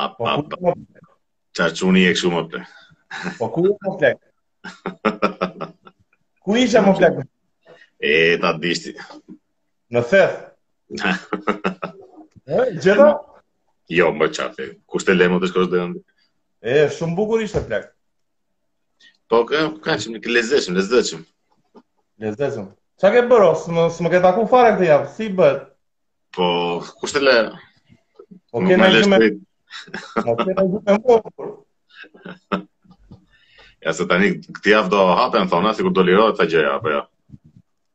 A 0.00 0.08
po, 0.16 0.24
pa 0.24 0.34
pa 0.62 0.72
pa 1.54 1.66
që 1.74 1.82
unë 1.86 2.00
i 2.02 2.06
e 2.10 2.14
këshu 2.16 2.30
më 2.34 2.40
plek 2.50 3.38
Po 3.38 3.46
ku 3.54 3.60
më 3.70 3.92
plek 4.00 4.18
Ku 6.44 6.56
i 6.58 6.64
më 6.82 6.94
plek 6.98 7.20
E 8.08 8.10
ta 8.42 8.50
të 8.56 8.62
dishti 8.64 8.94
Në 9.94 10.02
theth? 10.10 10.34
E 12.56 12.58
gjitha 12.80 13.08
Jo 13.98 14.10
më 14.18 14.28
qafë 14.34 14.66
kushte 14.90 15.14
e 15.14 15.18
lemë 15.20 15.38
të 15.44 15.52
shkosh 15.52 15.70
dhe 15.76 15.86
ndi 15.92 16.02
E 16.74 16.88
shumë 16.98 17.14
bukur 17.20 17.46
ishte 17.46 17.62
plek 17.70 17.86
Po 19.30 19.44
ka 19.52 19.62
që 19.94 20.10
më 20.10 20.18
në 20.18 20.24
këlezeshëm 20.26 20.78
Lezeshëm 20.80 21.22
Lezeshëm 22.26 22.66
Qa 22.98 23.12
ke 23.14 23.22
bërë, 23.30 23.50
së 23.62 23.78
më 23.78 24.10
ke 24.16 24.20
taku 24.26 24.42
fare 24.50 24.74
këtë 24.76 24.86
javë, 24.90 25.08
si 25.16 25.26
bërë? 25.40 25.64
Po, 26.36 26.44
kushte 27.00 27.18
të 27.20 27.26
le... 27.28 27.34
Po, 28.52 28.62
kena 28.62 28.86
i 28.94 29.02
shumë 29.02 29.18
Ja 33.84 33.92
se 33.92 34.06
tani 34.08 34.28
këtë 34.56 34.70
javë 34.72 34.90
do 34.92 35.00
hapen, 35.20 35.48
thona, 35.52 35.72
sikur 35.76 35.92
do 35.96 36.04
lirohet 36.08 36.38
të 36.40 36.46
gjëja, 36.52 36.74
apo 36.78 36.92
ja? 36.92 37.00
Jo? 37.02 37.40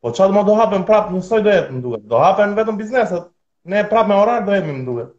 Po 0.04 0.12
çfarë 0.16 0.30
do 0.32 0.36
ma 0.40 0.44
do 0.50 0.58
hapen 0.60 0.86
prapë, 0.90 1.16
mësoj 1.16 1.42
do 1.46 1.54
jetë 1.56 1.80
duhet 1.86 2.04
do 2.12 2.20
hapen 2.24 2.54
vetëm 2.60 2.78
bizneset, 2.82 3.26
ne 3.74 3.82
prapë 3.92 4.12
me 4.12 4.20
orar 4.24 4.46
do 4.50 4.54
jetë 4.56 4.76
mduhet. 4.76 5.16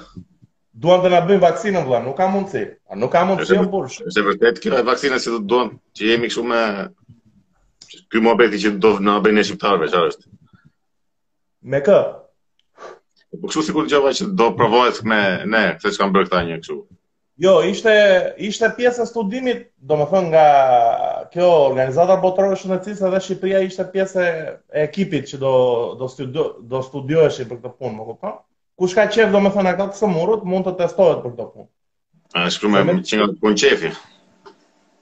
duan 0.73 1.03
të 1.03 1.09
na 1.13 1.19
bëjnë 1.25 1.43
vaksinën 1.43 1.83
vëlla, 1.85 1.99
nuk 2.05 2.15
ka 2.17 2.25
mundësi. 2.33 2.63
A 2.89 2.97
nuk 2.97 3.11
ka 3.13 3.21
mundësi 3.29 3.57
në 3.59 3.67
burg? 3.69 3.93
Është 4.09 4.23
vërtet 4.29 4.61
kjo 4.63 4.79
e 4.79 4.85
vaksinës 4.87 5.25
se 5.27 5.33
do 5.35 5.39
të 5.43 5.49
duan 5.51 5.69
që 5.95 6.07
jemi 6.09 6.29
kështu 6.31 6.45
me 6.49 6.63
ky 8.11 8.21
mohabeti 8.21 8.61
që 8.63 8.71
do 8.81 8.95
na 9.05 9.19
bëjnë 9.23 9.43
shqiptarëve, 9.47 9.91
çfarë 9.91 10.11
është? 10.13 10.31
Me 11.69 11.81
kë? 11.85 11.99
Po 13.39 13.47
kështu 13.49 13.63
sikur 13.69 13.85
dëgjova 13.87 14.15
që 14.17 14.29
do 14.39 14.49
provohet 14.57 15.01
me 15.09 15.21
ne, 15.53 15.63
që 15.81 15.93
kanë 15.99 16.15
bërë 16.17 16.29
këta 16.31 16.41
një 16.49 16.59
kështu. 16.65 16.79
Jo, 17.43 17.53
ishte 17.65 17.91
ishte 18.45 18.67
pjesë 18.77 19.03
e 19.03 19.09
studimit, 19.09 19.61
domethënë 19.89 20.29
nga 20.33 20.47
kjo 21.33 21.47
organizata 21.69 22.17
botërore 22.21 22.53
e 22.53 22.59
shëndetësisë 22.61 23.07
edhe 23.07 23.21
Shqipëria 23.25 23.61
ishte 23.65 23.85
pjesë 23.93 24.25
e 24.29 24.83
ekipit 24.85 25.25
që 25.31 25.39
do 25.41 25.53
do 25.97 26.09
studio, 26.13 26.45
do 26.61 26.81
studioheshin 26.85 27.49
për 27.49 27.61
këtë 27.63 27.73
punë, 27.79 27.95
më 27.99 28.05
kupton? 28.11 28.37
Kush 28.77 28.93
ka 28.97 29.05
qef, 29.05 29.29
do 29.31 29.39
me 29.43 29.49
thënë, 29.55 29.71
ato 29.75 29.85
të 29.93 29.97
sëmurët, 29.99 30.45
mund 30.51 30.65
të 30.67 30.71
testohet 30.79 31.19
për 31.23 31.33
të 31.39 31.43
punë. 31.53 31.65
A, 32.33 32.45
është 32.51 32.69
me 32.71 32.95
që 33.09 33.17
nga 33.19 33.27
të 33.31 33.37
punë 33.43 33.57
qefi. 33.63 33.91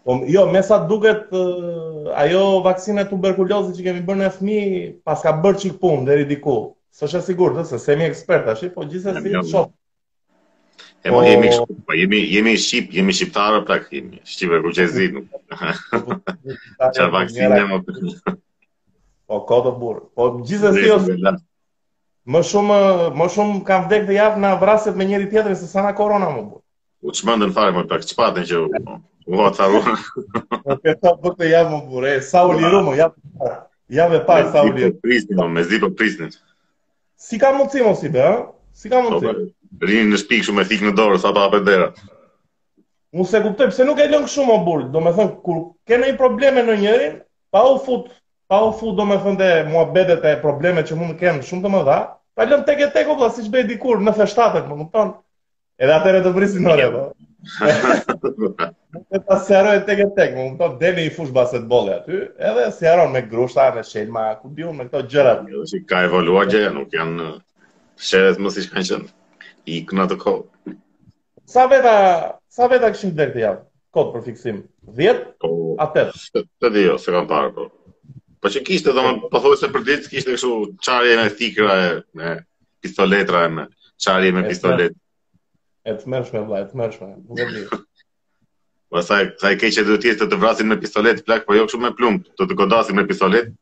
Po, 0.07 0.15
jo, 0.35 0.43
me 0.55 0.61
sa 0.69 0.79
duket, 0.89 1.29
ajo 2.23 2.41
vakcine 2.65 3.05
tuberkulozi 3.11 3.75
që 3.77 3.85
kemi 3.87 4.01
bërë 4.09 4.19
në 4.23 4.31
FMI, 4.37 4.57
pas 5.07 5.23
ka 5.27 5.31
bërë 5.45 5.59
qikë 5.63 5.79
punë, 5.85 6.03
dhe 6.09 6.17
ridiku. 6.23 6.55
Së 6.99 7.09
shë 7.13 7.21
sigur, 7.29 7.53
dhe 7.59 7.63
se 7.71 7.79
semi 7.85 8.03
ekspert, 8.09 8.49
ashtë, 8.55 8.73
po 8.75 8.83
gjithë 8.91 9.13
e 9.13 9.21
si 9.21 9.35
të 9.37 9.43
shokë. 9.53 9.77
E 11.09 11.13
mo, 11.13 11.21
po, 11.21 11.29
jemi 11.29 11.51
po- 11.53 11.67
shqipë, 11.69 12.19
jemi 12.33 12.55
shqipë, 12.65 12.95
jemi 12.99 13.15
shqiptarë, 13.17 13.61
pra 13.69 13.77
këhimi, 13.85 14.19
shqipë 14.33 14.57
e 14.57 14.59
ku 14.65 14.73
që 14.77 14.83
e 14.83 14.89
zinë. 14.97 15.23
Qërë 16.83 17.07
vakcine, 17.15 17.61
më 17.71 17.79
të 17.87 18.35
Po, 19.31 19.39
kodë 19.47 19.73
burë. 19.79 20.05
Po, 20.17 20.27
gjithë 20.49 20.73
e 20.73 20.83
si 20.83 21.41
më 22.25 22.41
shumë 22.45 22.79
më 23.17 23.27
shumë 23.33 23.61
ka 23.65 23.81
vdekë 23.87 24.05
dhe 24.07 24.15
javë 24.17 24.39
na 24.41 24.53
vraset 24.61 24.95
me 24.97 25.05
njëri 25.05 25.29
tjetrin 25.29 25.55
se 25.55 25.67
sa 25.67 25.81
na 25.81 25.93
korona 25.93 26.29
më 26.29 26.41
bë. 26.49 26.57
U 27.01 27.11
çmendën 27.11 27.53
fare 27.53 27.71
më 27.73 27.83
pak 27.89 28.05
çpatën 28.05 28.45
që 28.45 28.55
u 28.61 29.37
vao 29.37 29.49
ta 29.53 29.65
rrugë. 29.67 29.95
Po 30.61 30.75
ta 31.01 31.11
po 31.21 31.29
javë 31.41 31.71
më 31.71 31.79
burë, 31.89 32.19
sa 32.21 32.45
u 32.47 32.51
liru 32.53 32.83
më 32.85 32.97
javë. 32.99 33.51
Javë 33.91 34.19
pa 34.27 34.35
sa 34.51 34.61
u 34.63 34.71
liru. 34.73 34.93
më, 34.93 35.47
me 35.49 35.61
zipë 35.63 35.93
prisnim. 35.97 36.29
Si 37.17 37.37
ka 37.39 37.51
mundsi 37.53 37.81
mos 37.81 37.99
si 37.99 38.09
bë, 38.09 38.21
ha? 38.21 38.37
Si 38.73 38.89
ka 38.89 39.01
mundsi? 39.01 39.25
Po, 39.25 39.33
po, 39.33 39.85
Rinë 39.87 40.11
në 40.13 40.17
shpikë 40.21 40.45
shumë 40.45 40.61
e 40.61 40.65
thikë 40.69 40.85
në 40.89 40.93
dorë, 40.95 41.17
sa 41.19 41.33
pa 41.33 41.47
apet 41.47 41.63
dera. 41.65 41.87
Unë 43.11 43.27
se 43.27 43.41
kuptoj, 43.43 43.67
pëse 43.71 43.85
nuk 43.85 43.99
e 43.99 44.05
lëngë 44.09 44.29
shumë 44.29 44.51
më 44.51 44.63
burë, 44.67 44.87
do 44.91 45.01
me 45.03 45.13
thënë, 45.15 45.35
kur 45.45 45.59
kene 45.87 46.09
i 46.11 46.17
probleme 46.19 46.63
në 46.65 46.75
njërin, 46.81 47.15
pa 47.53 47.61
u 47.71 47.77
fut 47.83 48.09
pa 48.51 48.63
u 48.67 48.73
fu 48.77 48.91
do 48.91 49.05
me 49.07 49.15
thënë 49.23 49.47
mua 49.71 49.85
bedet 49.95 50.25
e 50.27 50.31
problemet 50.43 50.89
që 50.89 50.95
mund 50.99 51.13
të 51.15 51.21
kemë 51.21 51.45
shumë 51.47 51.63
të 51.63 51.69
më 51.71 51.81
dha, 51.87 51.97
pa 52.35 52.47
lëmë 52.49 52.65
tek 52.67 52.81
e 52.83 52.89
tek 52.91 53.11
o 53.13 53.15
plasë, 53.15 53.37
si 53.37 53.45
që 53.45 53.51
bej 53.53 53.63
dikur, 53.69 54.01
në 54.03 54.11
feshtatet, 54.17 54.65
më 54.67 54.75
kupton, 54.81 55.13
edhe 55.79 55.95
atër 55.95 56.17
po. 56.17 56.19
e 56.25 56.25
të 56.27 56.33
brisin 56.35 56.65
në 56.67 56.73
rrë, 56.81 56.89
po. 56.97 57.05
Dhe 59.13 59.21
ta 59.29 59.37
sjaroj 59.47 59.77
tek 59.87 60.01
e 60.03 60.09
tek, 60.19 60.35
më 60.35 60.49
kupton, 60.49 60.75
dhe 60.83 60.91
i 61.05 61.07
fush 61.15 61.31
baset 61.39 61.63
aty, 61.95 62.19
edhe 62.51 62.67
haron 62.91 63.15
me 63.15 63.23
grushta, 63.31 63.69
me 63.75 63.85
shelma, 63.87 64.25
ku 64.43 64.51
diu, 64.59 64.75
me 64.75 64.89
këto 64.91 65.05
gjërat. 65.07 65.47
Jo, 65.53 65.63
si 65.71 65.79
ka 65.87 66.03
evolua 66.11 66.43
gjëja, 66.51 66.73
nuk 66.75 66.91
janë 66.91 67.31
shëret 68.03 68.37
më 68.43 68.51
si 68.51 68.67
që 68.67 68.73
kanë 68.75 68.87
qenë. 68.91 69.11
i 69.71 69.79
këna 69.85 70.07
të 70.11 70.17
kohë. 70.27 70.75
Sa 71.47 71.67
veta, 71.71 71.95
sa 72.51 72.67
veta 72.67 72.91
këshim 72.91 73.15
dhe 73.15 73.29
këtë 73.31 73.43
javë, 73.47 73.63
kod 73.95 74.11
për 74.13 74.27
fiksim? 74.31 74.59
10? 74.97 75.27
Po, 75.39 75.79
Të 76.59 76.75
di 76.75 76.89
jo, 76.91 76.99
se 76.99 77.15
kam 77.15 77.29
parë, 77.31 77.53
po. 77.55 77.69
Po 78.41 78.49
që 78.49 78.63
kishte, 78.65 78.93
dhe 78.97 79.01
më 79.05 79.39
thoi 79.43 79.53
se 79.61 79.67
për 79.73 79.83
ditë 79.87 80.09
kishte 80.11 80.33
këshu 80.33 80.51
qarje 80.85 81.17
me 81.19 81.25
thikra 81.39 81.73
e 81.77 81.89
me 82.21 82.31
pistoletra 82.85 83.43
e 83.47 83.51
me 83.53 83.65
qarje 84.05 84.31
me 84.37 84.41
pistolet. 84.47 84.95
E 85.85 85.93
të 85.99 86.09
mërshme, 86.13 86.41
bla, 86.49 86.63
e 86.63 86.67
të 86.71 86.79
mërshme, 86.81 87.09
nuk 87.27 87.41
e 87.41 87.51
Po 88.91 89.03
sa 89.05 89.19
sa 89.41 89.51
i 89.53 89.59
keqë 89.61 89.83
do 89.87 89.99
të 90.01 90.09
jetë 90.11 90.25
të 90.31 90.39
vrasin 90.41 90.67
me 90.73 90.77
pistolet 90.81 91.21
plak, 91.27 91.45
po 91.47 91.53
jo 91.55 91.67
kështu 91.69 91.79
me 91.83 91.93
plumb, 91.99 92.25
të 92.37 92.47
të 92.49 92.57
godasin 92.63 92.97
me 92.97 93.05
pistolet. 93.11 93.53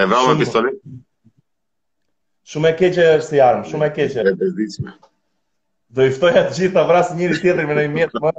E 0.00 0.06
vrau 0.08 0.30
me 0.30 0.38
pistolet. 0.38 0.78
Shumë 2.52 2.70
e 2.70 2.76
keqë 2.78 3.08
është 3.18 3.28
si 3.32 3.42
armë, 3.48 3.66
shumë 3.72 3.90
e 3.90 3.92
keqë. 3.98 4.24
E 4.30 4.36
bezdiqme. 4.40 4.94
Do 5.98 6.06
i 6.08 6.14
ftoja 6.14 6.46
të 6.46 6.56
gjithë 6.60 6.78
të 6.78 6.86
vrasin 6.92 7.18
njëri 7.20 7.42
tjetrin 7.42 7.68
me 7.68 7.76
një 7.82 7.90
mjet 7.98 8.16
më 8.16 8.32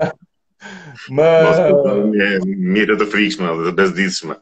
më 1.20 1.30
Mos, 1.52 3.00
të 3.04 3.12
frikshme 3.14 3.54
dhe 3.60 3.70
të 3.72 3.78
bezdiqshme. 3.84 4.40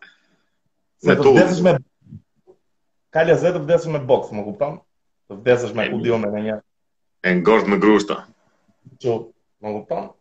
Se 1.01 1.17
të 1.17 1.31
vdesesh 1.33 1.61
me 1.65 1.73
boks. 1.79 3.37
zetë 3.41 3.55
të 3.55 3.59
vdesesh 3.65 3.91
me 3.93 3.99
boks, 4.09 4.27
më 4.37 4.43
kupton? 4.47 4.75
Të 5.31 5.37
vdesesh 5.39 5.71
me 5.77 5.87
kudio 5.89 6.19
me 6.21 6.29
në 6.33 6.41
një. 6.47 6.57
E 7.25 7.31
në 7.35 7.45
gosht 7.47 7.71
grushta. 7.81 8.17
Që, 9.01 9.15
më 9.63 9.71
kupton? 9.79 10.11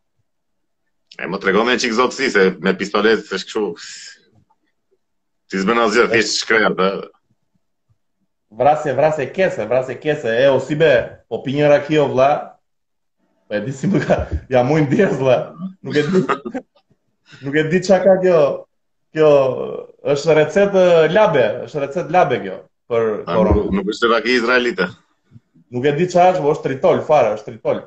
E 1.20 1.28
më 1.28 1.40
tregon 1.42 1.68
me 1.68 1.74
qikë 1.76 1.98
zotë 1.98 2.16
si, 2.16 2.30
se 2.32 2.46
me 2.64 2.72
pistoletë 2.80 3.28
se 3.28 3.42
shkëshu. 3.42 3.64
Si 5.52 5.60
zbën 5.60 5.82
a 5.82 5.88
zjetë, 5.92 6.12
fishtë 6.14 6.38
shkrejë 6.46 6.70
atë. 6.70 6.88
Vrasje, 8.60 8.96
vrasje 8.96 9.28
kese, 9.36 9.68
vrasje 9.70 9.98
kese. 10.02 10.32
E, 10.32 10.48
o 10.48 10.56
si 10.64 10.78
be, 10.80 10.92
o 11.28 11.36
po 11.36 11.42
pinjëra 11.44 11.82
kjo 11.84 12.08
vla. 12.14 12.30
Po 13.50 13.58
e 13.58 13.60
di 13.66 13.74
si 13.76 13.90
më 13.90 14.00
ka, 14.06 14.20
ja 14.48 14.64
mujnë 14.66 14.88
djezë, 14.94 15.20
vla. 15.20 15.38
Nuk 15.84 16.00
e 16.00 16.06
di 16.08 16.24
Nuk 17.44 17.56
e 17.64 17.68
di 17.68 17.84
që 17.86 18.00
ka 18.06 18.16
kjo 18.24 18.40
kjo 19.14 19.30
është 20.14 20.34
recetë 20.38 20.82
labe, 21.14 21.46
është 21.66 21.80
recetë 21.84 22.14
labe 22.16 22.38
kjo 22.44 22.56
për 22.90 23.08
koronë. 23.28 23.54
Nuk, 23.58 23.78
nuk 23.80 23.90
është 23.94 24.10
të 24.26 24.34
izraelite. 24.36 24.86
Nuk 25.74 25.86
e 25.86 25.94
di 25.98 26.06
që 26.10 26.26
është, 26.32 26.42
po 26.44 26.52
është 26.54 26.66
tritol, 26.68 27.00
fara, 27.08 27.32
është 27.38 27.52
tritol. 27.52 27.82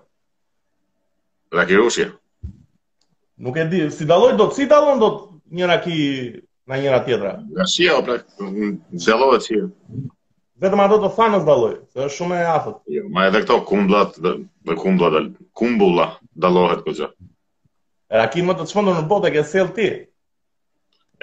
Raki 1.53 1.79
Rusia. 1.79 2.09
Nuk 3.43 3.57
e 3.59 3.67
di, 3.71 3.81
si 3.91 4.07
daloj 4.09 4.33
do 4.39 4.49
të, 4.51 4.57
si 4.59 4.67
dalon 4.71 4.99
do 5.01 5.11
të 5.17 5.57
një 5.59 5.67
raki 5.71 5.95
në 6.69 6.83
njëra 6.83 6.99
tjetra. 7.05 7.31
Nga 7.55 7.65
si 7.73 7.87
o 7.91 7.97
pra, 8.07 8.17
në 8.39 9.01
zelove 9.07 9.39
të 9.41 9.47
si 9.47 9.57
e. 9.59 9.67
Vetëm 10.63 10.79
ato 10.79 10.97
të 11.03 11.09
thanës 11.17 11.43
daloj, 11.47 11.73
se 11.91 12.03
është 12.07 12.17
shumë 12.19 12.37
e 12.39 12.45
afët. 12.55 12.75
Jo, 12.97 13.03
ma 13.11 13.25
edhe 13.27 13.41
këto 13.43 13.57
kumblat 13.67 14.19
dhe 14.23 14.75
kumblat 14.79 15.13
dhe 15.17 15.23
kumbullat 15.59 16.19
dalohet 16.45 16.85
këtë 16.85 16.97
gjë. 17.01 17.09
Raki 18.19 18.43
më 18.47 18.59
të 18.61 18.67
të 18.71 18.83
në 18.89 19.05
botë 19.15 19.33
ke 19.37 19.45
ti. 19.79 19.91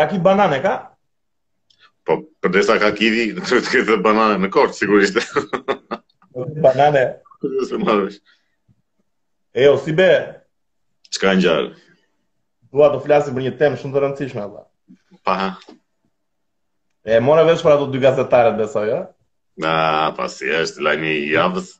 Raki 0.00 0.20
banane 0.28 0.60
ka? 0.64 0.72
Po, 2.08 2.16
për 2.40 2.54
desa 2.54 2.78
ka 2.80 2.88
kidi, 2.96 3.26
në 3.36 3.44
kërë 3.48 3.62
të 3.66 3.74
këtë 3.74 3.98
banane 4.06 4.38
në 4.46 4.50
kërqë, 4.56 4.78
sigurisht. 4.78 5.20
banane? 6.64 7.04
Kërës 7.44 7.74
e 7.76 7.82
marrësh. 7.84 8.18
E 9.52 9.68
jo, 9.68 9.76
si 9.84 9.92
be? 10.00 10.08
Qka 11.12 11.36
në 11.36 11.44
gjallë? 11.44 11.74
Dua 12.72 12.88
të 12.94 13.02
flasim 13.04 13.36
për 13.36 13.44
një 13.50 13.54
temë 13.60 13.82
shumë 13.84 13.92
të 13.98 14.04
rëndësishme, 14.06 14.46
Allah. 14.48 14.64
Pa, 15.24 15.36
ha? 15.44 15.52
E, 17.08 17.20
mora 17.24 17.44
vesh 17.48 17.60
për 17.64 17.76
ato 17.76 17.92
dy 17.92 18.00
gazetarët, 18.02 18.56
besoj, 18.64 18.88
jo? 18.90 18.98
Ja? 19.02 19.04
Na, 19.58 20.14
pasi 20.14 20.50
është 20.54 20.84
lajmi 20.86 21.08
i 21.18 21.32
javës. 21.34 21.72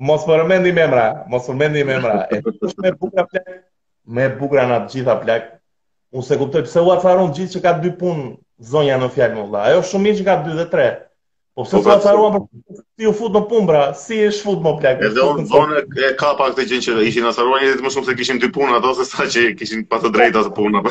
Mos 0.00 0.22
më 0.28 0.36
rëmendi 0.40 0.70
me 0.76 0.84
mra, 0.88 1.06
mos 1.28 1.48
më 1.48 1.54
rëmendi 1.54 1.82
me 1.88 1.96
mra. 1.98 2.20
E 2.30 2.38
me 2.40 2.92
bukra 2.96 3.24
plak, 3.32 3.48
me 4.18 4.28
bukra 4.38 4.66
në 4.70 4.76
të 4.84 4.94
gjitha 5.00 5.16
plak. 5.24 5.48
Unë 6.14 6.26
se 6.28 6.38
kuptoj, 6.38 6.62
pëse 6.68 6.80
u 6.86 6.90
atëfarun 6.94 7.34
gjithë 7.36 7.56
që 7.56 7.62
ka 7.66 7.72
dy 7.82 7.92
punë 7.98 8.28
zonja 8.74 8.98
në 9.02 9.08
fjallë 9.16 9.36
më 9.40 9.46
vla. 9.50 9.64
Ajo 9.72 9.82
shumë 9.90 10.12
i 10.12 10.16
që 10.20 10.26
ka 10.30 10.36
dy 10.46 10.54
dhe 10.60 10.68
tre. 10.76 10.86
Po 11.58 11.66
pëse 11.66 11.76
po, 11.76 11.80
u 11.80 11.82
po, 11.82 11.90
po. 11.90 11.96
atëfarun, 11.98 12.78
si 12.94 13.10
u 13.10 13.12
fut 13.18 13.34
në 13.38 13.42
punë, 13.50 13.68
bra, 13.72 13.82
si 14.04 14.20
e 14.20 14.30
shfut 14.38 14.62
më 14.68 14.74
plak. 14.78 15.02
Edhe 15.10 15.26
unë 15.32 15.48
zonë 15.50 15.82
e 16.06 16.12
ka 16.22 16.30
pak 16.38 16.54
të 16.56 16.68
gjithë 16.72 16.86
që 16.92 17.08
ishin 17.10 17.26
atëfarun, 17.32 17.58
njëzit 17.64 17.84
më 17.88 17.92
shumë 17.96 18.08
se 18.12 18.16
kishin 18.22 18.40
dy 18.46 18.52
punë 18.54 18.78
ato, 18.78 18.94
se 19.02 19.08
sa 19.10 19.26
që 19.26 19.48
kishin 19.58 19.82
pas 19.90 20.02
të 20.06 20.14
drejta 20.14 20.46
të 20.46 20.54
punë. 20.58 20.84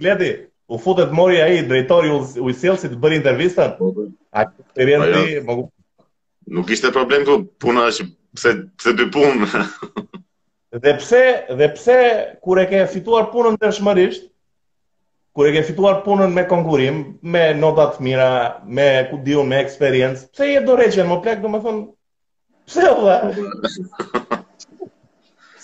Gledi, 0.00 0.28
u 0.72 0.78
futet 0.80 1.10
mori 1.12 1.40
ai 1.44 1.58
drejtori 1.68 2.10
u 2.16 2.52
Selsit 2.62 2.94
të 2.94 2.98
bëri 3.02 3.18
intervistat. 3.20 3.74
Po, 3.78 3.90
po. 3.96 4.06
A 4.42 4.46
e 4.82 4.86
vjen 4.88 5.02
po, 5.02 5.08
ti? 5.12 5.34
Jo. 5.36 5.64
Nuk 6.56 6.70
ishte 6.72 6.92
problem 6.94 7.26
ku 7.28 7.36
puna 7.60 7.84
është 7.90 8.06
pse 8.36 8.52
se 8.82 8.94
dy 8.98 9.08
punë. 9.14 9.50
dhe 10.86 10.92
pse 11.02 11.22
dhe 11.60 11.68
pse 11.76 11.98
kur 12.44 12.60
e 12.62 12.66
ke 12.70 12.80
fituar 12.94 13.28
punën 13.34 13.56
ndershmërisht, 13.58 14.24
kur 15.36 15.48
e 15.48 15.52
ke 15.58 15.62
fituar 15.68 16.00
punën 16.06 16.32
me 16.36 16.44
konkurim, 16.48 17.02
me 17.22 17.46
nota 17.60 17.88
të 17.94 18.06
mira, 18.08 18.30
me 18.66 18.88
ku 19.10 19.20
diu 19.28 19.44
me 19.44 19.60
eksperiencë, 19.64 20.28
pse 20.36 20.50
je 20.54 20.64
dorëçi 20.70 21.04
më 21.12 21.20
plak 21.24 21.40
domethën 21.44 21.80
pse 22.68 22.90
u 22.92 23.04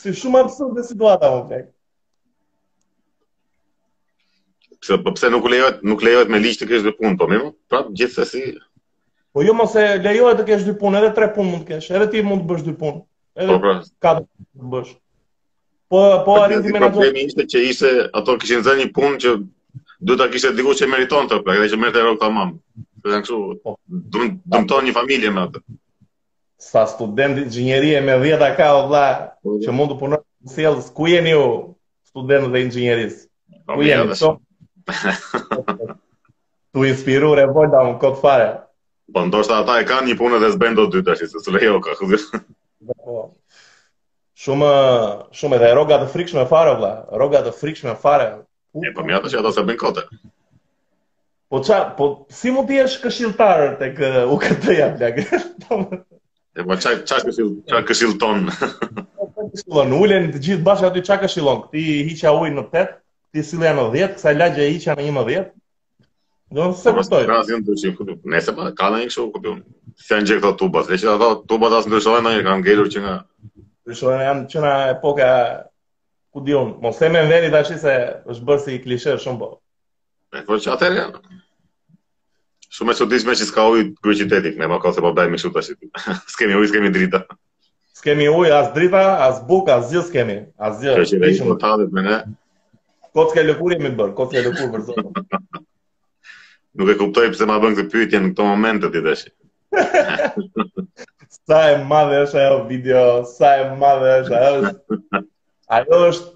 Si 0.03 0.11
shumë 0.19 0.41
absurd 0.43 0.73
dhe 0.75 0.83
situata, 0.87 1.29
më 1.29 1.39
po, 1.39 1.45
plek. 1.51 1.67
Pse, 4.83 4.97
po 5.05 5.13
pse 5.15 5.29
nuk 5.31 5.45
lejohet, 5.53 5.77
nuk 5.87 6.03
lejohet 6.07 6.33
me 6.33 6.41
liqë 6.43 6.59
të 6.65 6.69
kesh 6.73 6.87
dhe 6.89 6.95
punë, 6.97 7.15
po 7.21 7.29
mimo? 7.31 7.53
Pra, 7.71 7.85
gjithë 8.01 8.17
se 8.17 8.27
si... 8.33 8.43
Po 9.33 9.45
jo, 9.47 9.55
mëse 9.61 9.85
lejohet 10.09 10.41
të 10.41 10.47
kesh 10.49 10.65
dhe 10.67 10.75
punë, 10.81 10.99
edhe 11.05 11.13
tre 11.21 11.29
punë 11.37 11.51
mund 11.53 11.63
të 11.69 11.77
kesh, 11.77 11.93
edhe 11.95 12.09
ti 12.17 12.23
mund 12.31 12.43
të 12.43 12.51
bësh 12.51 12.65
dhe 12.71 12.75
punë. 12.83 13.03
Edhe 13.45 13.55
po, 13.55 13.61
pra. 13.63 13.77
Edhe 13.79 14.07
katë 14.07 14.25
mund 14.25 14.49
të 14.67 14.73
bësh. 14.75 14.91
Po, 15.93 16.01
po 16.27 16.37
arin 16.41 16.65
të 16.67 16.73
menatë... 16.75 16.95
Problemi 16.97 17.27
ishte 17.31 17.47
që 17.55 17.63
ishte, 17.71 17.93
ato 18.23 18.35
kishin 18.43 18.67
zë 18.67 18.77
një 18.83 18.89
punë 18.99 19.21
që 19.23 19.37
duhet 19.39 20.25
të 20.25 20.29
kishtë 20.35 20.55
diku 20.59 20.75
që 20.83 20.91
meriton 20.97 21.31
të, 21.31 21.39
pra, 21.47 21.61
edhe 21.61 21.71
që 21.77 21.79
merte 21.85 22.03
e 22.03 22.09
rogë 22.09 22.19
të 22.25 22.33
mamë. 22.41 22.59
Dhe 23.07 23.15
në 23.15 23.23
kështu, 23.29 23.41
po. 23.63 23.77
dëmton 24.59 24.91
një 24.91 24.97
familje 24.99 25.31
me 25.39 25.47
atë 25.47 25.63
sa 26.63 26.87
student 26.87 27.39
i 27.39 27.43
inxhinieri 27.43 27.95
e 27.95 28.01
me 28.01 28.13
10 28.17 28.43
aka 28.51 28.69
o 28.79 28.83
vlla 28.89 29.07
po, 29.43 29.49
jo. 29.57 29.61
që 29.65 29.73
mund 29.75 29.91
të 29.93 29.97
punoj 29.99 30.19
në 30.23 30.53
sjellës 30.55 30.91
ku 30.95 31.09
jeni 31.11 31.35
ju 31.35 31.43
student 32.13 32.53
dhe 32.53 32.63
inxhinieris 32.63 33.17
po, 33.67 33.75
ku 33.75 33.83
jeni 33.87 34.15
ju 34.15 34.31
tu 36.73 36.85
inspiror 36.89 37.41
e 37.43 37.47
vonda 37.51 37.83
un 37.89 37.97
kot 38.03 38.21
fare 38.23 38.49
po 39.15 39.25
ndoshta 39.27 39.59
ata 39.65 39.81
e 39.83 39.89
kanë 39.91 40.07
një 40.13 40.19
punë 40.23 40.39
dhe 40.45 40.53
s'bën 40.55 40.79
dot 40.79 40.93
dy 40.95 41.03
tash 41.09 41.25
se 41.45 41.51
lejo 41.57 41.81
ka 41.85 41.97
kështu 41.99 42.41
po. 42.95 43.19
shumë 44.45 44.71
shumë 45.39 45.59
edhe 45.59 45.73
rroga 45.75 45.99
të 46.05 46.13
frikshme 46.15 46.47
fare 46.55 46.79
vlla 46.79 46.93
rroga 47.19 47.43
të 47.49 47.55
frikshme 47.59 47.97
fare 48.07 48.31
e 48.87 48.95
po 48.95 49.03
mjatë 49.11 49.35
që 49.35 49.43
ata 49.43 49.67
bën 49.67 49.81
kote. 49.83 50.05
po 51.51 51.59
qa, 51.67 51.79
po 51.99 52.05
si 52.39 52.55
mund 52.55 52.71
të 52.71 52.79
jesh 52.81 52.97
këshilltar 53.03 53.67
tek 53.83 53.99
UKT-ja 54.35 54.93
bla 54.95 55.17
E 56.57 56.61
po 56.69 56.77
çaj 56.77 56.97
çaj 57.09 57.23
këshill 57.27 57.51
çaj 57.69 57.85
këshill 57.89 58.13
ton. 58.21 58.43
Këshillon 58.53 59.07
po, 59.17 59.27
po, 59.33 59.77
po, 59.77 59.85
ulen 60.05 60.27
të 60.35 60.41
gjithë 60.47 60.65
bashkë 60.67 60.89
aty 60.91 61.03
çaj 61.09 61.19
këshillon. 61.23 61.63
Ti 61.73 61.85
hiqja 62.09 62.33
ujin 62.41 62.59
në 62.61 62.65
8, 62.75 62.91
ti 63.33 63.45
sillja 63.51 63.71
në 63.79 63.87
10, 63.95 64.13
kësaj 64.19 64.35
lagje 64.37 64.67
hiqja 64.75 64.97
në 64.99 65.07
11. 65.13 65.47
Do 66.59 66.67
të 66.75 66.79
sepstoj. 66.83 67.23
Ka 67.31 67.39
asnjë 67.41 67.63
ndryshim 67.63 67.95
këtu. 68.01 68.19
Nëse 68.35 68.55
pa 68.59 68.69
ka 68.83 68.91
ndonjë 68.93 69.15
çu 69.15 69.27
këtu. 69.39 69.55
Ti 70.05 70.17
anjë 70.19 70.37
këto 70.45 70.53
tuba, 70.65 70.83
dhe 70.91 71.01
që 71.01 71.15
ato 71.15 71.31
tuba 71.55 71.73
tas 71.73 71.89
ndryshojnë 71.89 72.25
ndonjë 72.27 72.45
kanë 72.49 72.63
ngelur 72.67 72.91
që 72.97 73.05
nga 73.07 73.15
ndryshojnë 73.87 74.27
janë 74.29 74.45
çuna 74.53 74.75
epoka 74.93 75.31
ku 76.37 76.45
diun. 76.51 76.77
Mos 76.85 77.01
themën 77.01 77.33
veri 77.33 77.49
tash 77.57 77.73
se 77.87 77.97
është 78.33 78.49
bërë 78.51 78.65
si 78.67 78.77
klishe 78.85 79.17
shumë 79.25 79.41
po. 79.41 79.51
Po 80.45 80.61
çfarë 80.61 81.09
Shumë 82.73 82.95
e 82.95 82.97
qëtishme 82.99 83.35
që 83.37 83.47
s'ka 83.51 83.63
uj 83.73 83.81
të 83.87 84.05
kërë 84.07 84.15
qytetik, 84.19 84.55
ne 84.61 84.65
më 84.73 84.77
ka 84.83 84.91
se 84.97 85.03
po 85.05 85.11
bëjmë 85.17 85.37
i 85.37 85.41
shumë 85.43 85.63
S'kemi 86.35 86.55
uj, 86.57 86.67
s'kemi 86.71 86.91
drita. 86.95 87.19
S'kemi 88.01 88.29
uj, 88.33 88.47
as 88.59 88.71
drita, 88.77 89.03
as 89.27 89.43
buk, 89.51 89.67
as 89.75 89.91
zhjë 89.91 90.03
s'kemi. 90.07 90.37
As 90.69 90.79
zhjë. 90.81 90.95
Kërë 90.97 91.09
që 91.11 91.19
e 91.27 91.31
ishëm 91.35 91.51
të 91.51 91.57
talit 91.65 91.91
me 91.99 92.05
ne. 92.07 92.17
Kot 93.19 93.35
s'ke 93.35 93.43
lëkur 93.45 93.75
jemi 93.75 93.91
të 93.93 93.99
bërë, 93.99 94.15
kot 94.21 94.33
s'ke 94.33 94.45
lëkur 94.47 94.71
për 94.73 94.87
zonë. 94.87 95.43
Nuk 96.81 96.93
e 96.95 96.95
kuptoj 97.03 97.27
pëse 97.35 97.49
ma 97.51 97.59
bëngë 97.67 97.79
të 97.81 97.85
pyetje 97.93 98.21
në 98.25 98.31
këto 98.33 98.47
momente 98.49 98.89
t'i 98.97 99.03
dhe 99.05 99.17
Sa 101.47 101.59
e 101.73 101.75
madhe 101.93 102.23
është 102.25 102.39
ajo 102.47 102.57
video, 102.73 103.03
sa 103.37 103.51
e 103.61 103.67
madhe 103.85 104.15
është 104.23 104.39
ajo. 104.39 105.21
Ajo 105.81 106.01
është, 106.07 106.33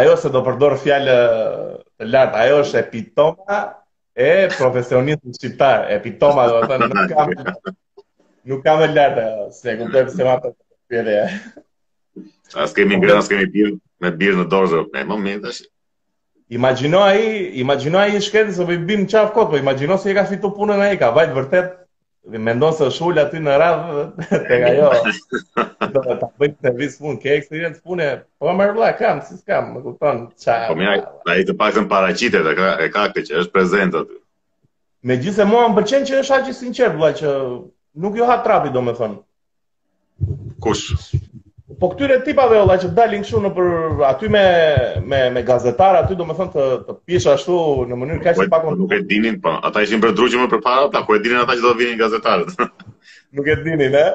ajo 0.00 0.14
se 0.22 0.30
do 0.36 0.44
fjalë 0.84 1.16
të 1.98 2.08
lartë, 2.12 2.40
ajo 2.46 2.60
është 2.62 2.80
epitoma 2.86 3.58
e 4.16 4.48
profesionistë 4.56 5.34
shqiptar, 5.36 5.86
e 5.92 5.98
pitoma, 6.00 6.46
do 6.48 6.62
të 6.62 6.68
thënë, 6.70 6.86
nuk 6.94 7.12
kam, 7.12 7.70
nuk 8.52 8.62
kam 8.64 8.80
e 8.82 8.88
lartë, 8.96 9.26
se 9.58 9.74
ku 9.76 9.88
përë 9.92 10.04
pëse 10.08 10.26
matë 10.28 10.52
të 10.52 10.92
pjede 10.94 11.16
e. 11.20 11.26
As 12.64 12.72
kemi 12.72 12.96
në 12.96 13.02
grënë, 13.04 13.20
as 13.20 13.28
kemi 13.30 13.48
birë, 13.52 13.74
me 14.00 14.12
birë 14.22 14.38
në 14.40 14.46
dorëzë, 14.54 14.80
e 14.88 15.04
më 15.08 15.20
më 15.26 15.36
të 15.44 15.54
Imagino 16.56 17.00
ai, 17.02 17.24
imagino 17.58 17.98
ai 17.98 18.20
shkencë, 18.22 18.64
po 18.64 18.70
i 18.72 18.76
bim 18.86 19.04
çaf 19.10 19.32
kot, 19.34 19.48
po 19.52 19.96
se 19.98 20.10
i 20.10 20.14
ka 20.14 20.24
fitu 20.28 20.52
punën 20.54 20.78
ai, 20.80 20.96
ka 20.96 21.08
vajt 21.10 21.32
vërtet 21.34 21.72
Dhe 22.26 22.38
me 22.42 22.50
ndonë 22.58 22.74
se 22.74 22.86
është 22.90 23.04
ullë 23.06 23.22
aty 23.22 23.40
në 23.42 23.52
rrathë 23.54 24.04
tek 24.48 24.62
ajo. 24.68 24.86
jo. 24.86 25.66
Dhe 25.94 26.16
të 26.22 26.28
bëjtë 26.42 26.56
të 26.66 26.72
visë 26.80 27.02
punë, 27.04 27.20
ke 27.22 27.34
eksperiencë 27.36 27.82
pune, 27.86 28.08
po 28.42 28.50
më 28.50 28.56
mërë 28.74 28.88
kam, 28.98 29.20
si 29.28 29.36
s'kam, 29.38 29.68
më 29.76 29.82
kupton 29.84 30.18
qa... 30.32 30.56
Po 30.72 30.78
më 30.80 30.88
ai 31.30 31.36
i 31.44 31.46
të 31.46 31.54
pakën 31.60 31.86
paracite 31.92 32.42
dhe 32.48 32.56
ka, 32.58 32.72
e 32.82 32.90
kake 32.96 33.22
që 33.30 33.38
është 33.44 33.54
prezent 33.54 33.94
aty. 34.02 34.18
Me 35.06 35.18
gjithë 35.22 35.46
mua 35.52 35.68
më 35.76 35.86
që 35.92 36.02
është 36.24 36.34
haqë 36.34 36.50
i 36.50 36.58
sinqerë, 36.64 37.12
që 37.22 37.36
nuk 38.02 38.18
jo 38.18 38.26
ha 38.26 38.40
trapi, 38.42 38.74
do 38.74 38.82
me 38.82 38.94
Kush? 40.58 41.12
po 41.80 41.88
këtyre 41.92 42.16
tipave 42.24 42.56
valla 42.56 42.76
që 42.80 42.88
dalin 42.96 43.24
këtu 43.24 43.40
në 43.44 43.50
për 43.56 43.66
aty 44.08 44.28
me 44.32 44.42
me 45.12 45.18
me 45.34 45.42
gazetarë 45.44 45.98
aty 46.04 46.16
domethënë 46.16 46.52
të 46.54 46.66
të 46.86 46.94
pish 47.10 47.26
ashtu 47.32 47.56
në 47.90 47.98
mënyrë 48.02 48.22
kaq 48.26 48.38
të 48.38 48.46
po, 48.46 48.54
pakon 48.54 48.78
nuk 48.80 48.94
e 48.96 49.00
dinin 49.10 49.36
po 49.44 49.52
ata 49.68 49.82
ishin 49.84 50.00
për 50.04 50.14
drugjë 50.16 50.40
më 50.42 50.48
përpara 50.54 50.86
ata 50.88 51.02
ku 51.04 51.16
e 51.16 51.20
dinin 51.26 51.42
ata 51.42 51.56
që 51.58 51.66
do 51.66 51.72
të 51.74 51.78
vinin 51.82 52.00
gazetarët 52.00 52.56
nuk 53.36 53.52
e 53.54 53.58
dinin 53.66 53.98
ë 54.00 54.06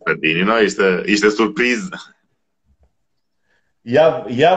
po 0.00 0.14
e 0.14 0.16
dinin 0.22 0.52
ai 0.54 0.64
ishte 0.70 0.94
ishte 1.16 1.32
surprizë 1.36 2.00
Ja 3.92 4.02
ja 4.28 4.48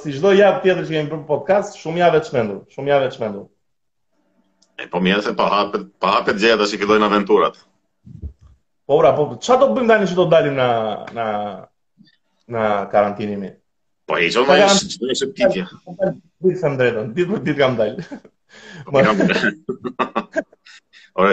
si 0.00 0.14
çdo 0.16 0.30
javë 0.32 0.62
tjetër 0.62 0.86
që 0.88 0.94
kemi 0.94 1.08
për 1.10 1.18
podcast, 1.28 1.74
shumë 1.76 2.00
javë 2.00 2.20
të 2.22 2.28
çmendur, 2.30 2.60
shumë 2.72 2.88
javë 2.88 3.08
të 3.10 3.16
çmendur. 3.18 3.42
E 4.80 4.86
po 4.88 5.00
mirë 5.04 5.20
se 5.26 5.34
pa 5.36 5.48
hapet, 5.52 5.82
pa 6.00 6.14
hapet 6.14 6.40
gjëja 6.40 6.56
tash 6.56 6.72
që 6.72 6.78
fillojnë 6.80 7.04
aventurat. 7.10 7.58
Po 8.88 8.96
ora, 8.96 9.10
po 9.18 9.26
çfarë 9.36 9.60
do 9.60 9.68
bëjmë 9.76 9.92
tani 9.92 10.08
që 10.08 10.16
do 10.16 10.24
dalim 10.32 10.56
na 10.56 10.70
na 11.12 11.26
në 12.50 12.62
karantinë 12.92 13.36
mi. 13.38 13.50
Po 14.10 14.16
e 14.18 14.28
zonë 14.34 14.56
në 14.62 14.70
shëtë 14.80 15.16
të 15.26 15.28
pitja. 15.36 15.66
Ditë 16.42 16.60
se 16.60 16.72
drejton, 16.80 17.12
ditë 17.16 17.30
për 17.34 17.42
ditë 17.46 17.58
kam 17.60 17.76
dalë. 17.78 18.06
Po 18.88 19.04
kam 19.04 19.22
dalë. 19.22 19.54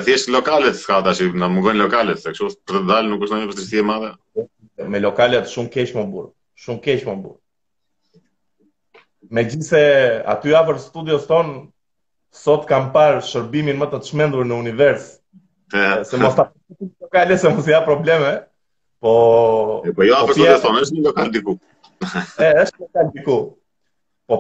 thjesht 0.05 0.29
lokalet 0.31 0.75
s'ka 0.77 0.99
ta 1.03 1.13
që 1.15 1.31
në 1.39 1.47
mungën 1.55 1.79
lokalet, 1.81 2.21
se 2.21 2.33
kështu 2.35 2.49
për 2.67 2.79
të 2.81 2.85
dalë 2.91 3.11
nuk 3.13 3.25
është 3.25 3.39
në 3.45 3.57
një 3.57 3.81
e 3.83 3.87
madhe. 3.89 4.11
Me 4.89 5.01
lokalet 5.03 5.49
shumë 5.51 5.71
keq 5.73 5.95
më 5.97 6.05
burë, 6.13 6.29
shumë 6.65 6.83
keq 6.85 7.05
më 7.09 7.17
burë. 7.23 7.39
Me 9.33 9.43
aty 9.49 10.53
avër 10.55 10.77
studios 10.81 11.25
ton, 11.29 11.49
sot 12.33 12.67
kam 12.69 12.91
parë 12.93 13.23
shërbimin 13.25 13.79
më 13.81 13.89
të 13.91 13.99
të 14.05 14.29
në 14.29 14.55
univers, 14.55 15.09
se 15.69 16.17
mos 16.17 16.35
ta 16.37 16.47
përstrisit 16.53 17.41
se 17.45 17.49
mos 17.55 17.67
ja 17.69 17.83
probleme, 17.85 18.31
Po... 18.99 19.81
E 19.85 19.93
po 19.95 20.03
jo 20.03 20.15
apo 20.19 20.33
sot 20.35 20.47
është 20.59 20.95
një 20.97 21.09
e, 22.39 22.53
është 22.61 22.77
një 22.99 23.21
Po 23.23 23.55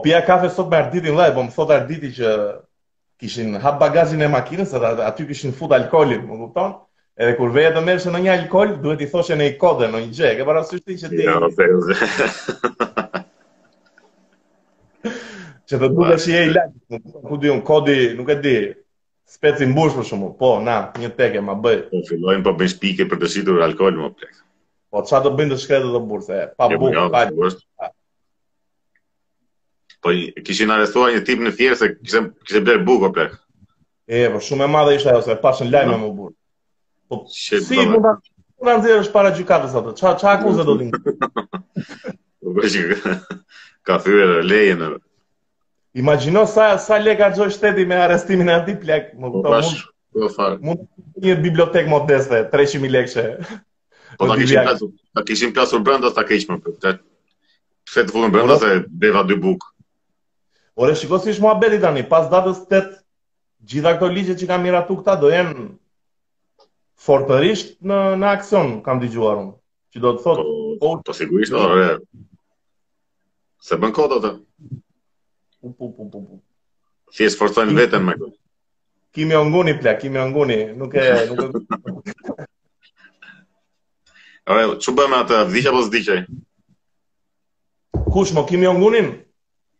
pia 0.03 0.19
kafe 0.27 0.49
sot 0.53 0.69
me 0.71 0.77
arditin 0.77 1.15
lajë, 1.15 1.33
po 1.35 1.41
më 1.47 1.51
thot 1.55 1.71
arditi 1.75 2.09
që 2.19 2.27
kishin 3.19 3.47
hap 3.63 3.75
bagazin 3.79 4.21
e 4.21 4.27
makinës, 4.31 4.73
aty 4.79 5.25
kishin 5.31 5.53
fut 5.55 5.71
alkolin, 5.75 6.23
më 6.27 6.35
kupton? 6.43 6.71
Edhe 7.19 7.33
kur 7.39 7.49
veja 7.55 7.71
të 7.75 7.81
merrshë 7.83 8.09
në 8.15 8.19
një 8.25 8.31
alkol, 8.35 8.69
duhet 8.83 9.01
i 9.03 9.07
thoshe 9.11 9.35
në 9.35 9.43
një 9.49 9.55
kode, 9.63 9.85
në 9.91 9.97
një 10.05 10.11
gjë. 10.19 10.29
Ke 10.39 10.43
parasysh 10.47 10.83
ti 10.85 10.93
që 11.01 11.07
ti? 11.13 11.23
Jo, 11.25 11.33
po. 11.39 11.47
Që 15.69 15.75
të 15.83 15.87
duhet 15.97 16.15
të 16.19 16.23
shihej 16.27 16.49
lart, 16.53 16.71
ku 17.25 17.33
un 17.55 17.59
kodi, 17.71 17.97
nuk 18.19 18.29
e 18.29 18.35
di. 18.45 18.55
Speci 19.33 19.65
mbush 19.69 19.93
për 19.99 20.05
shumë, 20.11 20.29
Po, 20.39 20.49
na, 20.63 20.77
një 20.99 21.09
teke 21.19 21.39
ma 21.45 21.53
bëj. 21.65 21.79
Po 21.91 21.97
fillojnë 22.07 22.43
po 22.47 22.51
bëj 22.61 22.69
spike 22.77 23.03
për 23.11 23.17
të 23.23 23.27
situr 23.35 23.61
alkol 23.67 23.95
më 23.99 24.09
plek. 24.17 24.35
Po 24.89 25.01
qa 25.05 25.17
të 25.21 25.31
bëndë 25.37 25.53
të 25.57 25.63
shkretë 25.63 25.89
dhe 25.93 25.99
burë, 26.09 26.23
se 26.27 26.37
pa 26.59 26.67
jo, 26.71 26.77
bukë, 26.81 26.95
jo, 26.95 27.01
pa 27.15 27.19
bukë. 27.35 27.89
Po, 29.99 30.05
po 30.05 30.13
kishin 30.47 30.71
arestua 30.75 31.09
një 31.13 31.21
tip 31.27 31.43
në 31.45 31.51
fjerë 31.59 31.77
se 31.81 31.89
kishin, 31.99 32.29
kishin 32.47 32.65
bërë 32.69 32.81
bukë, 32.87 33.09
ope. 33.11 33.25
E, 34.17 34.23
po 34.33 34.41
shumë 34.47 34.65
e 34.65 34.69
madhe 34.77 34.95
isha 34.97 35.11
ajo, 35.13 35.21
se 35.27 35.35
pashën 35.43 35.69
lajme 35.75 35.93
no. 35.93 35.99
më 36.05 36.09
burë. 36.21 36.33
Po 37.09 37.21
si 37.35 37.61
mund 37.77 38.09
të 38.23 38.69
nëzirë 38.69 39.03
është 39.03 39.13
para 39.17 39.33
gjykatës 39.37 39.77
atë, 39.79 39.93
qa, 40.01 40.15
qa 40.23 40.33
akuzë 40.39 40.65
do 40.69 40.75
t'inë? 40.81 41.03
Po 42.41 42.57
bërë 42.57 42.73
që 42.73 43.15
ka 43.85 43.99
thyre 44.05 44.41
leje 44.49 44.73
në... 44.81 44.89
Imagino 46.01 46.43
sa, 46.49 46.71
sa 46.81 46.97
le 47.01 47.13
ka 47.17 47.29
gjoj 47.37 47.53
shteti 47.55 47.85
me 47.89 47.97
arestimin 48.07 48.49
e 48.53 48.57
ati 48.57 48.75
plek, 48.81 49.13
më 49.21 49.31
po, 49.33 49.41
këto 49.45 49.63
mund... 49.63 49.87
Po 50.19 50.27
farë. 50.33 50.59
Mund 50.65 50.85
një 51.25 51.37
bibliotek 51.45 51.89
modeste, 51.91 52.43
300.000 52.53 52.95
lekë 52.97 53.13
që... 53.15 53.27
Po 54.17 54.27
ta 54.27 54.35
kishim 54.37 54.63
plasur, 54.63 54.89
ta 55.15 55.23
kishim 55.23 55.53
plasur 55.53 55.79
brenda 55.83 56.09
sa 56.15 56.23
keq 56.25 56.41
më 56.49 56.57
për 56.63 56.73
këtë. 56.81 57.01
Se 57.89 58.03
të 58.07 58.13
vullën 58.15 58.33
brenda 58.33 58.55
se 58.61 58.69
beva 58.89 59.21
dy 59.27 59.37
buk. 59.37 59.67
Ore 60.79 60.95
shikoj 60.95 61.19
si 61.23 61.33
është 61.35 61.43
muhabeti 61.45 61.81
tani, 61.83 62.05
pas 62.09 62.29
datës 62.31 62.63
8 62.65 62.97
gjitha 63.69 63.93
këto 63.97 64.09
ligje 64.13 64.35
që 64.39 64.49
kam 64.49 64.63
miratu 64.65 64.97
këta 65.01 65.17
do 65.21 65.29
jenë 65.33 65.67
fortërisht 67.05 67.75
në 67.89 67.99
në 68.21 68.29
aksion, 68.39 68.77
kam 68.85 69.01
dëgjuar 69.03 69.43
unë. 69.43 69.53
Që 69.93 70.03
do 70.05 70.11
të 70.15 70.23
thotë, 70.25 70.45
po, 70.45 70.59
po, 70.79 70.91
po 71.05 71.17
sigurisht 71.19 71.53
do 71.53 71.61
të. 71.61 71.95
Se 73.65 73.77
bën 73.81 73.93
kod 73.93 74.17
ata. 74.17 74.35
Pum, 75.59 75.73
pum, 75.73 75.91
pum, 75.97 76.09
pum, 76.13 76.25
pu. 76.25 76.41
Si 77.13 77.25
e 77.27 77.31
sforcojnë 77.33 77.75
vetën 77.77 78.01
me 78.05 78.13
këtë? 78.17 78.35
Kimi 79.17 79.33
ongoni, 79.35 79.73
pleak, 79.81 79.97
kimi 80.03 80.19
ongoni, 80.21 80.59
nuk 80.77 80.93
e... 81.01 81.07
Nuk 81.29 81.43
e... 81.43 82.13
Re, 84.49 84.63
që 84.81 84.89
bëme 84.97 85.17
atë, 85.23 85.39
dhikja 85.53 85.71
pas 85.75 85.89
dhikjaj? 85.93 86.21
Kush, 88.13 88.31
më 88.33 88.43
kimi 88.49 88.65
o 88.65 88.71
ngunin? 88.79 89.11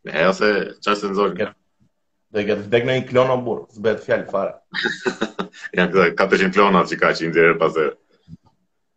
E, 0.06 0.20
ose 0.30 0.50
që 0.78 0.92
është 0.92 1.02
të 1.02 1.10
nëzorë 1.10 1.46
Dhe 2.38 2.44
këtë 2.46 2.66
vdek 2.68 2.84
në 2.86 2.96
i 3.00 3.06
klonë 3.08 3.34
o 3.34 3.40
burë, 3.46 3.64
së 3.74 3.80
bëhet 3.86 4.04
fjallë 4.04 4.28
fare. 4.30 4.52
Janë 5.74 5.90
këtë 5.94 6.26
400 6.36 6.52
klonat 6.54 6.90
që 6.92 6.98
ka 7.00 7.10
që 7.18 7.24
i 7.26 7.30
ndjerë 7.32 7.56
pas 7.62 7.72
dhe. 7.74 7.88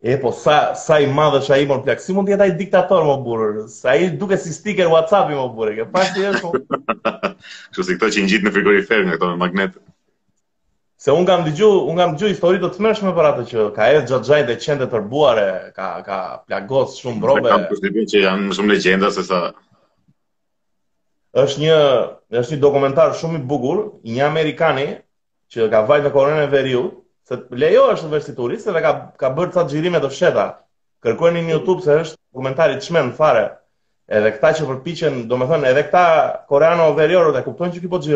E, 0.06 0.18
po, 0.22 0.30
sa, 0.44 0.58
sa 0.78 1.00
i 1.02 1.08
madhë 1.20 1.40
që 1.48 1.56
a 1.56 1.58
i 1.64 1.66
mërë 1.72 1.88
plak, 1.88 2.04
si 2.06 2.14
mund 2.14 2.30
tjetë 2.30 2.46
a 2.46 2.52
i 2.52 2.54
diktator 2.60 3.08
më 3.10 3.16
burë, 3.26 3.64
sa 3.74 3.96
i 3.98 4.12
duke 4.22 4.38
si 4.44 4.54
sticker 4.54 4.92
Whatsapp 4.94 5.34
i 5.34 5.40
më 5.42 5.48
burë, 5.58 5.74
ke 5.82 5.88
pashtë 5.96 6.28
e 6.28 6.36
po. 6.44 6.54
shumë. 7.74 7.88
si 7.88 7.98
këto 7.98 8.12
që 8.20 8.28
i 8.38 8.42
në 8.46 8.54
frigorifer 8.60 9.08
nga 9.10 9.18
këto 9.18 9.32
me 9.34 9.42
magnetë. 9.48 9.82
Se 11.04 11.12
un 11.12 11.26
kam 11.28 11.42
dëgju, 11.44 11.68
un 11.92 11.98
kam 12.00 12.14
dëgju 12.16 12.30
histori 12.32 12.60
të 12.64 12.68
tmershme 12.78 13.12
për 13.16 13.26
atë 13.30 13.42
që 13.50 13.64
ka 13.76 13.86
edhe 13.94 14.04
xhaxhaj 14.08 14.38
dhe 14.48 14.54
qendë 14.66 14.86
të 14.94 15.00
rbuare, 15.02 15.44
ka 15.76 15.88
ka 16.06 16.20
plagos 16.48 16.94
shumë 17.02 17.20
brobe. 17.26 17.50
kam 17.52 17.66
të 17.68 17.80
thënë 17.84 18.04
që 18.14 18.22
janë 18.26 18.56
shumë 18.56 18.72
legjenda 18.72 19.10
se 19.18 19.26
sa 19.30 19.40
është 21.44 21.64
një, 21.66 21.80
është 22.44 22.56
një 22.56 22.60
dokumentar 22.68 23.12
shumë 23.24 23.42
i 23.42 23.44
bukur, 23.52 23.82
një 24.14 24.22
amerikani 24.30 24.86
që 25.52 25.68
ka 25.76 25.84
vajtë 25.92 26.08
në 26.08 26.14
Korenë 26.16 26.46
e 26.48 26.52
Veriu, 26.56 26.86
se 27.28 27.42
lejo 27.66 27.84
është 27.98 28.38
të 28.38 28.64
se 28.64 28.72
dhe 28.78 28.86
ka, 28.88 28.94
ka 29.20 29.34
bërë 29.42 29.56
të 29.58 29.64
të 29.64 29.76
gjirime 29.76 30.00
të 30.06 30.12
fsheta, 30.16 30.48
kërkojnë 31.04 31.44
një 31.44 31.56
Youtube, 31.58 31.84
se 31.84 32.00
është 32.06 32.20
dokumentarit 32.32 32.80
të 32.80 32.96
në 32.96 33.04
fare, 33.20 33.44
edhe 34.08 34.32
këta 34.38 34.56
që 34.62 34.72
përpichen, 34.72 35.26
do 35.28 35.38
me 35.44 35.52
thënë, 35.52 35.68
edhe 35.74 35.84
këta 35.90 36.08
Koreano-Veriorë, 36.48 37.36
dhe 37.36 37.44
kuptojnë 37.52 37.76
që 37.82 37.92
po 37.92 38.00
të 38.00 38.16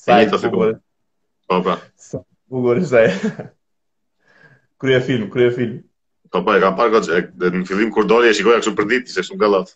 Po, 0.00 0.08
po. 0.08 0.08
Sa 0.16 0.20
i 0.22 0.26
të 0.28 0.36
të 0.40 0.48
gore. 0.54 0.74
Pa, 1.46 1.54
Sa 1.96 2.18
i 2.20 2.22
të 2.78 2.84
sa 2.90 3.02
i. 3.04 3.06
Krye 4.80 5.00
film, 5.04 5.26
krye 5.34 5.50
film. 5.56 5.74
Pa, 6.30 6.38
po, 6.40 6.44
pa, 6.46 6.56
e 6.56 6.60
kam 6.64 6.74
parë 6.78 6.90
këtë 6.94 7.50
në 7.56 7.60
fillim 7.68 7.90
kur 7.92 8.04
doli 8.08 8.26
e 8.30 8.36
shikoja 8.38 8.60
kështu 8.62 8.74
për 8.78 8.86
ditë, 8.94 9.12
që 9.18 9.22
shumë 9.28 9.42
galat. 9.42 9.68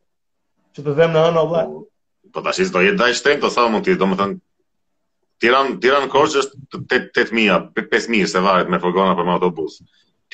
që 0.77 0.85
të 0.85 0.99
vëmë 1.01 1.15
në 1.17 1.23
hën 1.29 1.41
o 1.41 1.47
vllai. 1.49 1.67
Po 2.35 2.45
tash 2.45 2.69
do 2.77 2.85
jetë 2.85 3.01
dash 3.01 3.25
tempo 3.25 3.49
sa 3.49 3.65
mund 3.73 3.87
të, 3.89 3.97
domethënë 4.05 4.37
Tiran, 5.43 5.77
tiran 5.83 6.09
korqë 6.11 6.41
është 6.41 6.79
8.000, 7.15 7.59
5.000, 7.79 8.25
se 8.31 8.41
varet 8.43 8.71
me 8.75 8.81
furgona 8.83 9.13
për 9.19 9.27
me 9.29 9.35
autobus. 9.37 9.77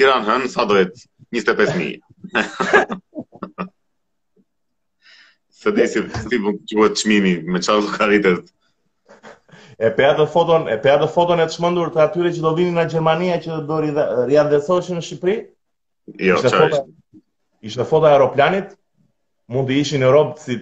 Tiran 0.00 0.24
hën, 0.24 0.46
sa 0.52 0.64
do 0.70 0.78
jetë 0.78 1.00
25.000. 1.36 1.98
Se 5.64 5.70
di 5.72 5.84
si 5.88 5.96
si 6.22 6.36
bën 6.44 6.56
çuat 6.68 6.96
çmimi 7.00 7.30
me 7.52 7.56
çfarë 7.56 7.80
do 7.84 7.92
karitet. 7.96 8.50
E 9.84 9.88
pea 9.96 10.10
dhe 10.18 10.26
foton, 10.34 10.66
e 10.68 10.74
pea 10.82 10.98
të 11.00 11.06
foton 11.14 11.40
e 11.40 11.46
çmendur 11.52 11.88
të 11.94 12.00
atyre 12.04 12.32
që 12.36 12.42
do 12.44 12.52
vinin 12.58 12.76
nga 12.76 12.84
Gjermania 12.92 13.38
që 13.44 13.60
do 13.70 13.78
riadresoheshin 14.30 15.00
në 15.00 15.04
Shqipëri? 15.06 15.36
Jo, 16.26 16.36
çfarë? 16.44 16.82
Ishte 17.64 17.86
foton 17.88 18.10
e 18.10 18.12
aeroplanit. 18.12 18.76
Mund 19.48 19.68
të 19.72 19.78
ishin 19.84 20.04
në 20.04 20.08
Europë 20.10 20.42
si 20.44 20.56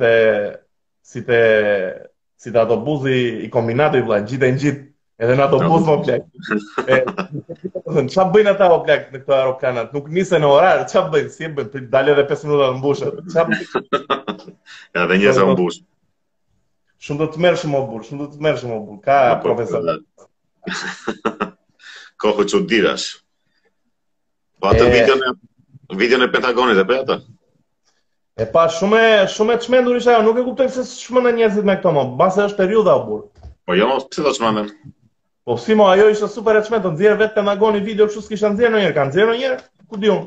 si 1.12 1.22
të 1.28 1.40
si 2.42 2.50
të 2.50 2.58
ato 2.58 2.76
buzi 2.82 3.12
i 3.46 3.48
kombinatu 3.54 4.00
i 4.00 4.04
vlajnë, 4.06 4.26
gjitë 4.30 4.46
e 4.48 4.54
në 4.54 4.58
gjitë, 4.62 4.80
edhe 5.22 5.34
në 5.38 5.42
ato 5.44 5.60
buzë 5.62 5.84
më 5.88 5.98
plakë. 6.08 8.00
Që 8.14 8.24
bëjnë 8.34 8.52
ata 8.56 8.66
o 8.74 8.78
plakë 8.86 9.12
në 9.14 9.20
këto 9.20 9.34
aeroplanat? 9.36 9.92
Nuk 9.94 10.08
nise 10.10 10.40
në 10.42 10.48
orarë, 10.50 10.88
që 10.90 11.02
bëjnë, 11.12 11.30
si 11.36 11.46
e 11.46 11.50
bëjnë, 11.60 11.82
dalë 11.92 12.14
edhe 12.16 12.24
5 12.32 12.42
minuta 12.48 12.70
në 12.72 12.78
mbushë. 12.80 13.12
Ja, 14.90 15.06
njëse 15.12 15.46
mbushë. 15.52 15.84
Shumë 17.06 17.22
do 17.22 17.28
të 17.34 17.42
merë 17.46 17.62
shumë 17.62 17.78
o 17.78 17.84
burë, 17.92 18.06
shumë 18.10 18.22
do 18.24 18.26
të 18.32 18.44
merë 18.48 18.62
shumë 18.64 18.74
o 18.74 18.80
burë, 18.88 19.00
ka 19.06 19.20
profesor. 19.44 19.92
Kohë 22.22 22.48
që 22.50 22.62
të 22.74 22.82
Po 24.62 24.70
atë 24.70 25.14
në, 25.22 25.30
video 25.98 26.18
në 26.20 26.26
Pentagonit 26.34 26.78
e 26.82 26.86
për 26.90 27.00
atë? 27.04 27.14
E 28.40 28.46
pa 28.48 28.62
shumë 28.72 29.00
shumë 29.32 29.54
e 29.58 29.60
çmendur 29.60 29.96
isha, 29.98 30.14
nuk 30.24 30.38
e 30.40 30.42
kuptoj 30.46 30.70
se 30.72 30.84
shmënë 30.90 31.32
njerëzit 31.38 31.66
me 31.68 31.74
këto 31.76 31.90
mo. 31.96 32.04
Base 32.20 32.40
është 32.44 32.60
periudha 32.62 32.94
u 32.96 33.02
bur. 33.08 33.18
Po 33.68 33.74
jo, 33.76 33.88
pse 34.08 34.22
do 34.24 34.30
çmenden? 34.32 34.70
Po 35.44 35.58
si 35.60 35.76
mo, 35.76 35.90
ajo 35.92 36.06
ishte 36.14 36.30
super 36.32 36.56
e 36.56 36.62
çmendur. 36.64 36.94
Nxjerr 36.96 37.18
vetë 37.20 37.36
Pentagoni 37.36 37.82
video 37.88 38.06
kështu 38.08 38.22
s'kisha 38.24 38.48
nxjerr 38.54 38.72
ndonjëherë, 38.72 38.94
kanë 38.96 39.12
nxjerr 39.12 39.28
ndonjëherë? 39.32 39.66
Ku 39.90 40.00
diun? 40.00 40.22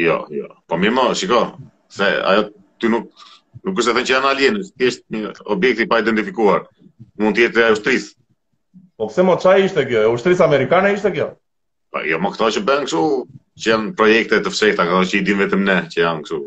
Jo, 0.00 0.16
jo. 0.38 0.48
Po 0.70 0.78
mirë 0.80 0.94
mo, 0.96 1.04
shiko. 1.20 1.42
Se 1.92 2.08
ajo 2.32 2.46
ti 2.80 2.88
nuk 2.94 3.04
nuk 3.66 3.82
është 3.84 3.94
thënë 3.98 4.06
që 4.08 4.14
janë 4.16 4.30
alienë, 4.32 4.64
thjesht 4.80 5.04
një 5.12 5.34
objekt 5.56 5.84
i 5.84 5.88
pa 5.92 6.00
identifikuar. 6.00 6.64
Mund 7.20 7.36
të 7.36 7.44
jetë 7.46 7.66
e 7.66 7.76
ushtrisë. 7.76 8.16
Po 8.96 9.10
pse 9.12 9.26
mo 9.28 9.36
çaj 9.44 9.66
ishte 9.68 9.84
kjo? 9.90 10.06
E 10.08 10.14
ushtrisë 10.16 10.46
amerikane 10.48 10.94
ishte 10.96 11.12
kjo? 11.18 11.28
Po 11.92 12.00
jo, 12.08 12.22
mo 12.24 12.32
këto 12.32 12.48
që 12.56 12.64
bën 12.70 12.88
kështu 12.88 13.04
që 13.62 13.72
janë 13.74 13.92
projekte 14.00 14.40
të 14.40 14.54
fshehta, 14.56 14.88
që 15.04 15.20
i 15.20 15.24
dim 15.28 15.44
vetëm 15.44 15.68
ne 15.68 15.78
që 15.92 16.00
janë 16.06 16.24
kështu. 16.26 16.42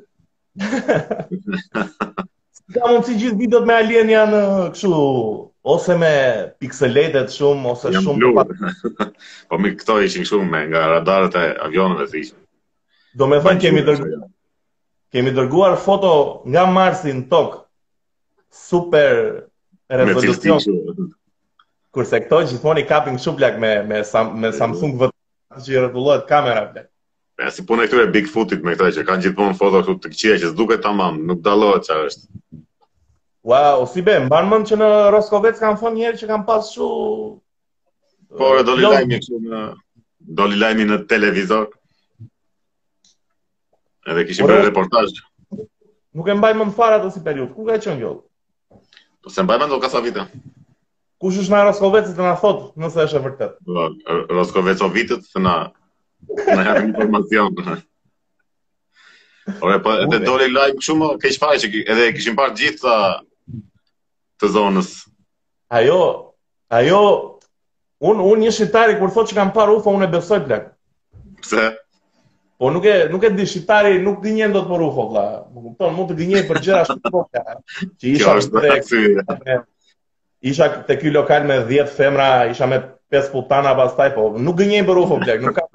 Ka 0.56 2.82
mundësi 2.90 3.16
gjithë 3.22 3.40
videot 3.40 3.66
me 3.70 3.74
alien 3.78 4.10
janë 4.14 4.40
kështu 4.76 4.92
ose 5.76 5.94
me 6.00 6.12
pikseletet 6.64 7.30
shumë 7.36 7.64
ose 7.74 7.88
Jam 7.96 8.02
shumë 8.08 8.22
pa. 8.38 8.44
po 9.52 9.54
mi 9.62 9.70
këto 9.76 9.94
ishin 10.06 10.26
shumë 10.30 10.48
me 10.54 10.60
nga 10.72 10.82
radarët 10.94 11.34
e 11.42 11.44
avionëve 11.68 12.20
Do 13.16 13.24
me 13.32 13.38
thënë 13.46 13.62
kemi 13.66 13.82
dërguar 13.90 14.12
kemi 15.16 15.32
dërguar 15.38 15.74
foto 15.86 16.12
nga 16.54 16.64
Marsi 16.78 17.12
në 17.20 17.24
tok. 17.34 17.52
Super 18.56 19.12
rezolucion. 19.92 20.60
Kurse 21.96 22.22
këto 22.24 22.38
gjithmonë 22.50 22.80
i 22.82 22.88
kapin 22.94 23.18
kështu 23.20 23.32
plak 23.42 23.56
me 23.64 23.76
me 23.92 23.98
me 24.40 24.50
Samsung 24.62 24.92
vetë 25.04 25.16
që 25.60 25.70
i 25.74 25.80
rregullohet 25.84 26.26
kamera 26.32 26.64
plak. 26.72 26.90
Ja, 27.40 27.50
si 27.52 27.66
puna 27.68 27.84
e 27.84 27.88
këtyre 27.92 28.06
Bigfootit 28.16 28.62
me 28.64 28.72
këta 28.78 28.88
që 28.96 29.04
kanë 29.08 29.24
gjithmonë 29.26 29.58
foto 29.60 29.80
këtu 29.84 29.96
të 30.04 30.12
këqija 30.14 30.36
që 30.44 30.52
s'duket 30.54 30.84
tamam, 30.86 31.18
nuk 31.30 31.42
dallohet 31.48 31.84
çfarë 31.88 32.06
është. 32.10 32.40
Wow, 33.52 33.84
si 33.92 34.04
bëm, 34.08 34.30
mban 34.30 34.48
mend 34.52 34.70
që 34.70 34.78
në 34.80 34.88
Roskovec 35.16 35.60
kanë 35.60 35.82
thënë 35.82 35.96
një 36.00 36.06
herë 36.08 36.22
që 36.22 36.30
kanë 36.32 36.48
pas 36.48 36.70
shu 36.76 36.88
Por, 38.40 38.62
do 38.70 38.78
li 38.80 38.86
jo. 38.88 38.94
lajmi 38.96 39.20
këtu 39.20 39.42
në 39.50 39.62
doli 40.40 40.62
lajmi 40.64 40.88
në 40.94 41.02
televizor. 41.12 41.68
Edhe 44.08 44.24
kishim 44.30 44.48
bërë 44.50 44.64
reportazh. 44.70 45.20
Nuk 46.16 46.32
e 46.32 46.38
mbaj 46.40 46.56
mend 46.62 46.74
fare 46.80 47.02
atë 47.02 47.12
si 47.18 47.24
periudhë. 47.28 47.54
Ku 47.58 47.68
ka 47.68 47.78
qenë 47.84 48.00
jo? 48.06 48.16
Po 49.24 49.34
se 49.36 49.44
mbaj 49.46 49.60
më 49.62 49.70
do 49.74 49.82
ka 49.84 49.92
sa 49.94 50.00
vite. 50.08 50.26
Kush 51.20 51.42
është 51.44 51.52
nga 51.54 51.66
Roskovec 51.70 52.10
të 52.16 52.24
na 52.30 52.34
thotë, 52.44 52.72
nëse 52.84 53.06
është 53.10 53.20
e 53.22 53.26
vërtet? 53.28 53.60
Po, 53.68 53.90
Roskovec 54.40 54.88
o 54.88 54.94
të 54.96 55.44
na 55.50 55.60
Në 56.34 56.56
herë 56.62 56.86
informacion. 56.90 57.56
Ore, 59.62 59.76
po 59.86 59.92
edhe 60.02 60.22
doli 60.26 60.48
live 60.50 60.82
shumë, 60.84 61.08
ke 61.22 61.28
ish 61.30 61.38
pari 61.42 61.60
që 61.62 61.68
edhe 61.94 62.08
këshim 62.18 62.36
parë 62.40 62.56
gjithë 62.62 62.82
të, 62.82 62.96
të 64.42 64.48
zonës. 64.56 64.90
Ajo, 65.80 66.00
ajo, 66.80 67.02
unë 68.10 68.22
un 68.32 68.38
një 68.46 68.52
shitari 68.58 68.98
kur 69.00 69.10
thot 69.18 69.28
që 69.30 69.38
kam 69.38 69.52
parë 69.58 69.74
ufa, 69.80 69.90
unë 69.98 70.06
e 70.08 70.14
besoj 70.16 70.40
të 70.48 70.58
Pse? 71.46 71.64
Po 72.58 72.66
nuk 72.74 72.86
e, 72.88 72.96
nuk 73.12 73.22
e 73.28 73.30
di 73.36 73.46
shqiptari, 73.46 73.94
nuk 74.02 74.18
di 74.24 74.30
njën 74.38 74.52
do 74.56 74.60
të 74.64 74.70
për 74.70 74.80
UFO 74.86 75.04
kla. 75.12 75.24
Më 75.54 75.58
këmëton, 75.64 75.92
mund 75.96 76.08
të 76.10 76.16
gënjej 76.22 76.44
për 76.48 76.58
gjera 76.64 76.82
shqiptari, 76.88 77.62
që 78.00 78.06
isha 78.14 78.24
Kjo 78.24 78.30
është 78.42 78.50
të 78.50 78.50
të 78.50 78.52
të 78.56 78.60
të 78.60 78.60
të 78.60 78.60
të 80.96 81.00
të 81.92 82.06
të 82.06 82.08
të 82.10 82.10
të 82.56 82.68
pes 83.10 83.28
putana 83.32 83.76
pastaj 83.80 84.12
po 84.16 84.24
nuk 84.46 84.58
gënjej 84.60 84.86
për 84.88 85.00
UFO 85.04 85.16
nuk 85.20 85.58
ka 85.58 85.66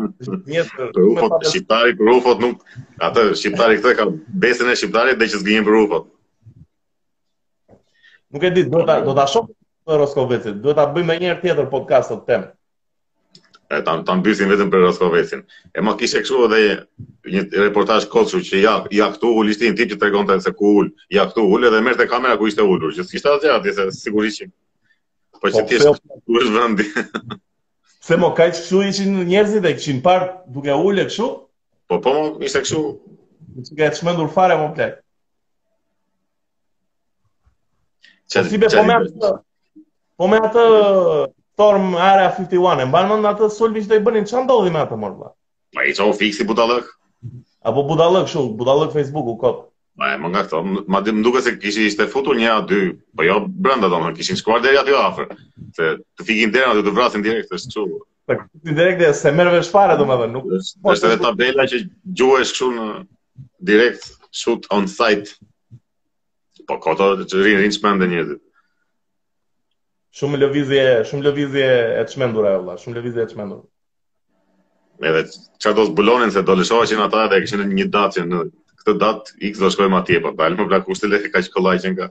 një 0.55 0.63
për 0.75 1.03
UFO 1.07 1.29
shqiptari 1.49 1.95
për 1.99 2.11
UFO 2.17 2.33
nuk 2.45 2.65
atë 3.09 3.27
shqiptari 3.41 3.79
këtë 3.83 3.93
ka 4.01 4.07
besën 4.47 4.71
e 4.73 4.79
shqiptarit 4.81 5.19
dhe 5.21 5.29
që 5.35 5.43
zgjen 5.45 5.67
për 5.69 5.77
UFO 5.83 6.01
nuk 8.31 8.47
e 8.47 8.55
di 8.57 8.65
do 8.75 8.83
ta 8.89 8.97
do 9.07 9.15
ta 9.21 9.29
shoh 9.35 9.47
për 9.91 10.01
Roskovecin 10.03 10.59
duhet 10.65 10.81
ta 10.81 10.89
bëjmë 10.97 11.21
një 11.23 11.31
herë 11.33 11.43
tjetër 11.45 11.69
podcast 11.77 12.11
të 12.15 12.19
tem 12.33 12.49
e 13.71 13.81
ta 13.87 13.95
ta 14.11 14.17
mbysim 14.21 14.51
vetëm 14.51 14.73
për 14.75 14.83
Roskovecin 14.89 15.45
e 15.79 15.85
ma 15.87 15.95
kishe 16.01 16.25
kështu 16.25 16.45
edhe 16.49 16.63
një 17.37 17.47
reportazh 17.69 18.09
kocsu 18.17 18.43
që 18.51 18.65
ja 18.65 18.75
ja 18.99 19.07
këtu 19.15 19.31
ul 19.45 19.55
ishte 19.55 19.71
një 19.71 19.79
tip 19.83 19.95
që 19.95 20.01
tregonte 20.03 20.41
se 20.49 20.55
ku 20.63 20.75
ul 20.83 20.91
ja 21.19 21.29
këtu 21.31 21.47
ul 21.55 21.71
edhe 21.71 21.85
merrte 21.91 22.11
kamera 22.11 22.39
ku 22.43 22.51
ishte 22.51 22.67
ulur 22.75 22.99
që 22.99 23.07
sikisht 23.07 23.31
asgjë 23.35 23.55
atje 23.61 23.77
se 23.79 23.87
sigurisht 24.03 24.51
Po 25.41 25.49
që 25.49 25.63
po, 25.65 25.69
ti 25.71 25.79
është 25.81 26.19
ku 26.29 26.41
është 26.41 26.55
vendi? 26.55 26.85
Se 28.11 28.17
mo, 28.21 28.31
ka 28.37 28.49
i 28.49 28.53
që 28.53 28.61
këshu 28.61 28.81
i 28.89 28.93
që 28.97 29.07
njerëzit 29.31 29.67
e 29.69 29.73
i 29.75 29.79
që 29.85 29.95
partë 30.05 30.55
duke 30.57 30.75
ullë 30.85 31.03
e 31.05 31.09
këshu? 31.11 31.29
Po, 31.91 32.01
po 32.05 32.13
mo, 32.17 32.25
ishte 32.45 32.61
këshu. 32.65 32.81
Në 33.57 33.65
që 33.69 33.89
të 33.93 34.01
shmëndur 34.01 34.29
fare, 34.35 34.59
mo 34.61 34.69
plek. 34.77 34.99
Qa 38.31 38.45
po, 38.45 38.51
si 38.53 38.61
be 38.61 38.73
Po 40.21 40.29
me 40.29 40.37
atë, 40.37 40.37
po 40.37 40.37
me 40.37 40.43
atë, 40.51 40.65
Storm 41.61 41.91
area 42.01 42.31
51, 42.33 42.81
e 42.81 42.85
mba 42.89 43.01
në 43.05 43.09
mëndë 43.11 43.29
atë 43.35 43.47
solbi 43.53 43.83
që 43.85 43.99
i 43.99 44.01
bënin 44.07 44.23
në 44.25 44.31
që 44.31 44.41
ndodhi 44.47 44.71
me 44.73 44.79
atë 44.81 44.97
mërë, 45.03 45.27
Ma 45.77 45.83
i 45.85 45.93
që 45.99 46.07
u 46.09 46.15
fiksi 46.17 46.47
budalëk. 46.49 46.87
Apo 47.69 47.83
budalëk, 47.85 48.31
shu, 48.33 48.47
budalëk 48.57 48.95
Facebooku, 48.95 49.35
këtë. 49.43 49.67
Ma 50.01 50.15
e 50.15 50.17
më 50.17 50.29
nga 50.33 50.43
këto, 50.47 50.59
ma 50.89 51.01
dhe 51.05 51.13
më 51.13 51.23
duke 51.27 51.41
se 51.45 51.51
kishin 51.61 51.85
ishte 51.91 52.07
futur 52.09 52.33
një 52.39 52.47
a 52.49 52.61
dy, 52.69 52.77
po 53.13 53.25
jo 53.27 53.35
brenda 53.65 53.89
do 53.93 53.99
më, 54.01 54.15
kishin 54.17 54.39
shkuar 54.41 54.63
dherja 54.65 54.81
të 54.87 54.95
afrë, 54.97 55.35
se 55.77 55.91
të 56.17 56.25
fikin 56.25 56.55
dherja 56.55 56.71
në 56.79 56.85
të 56.87 56.95
vrasin 56.97 57.25
direkt, 57.27 57.51
të 57.53 57.59
shqo. 57.67 57.83
Të 58.33 58.77
direkt 58.79 59.03
dhe 59.03 59.11
se 59.19 59.33
mërëve 59.37 59.59
shpare 59.69 59.99
do 60.01 60.07
më 60.09 60.17
dhe 60.23 60.29
nuk. 60.33 60.47
është 60.55 60.95
shte 61.03 61.11
dhe 61.13 61.19
tabela 61.27 61.67
që 61.73 61.81
gjuhë 62.21 62.41
e 62.69 62.69
në 62.79 62.87
direkt, 63.73 64.07
shoot 64.43 64.65
on 64.79 64.89
site. 64.95 65.37
Po 66.65 66.79
këto 66.87 67.11
që 67.29 67.43
rinë 67.45 67.61
rinë 67.67 67.77
shmendë 67.77 68.09
një 68.09 68.17
njëzit. 68.17 68.41
Shumë 70.19 70.41
lëvizje, 70.43 70.87
shumë 71.11 71.27
lëvizje 71.29 71.69
e 72.01 72.07
të 72.07 72.15
shmendur 72.17 72.49
e 72.49 72.55
vla, 72.65 72.79
shumë 72.81 72.97
lëvizje 73.03 73.27
e 73.27 73.29
të 73.29 73.37
shmendur. 73.37 73.61
Edhe 75.11 75.27
që 75.29 75.77
do 75.77 75.85
të 75.85 75.91
zbulonin 75.93 76.33
se 76.35 76.41
do 76.49 76.57
lëshoheshin 76.63 77.05
ata 77.05 77.27
edhe 77.29 77.43
e 77.43 77.45
këshin 77.45 77.69
një 77.77 77.89
datë 77.99 78.17
që 78.21 78.27
në 78.33 78.41
këtë 78.81 78.93
datë 79.01 79.37
X 79.51 79.61
do 79.61 79.69
shkojmë 79.73 79.99
atje 80.01 80.19
për 80.25 80.33
po 80.35 80.39
dalë, 80.41 80.57
më 80.61 80.67
plak 80.71 80.85
kushtet 80.87 81.11
lehe 81.13 81.31
ka 81.33 81.43
që 81.45 81.53
këllaj 81.57 81.81
që 81.85 81.93
nga. 81.95 82.07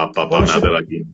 A 0.00 0.06
pa 0.08 0.14
pa 0.16 0.26
po, 0.30 0.40
në 0.46 0.54
adelagin. 0.58 1.06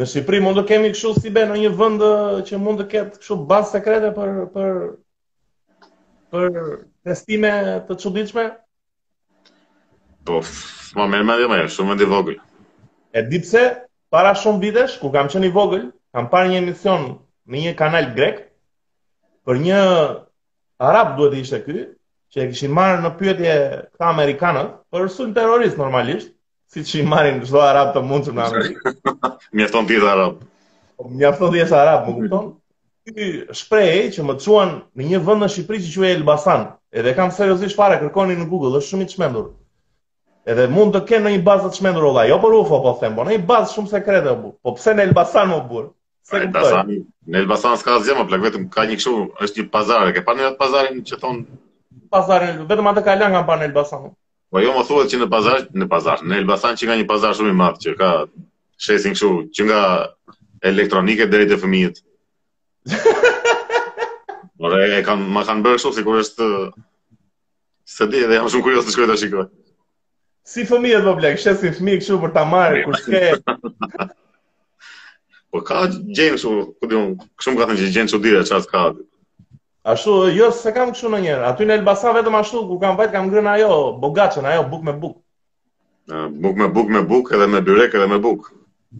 Në 0.00 0.06
Shqipëri 0.10 0.40
mund 0.40 0.56
të 0.58 0.64
kemi 0.70 0.90
kështu 0.94 1.12
si 1.20 1.30
be 1.36 1.44
në 1.50 1.58
një 1.64 1.70
vend 1.78 2.02
që 2.48 2.58
mund 2.64 2.80
të 2.82 2.86
ketë 2.94 3.18
kështu 3.20 3.36
bazë 3.50 3.72
sekrete 3.76 4.10
për 4.18 4.30
për 4.54 4.72
për 6.32 6.54
testime 7.06 7.52
të 7.88 7.98
çuditshme. 8.02 8.46
Po, 10.24 10.40
më 10.96 11.20
më 11.28 11.36
dhe 11.42 11.50
më 11.52 11.58
shumë 11.76 11.92
me 11.94 11.98
dhe 12.00 12.08
vogël. 12.14 12.38
E 13.12 13.20
di 13.28 13.42
pse 13.42 13.62
para 14.12 14.32
shumë 14.42 14.62
vitesh 14.64 14.96
ku 15.02 15.10
kam 15.12 15.28
qenë 15.28 15.50
i 15.50 15.52
vogël, 15.52 15.90
kam 16.14 16.30
parë 16.32 16.52
një 16.54 16.60
emision 16.62 17.08
në 17.44 17.66
një 17.66 17.76
kanal 17.76 18.12
grek 18.16 18.46
për 19.44 19.60
një 19.68 19.80
Arab 20.82 21.12
duhet 21.18 21.34
ishte 21.38 21.58
ky, 21.64 21.82
që 22.34 22.40
e 22.42 22.46
kishin 22.50 22.72
marrë 22.76 23.02
në 23.04 23.10
pyetje 23.20 23.52
këta 23.94 24.06
amerikanët, 24.10 24.72
po 24.94 25.02
rsuin 25.04 25.34
terrorist 25.36 25.78
normalisht, 25.80 26.30
siç 26.74 26.94
i 26.98 27.04
marrin 27.12 27.38
çdo 27.46 27.60
arab 27.64 27.90
të 27.96 28.02
mundshëm 28.10 28.38
në 28.38 28.44
Amerikë. 28.44 28.92
Mjafton 29.60 29.86
ti 29.90 30.00
arab. 30.14 30.40
Po 31.00 31.04
mjafton 31.12 31.54
ti 31.54 31.62
arab, 31.66 32.08
më 32.08 32.16
kupton? 32.18 32.48
Ky 33.12 33.28
shprehje 33.62 34.02
që 34.16 34.26
më 34.26 34.36
çuan 34.44 34.74
në 34.98 35.08
një 35.12 35.22
vend 35.28 35.44
në 35.44 35.50
Shqipëri 35.54 35.82
që 35.86 35.92
quhet 35.94 36.16
Elbasan, 36.16 36.66
edhe 37.00 37.14
kam 37.18 37.30
seriozisht 37.38 37.78
fare 37.78 38.00
kërkoni 38.02 38.38
në 38.40 38.48
Google, 38.52 38.80
është 38.80 38.92
shumë 38.94 39.06
i 39.06 39.12
çmendur. 39.14 39.46
Edhe 40.52 40.66
mund 40.76 40.96
të 40.96 41.04
kenë 41.12 41.28
në 41.28 41.36
një 41.36 41.44
bazë 41.48 41.68
të 41.70 41.78
çmendur 41.80 42.08
olla, 42.10 42.26
jo 42.30 42.40
për 42.44 42.58
UFO 42.62 42.82
po 42.88 42.96
them, 43.02 43.18
po 43.20 43.28
në 43.28 43.36
një 43.36 43.44
bazë 43.52 43.74
shumë 43.76 43.94
sekrete, 43.98 44.34
po, 44.42 44.54
po 44.66 44.74
pse 44.80 44.96
në 44.98 45.08
Elbasan 45.10 45.52
më 45.54 45.62
burr? 45.70 45.90
Se 46.30 46.38
këtë 46.38 46.98
Në 47.34 47.38
Elbasan 47.42 47.78
s'ka 47.78 47.94
zë 48.02 48.10
gjemë, 48.10 48.24
plakë 48.32 48.44
vetëm, 48.46 48.66
ka 48.74 48.82
një 48.90 48.98
këshu, 48.98 49.12
është 49.46 49.60
një 49.62 49.70
pazarë, 49.74 50.12
ke 50.18 50.22
parë 50.28 50.38
një 50.42 50.46
atë 50.50 50.58
pazarin 50.60 51.00
që 51.08 51.18
tonë? 51.22 51.42
Pazarin, 52.14 52.60
vetëm 52.70 52.90
atë 52.90 53.02
ka 53.08 53.14
e 53.14 53.18
nga 53.22 53.28
në 53.32 53.40
parë 53.48 53.62
në 53.62 53.66
Elbasan. 53.70 54.04
Po 54.52 54.62
jo 54.62 54.72
më 54.76 54.84
thuhet 54.90 55.10
që 55.14 55.20
në 55.24 55.28
pazar, 55.34 55.64
në 55.82 55.88
pazar, 55.94 56.22
në 56.30 56.38
Elbasan 56.42 56.78
që 56.82 56.88
nga 56.90 56.96
një 57.00 57.06
pazar 57.14 57.34
shumë 57.38 57.52
i 57.54 57.58
madhë, 57.62 57.80
që 57.86 57.94
ka 58.02 58.10
shesin 58.86 59.14
këshu, 59.16 59.30
që 59.56 59.66
nga 59.68 59.80
elektronike 60.72 61.26
dhe 61.32 61.42
te 61.50 61.58
e 61.58 61.62
fëmijët. 61.64 61.98
Por 64.62 64.78
e, 64.78 64.82
e 64.98 65.18
ma 65.22 65.44
kanë 65.50 65.66
bërë 65.66 65.78
kështu 65.80 65.92
si 65.98 66.06
kur 66.06 66.22
është 66.22 66.48
së 67.96 68.10
di, 68.14 68.22
edhe 68.28 68.38
jam 68.40 68.50
shumë 68.52 68.66
kurios 68.68 68.86
të 68.86 68.94
shkoj 68.96 69.10
të 69.10 69.18
shikoj. 69.24 69.46
Si 70.54 70.66
fëmijët, 70.70 71.06
po 71.10 71.14
plakë, 71.20 71.42
shesin 71.48 71.78
fëmijë 71.80 72.02
këshu 72.04 72.18
për 72.26 72.34
ta 72.38 72.46
marrë 72.54 72.84
kur 72.88 72.98
shke... 73.06 73.24
Po 75.52 75.60
ka 75.60 75.84
Jamesu, 76.08 76.50
ku 76.80 76.84
diun, 76.88 77.12
kështu 77.36 77.52
më 77.52 77.58
ka 77.60 77.66
thënë 77.68 77.80
që 77.84 77.88
James 77.94 78.14
u 78.16 78.20
dire 78.24 78.40
çfarë 78.48 78.68
ka. 78.72 78.82
Ashtu, 79.92 80.14
jo, 80.32 80.48
se 80.56 80.72
kam 80.72 80.94
kështu 80.94 81.10
në 81.12 81.18
njerë. 81.26 81.44
Aty 81.50 81.66
në 81.68 81.76
Elbasa 81.80 82.14
vetëm 82.16 82.38
ashtu, 82.38 82.62
ku 82.70 82.78
kam 82.80 82.96
vajtë, 82.96 83.12
kam 83.18 83.28
grën 83.28 83.50
ajo, 83.58 83.74
bogacën, 84.00 84.48
ajo, 84.48 84.62
buk 84.72 84.86
me 84.88 84.94
buk. 85.02 85.18
Buk 86.40 86.56
me 86.62 86.70
buk 86.72 86.88
me 86.96 87.02
buk, 87.12 87.34
edhe 87.36 87.50
me 87.52 87.60
byrek, 87.68 87.98
edhe 88.00 88.08
me 88.08 88.16
buk. 88.24 88.48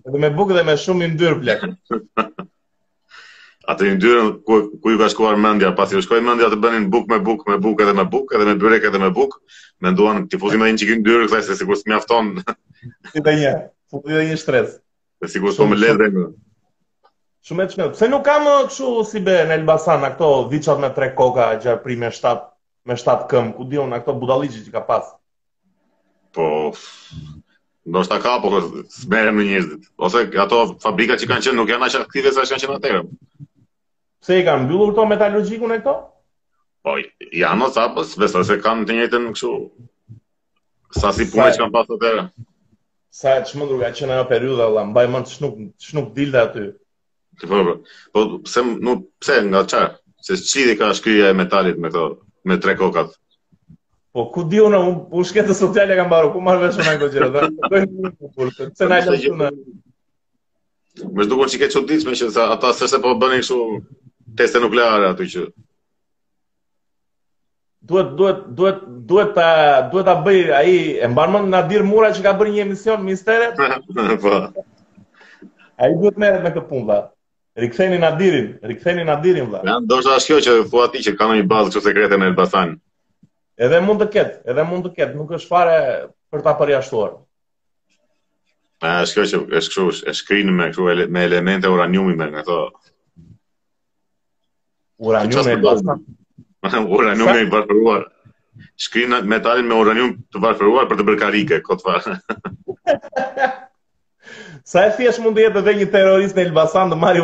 Edhe 0.04 0.20
me 0.20 0.28
buk 0.36 0.52
dhe 0.58 0.66
me 0.68 0.76
shumë 0.84 1.06
i 1.08 1.14
ndyrë, 1.14 1.40
plek. 1.40 1.64
Atë 3.72 3.88
i 3.88 3.96
ndyrë, 3.96 4.20
ku, 4.44 4.60
ku 4.84 4.92
ju 4.92 5.00
ka 5.00 5.08
shkuar 5.14 5.40
mendja, 5.40 5.72
pas 5.78 5.88
i 5.96 6.04
shkuar 6.04 6.20
mendja 6.26 6.52
të 6.52 6.60
bënin 6.64 6.90
buk 6.92 7.08
me 7.08 7.16
buk 7.30 7.46
me 7.48 7.56
buk 7.64 7.80
edhe 7.86 7.96
me 7.96 8.04
buk, 8.12 8.36
edhe 8.36 8.48
me 8.50 8.58
byrek 8.60 8.90
edhe 8.90 9.00
me 9.00 9.08
buk, 9.20 9.38
me 9.80 9.94
nduan, 9.94 10.26
ti 10.28 10.36
fuzim 10.44 10.66
edhe 10.66 10.76
një 10.76 10.84
qikin 10.84 11.00
ndyrë, 11.06 11.26
kësaj 11.30 11.46
se 11.48 11.56
sigur 11.62 11.80
së 11.80 11.88
mjafton. 11.94 12.34
Ti 13.14 13.22
dhe 13.24 13.38
një, 13.40 13.56
fuzim 13.94 14.16
edhe 14.18 14.28
një 14.34 14.40
shtresë. 14.44 14.80
Dhe 15.22 15.28
si 15.30 15.38
kur 15.38 15.54
ledhe 15.78 16.08
në. 16.10 16.22
Shumë 17.46 17.64
e 17.64 17.70
çmend. 17.72 17.94
Se 17.98 18.08
nuk 18.10 18.24
kam 18.26 18.46
kështu 18.70 18.88
si 19.06 19.20
be 19.28 19.36
në 19.46 19.56
Elbasan 19.60 20.02
këto 20.04 20.30
viçat 20.50 20.82
me 20.82 20.90
tre 20.96 21.12
koka 21.20 21.46
gjarpri 21.62 21.96
me 22.00 22.10
shtatë 22.16 22.48
me 22.90 22.96
shtat 22.98 23.22
këmb, 23.30 23.54
ku 23.56 23.64
diun 23.70 23.94
këto 23.94 24.16
budalliqi 24.22 24.64
që 24.66 24.72
ka 24.74 24.82
pas. 24.90 25.12
Po. 26.34 26.48
Do 27.92 28.02
të 28.10 28.18
ka 28.26 28.32
po 28.42 28.50
smerën 28.96 29.38
me 29.38 29.46
njerëzit. 29.46 29.86
Ose 30.08 30.24
ato 30.46 30.60
fabrika 30.82 31.18
që 31.22 31.30
kanë 31.30 31.46
qenë 31.48 31.58
nuk 31.60 31.70
janë 31.70 31.86
as 31.90 31.98
aktive 32.02 32.34
sa 32.34 32.46
kanë 32.46 32.64
qenë 32.66 32.78
atëherë. 32.80 33.06
Pse 34.22 34.38
i 34.40 34.44
kanë 34.48 34.66
mbyllur 34.66 34.94
të 34.98 35.06
metalurgjikun 35.14 35.76
e 35.76 35.82
këto? 35.82 35.94
Po, 36.82 36.96
janë 37.42 37.66
ose 37.68 37.82
apo 37.86 38.06
besoj 38.22 38.46
se 38.50 38.58
kanë 38.66 38.90
të 38.90 38.98
njëjtën 38.98 39.30
kështu. 39.36 39.52
Sa 41.02 41.14
si 41.16 41.30
punë 41.30 41.52
që 41.54 41.62
kanë 41.64 41.76
pasë 41.78 41.98
atëherë 41.98 42.28
sa 43.12 43.34
e 43.38 43.42
që 43.44 43.58
mundru 43.60 43.76
ka 43.82 43.90
qenë 43.96 44.14
ajo 44.16 44.26
periuda, 44.30 44.66
la, 44.72 44.82
mbaj 44.88 45.04
mënë 45.12 45.30
ç'nuk 45.34 45.58
nuk, 45.60 45.80
që 45.88 46.04
dilda 46.16 46.44
aty. 46.48 46.62
Të 47.42 47.48
po, 47.50 47.58
po, 47.64 47.80
po, 48.14 48.22
pse, 48.46 48.62
nuk, 48.86 49.02
pse, 49.20 49.36
nga 49.50 49.60
qarë, 49.72 49.90
se 50.28 50.38
që 50.40 50.60
lidi 50.62 50.76
ka 50.80 50.88
shkrija 50.96 51.28
e 51.28 51.36
metalit 51.36 51.76
me 51.82 51.90
këto, 51.92 52.06
me 52.48 52.56
tre 52.64 52.74
kokat? 52.80 53.12
Po, 54.16 54.26
ku 54.32 54.46
di 54.48 54.62
unë, 54.64 54.80
unë 54.88 55.04
u 55.20 55.24
shketë 55.28 55.56
sociale 55.58 55.96
kam 55.98 56.08
baru, 56.12 56.32
ku 56.32 56.40
marrë 56.46 56.64
veshë 56.68 56.86
po, 56.86 57.10
po, 57.10 57.10
po, 57.10 57.10
me 57.10 57.12
gjëra. 57.12 57.30
këgjera, 57.34 57.52
të 57.66 57.74
dhe, 57.74 58.14
dhe, 58.80 59.00
dhe, 59.00 59.16
dhe, 59.16 59.36
dhe, 59.46 59.54
Më 61.16 61.24
shdukur 61.24 61.48
që 61.48 61.80
ditë 61.88 62.04
me 62.10 62.14
që 62.20 62.26
ata 62.52 62.68
sërse 62.76 62.98
po 63.00 63.14
bënin 63.16 63.40
kështu 63.40 63.56
teste 64.36 64.60
nukleare 64.60 65.06
aty 65.08 65.24
që 65.34 65.44
duhet 67.86 68.14
duhet 68.16 68.38
duhet 68.56 68.78
duhet 69.10 69.34
ta 69.34 69.88
duhet 69.92 70.04
ta 70.06 70.14
bëj 70.24 70.50
ai 70.54 70.98
e 71.04 71.08
mban 71.08 71.32
mend 71.32 71.48
na 71.48 71.62
dir 71.66 71.82
mura 71.82 72.10
që 72.14 72.22
ka 72.22 72.32
bërë 72.38 72.52
një 72.54 72.62
emision 72.66 73.02
ministere 73.02 73.48
po 74.22 74.36
ai 75.82 75.90
duhet 75.90 76.20
merret 76.22 76.44
me 76.46 76.52
këtë 76.54 76.66
punë 76.70 76.86
vallë 76.92 77.64
rikthejeni 77.64 77.98
na 77.98 78.10
dirin 78.20 78.46
Nadirin, 78.62 79.06
na 79.06 79.16
dirin 79.24 79.50
vallë 79.50 79.66
ja 79.70 79.80
ndoshta 79.82 80.14
është 80.20 80.30
kjo 80.30 80.38
që 80.46 80.54
thua 80.70 80.86
ti 80.94 81.02
që 81.08 81.16
ka 81.18 81.28
një 81.34 81.48
bazë 81.54 81.70
këto 81.72 81.82
sekrete 81.88 82.18
në 82.22 82.30
Elbasan 82.30 82.76
edhe 83.66 83.82
mund 83.88 84.02
të 84.04 84.08
ket 84.14 84.30
edhe 84.54 84.68
mund 84.70 84.86
të 84.86 84.94
ket 85.00 85.18
nuk 85.18 85.34
është 85.40 85.50
fare 85.50 85.76
për 86.32 86.46
ta 86.46 86.54
përjashtuar 86.62 87.18
pa 88.82 88.94
është 89.02 89.14
kjo 89.18 89.26
që 89.32 89.36
është 89.42 89.52
kështu 89.58 89.88
është 89.90 90.14
screen 90.22 90.54
me 90.56 90.70
kështu 90.70 90.90
me 91.18 91.26
elemente 91.26 91.74
uraniumi 91.76 92.14
me 92.22 92.30
këto 92.38 92.60
uraniumi 95.02 96.21
uranium 96.86 97.28
i 97.42 97.46
bashkuar. 97.50 98.04
Shkrim 98.76 99.10
metalin 99.26 99.66
me 99.66 99.74
uranium 99.78 100.14
të 100.32 100.42
varfëruar 100.42 100.88
për 100.90 100.98
të 101.00 101.06
bërë 101.08 101.18
karike, 101.22 101.60
këtë 101.66 101.84
farë. 101.86 102.14
Sa 104.62 104.84
e 104.86 104.92
thjesht 104.96 105.18
mund 105.20 105.36
të 105.36 105.42
jetë 105.48 105.58
edhe 105.58 105.72
një 105.80 105.86
terrorist 105.90 106.36
në 106.38 106.44
Elbasan 106.46 106.92
të 106.92 106.98
marrë 107.00 107.18
i 107.18 107.22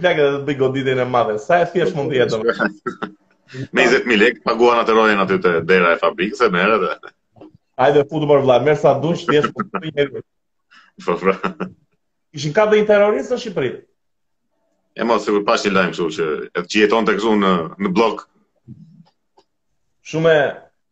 plak 0.00 0.16
dhe 0.18 0.26
të 0.38 0.46
bëj 0.48 0.56
goditjen 0.62 1.02
e 1.04 1.04
madhe. 1.06 1.36
Sa 1.38 1.60
e 1.62 1.68
thjesht 1.70 1.94
mund 1.96 2.10
të 2.12 2.18
jetë. 2.18 2.40
me 3.74 3.84
20000 3.86 4.18
lekë 4.24 4.42
paguan 4.46 4.80
atë 4.82 4.96
rojen 4.96 5.22
aty 5.22 5.38
te 5.44 5.52
dera 5.68 5.94
e 5.94 6.00
fabrikës 6.02 6.42
e 6.42 6.50
merr 6.52 6.74
dhe. 6.82 6.96
Hajde 7.78 8.02
futu 8.10 8.26
mor 8.28 8.42
vllaj, 8.44 8.64
merr 8.66 8.80
sa 8.82 8.96
dush 9.00 9.22
thjesht 9.28 9.54
po 9.56 9.62
të 9.68 9.82
bëj 9.84 9.94
njerëz. 10.00 10.26
fra. 11.06 11.36
Po, 11.44 11.70
Ishin 12.32 12.52
ka 12.56 12.64
një 12.70 12.86
terrorist 12.88 13.30
në 13.32 13.38
Shqipëri. 13.42 13.70
E 14.96 15.04
mos 15.04 15.24
sigurisht 15.24 15.46
pashë 15.48 15.72
lajm 15.72 15.92
kështu 15.92 16.06
që 16.16 16.66
që 16.66 16.78
jeton 16.82 17.06
tek 17.08 17.20
zonë 17.22 17.40
në, 17.44 17.52
në 17.78 17.92
shumë 20.10 20.34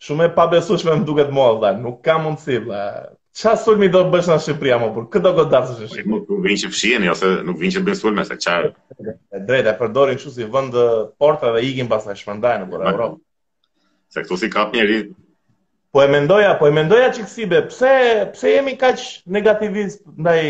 shumë 0.04 0.26
e 0.28 0.34
pabesueshme 0.34 0.94
më 0.98 1.06
duket 1.08 1.32
mua 1.34 1.50
vëlla, 1.56 1.70
nuk 1.82 1.98
ka 2.04 2.18
mundësi 2.22 2.56
vëlla. 2.64 2.82
Ça 3.30 3.52
sulmi 3.54 3.86
do 3.92 4.00
bësh 4.10 4.26
në 4.26 4.36
Shqipëri 4.42 4.72
apo 4.74 5.04
për 5.12 5.20
do 5.22 5.30
godasësh 5.36 5.82
në 5.84 5.88
Shqipëri? 5.90 6.14
Nuk 6.16 6.44
vin 6.46 6.58
që 6.60 6.70
fshiheni 6.72 7.10
ose 7.12 7.28
nuk 7.46 7.60
vin 7.60 7.70
që 7.74 7.82
bën 7.86 7.98
sulme 7.98 8.24
se 8.26 8.36
çfarë. 8.42 8.70
Është 9.06 9.42
drejtë, 9.46 9.70
e 9.70 9.76
përdorin 9.82 10.18
kështu 10.18 10.32
si 10.34 10.48
vend 10.50 10.74
porta 11.22 11.52
dhe 11.54 11.62
ikin 11.68 11.90
pastaj 11.92 12.18
shpërndajnë 12.24 12.66
nëpër 12.66 12.84
Evropë. 12.90 13.20
Se 14.10 14.24
këtu 14.24 14.40
si 14.42 14.50
kap 14.50 14.74
njëri. 14.74 14.98
Po 15.94 16.02
e 16.02 16.08
mendoja, 16.10 16.56
po 16.58 16.66
e 16.70 16.74
mendoja 16.74 17.12
çik 17.14 17.30
si 17.30 17.46
pse 17.50 17.94
pse 18.34 18.52
jemi 18.56 18.74
kaq 18.78 19.04
negativist 19.30 20.02
ndaj 20.18 20.42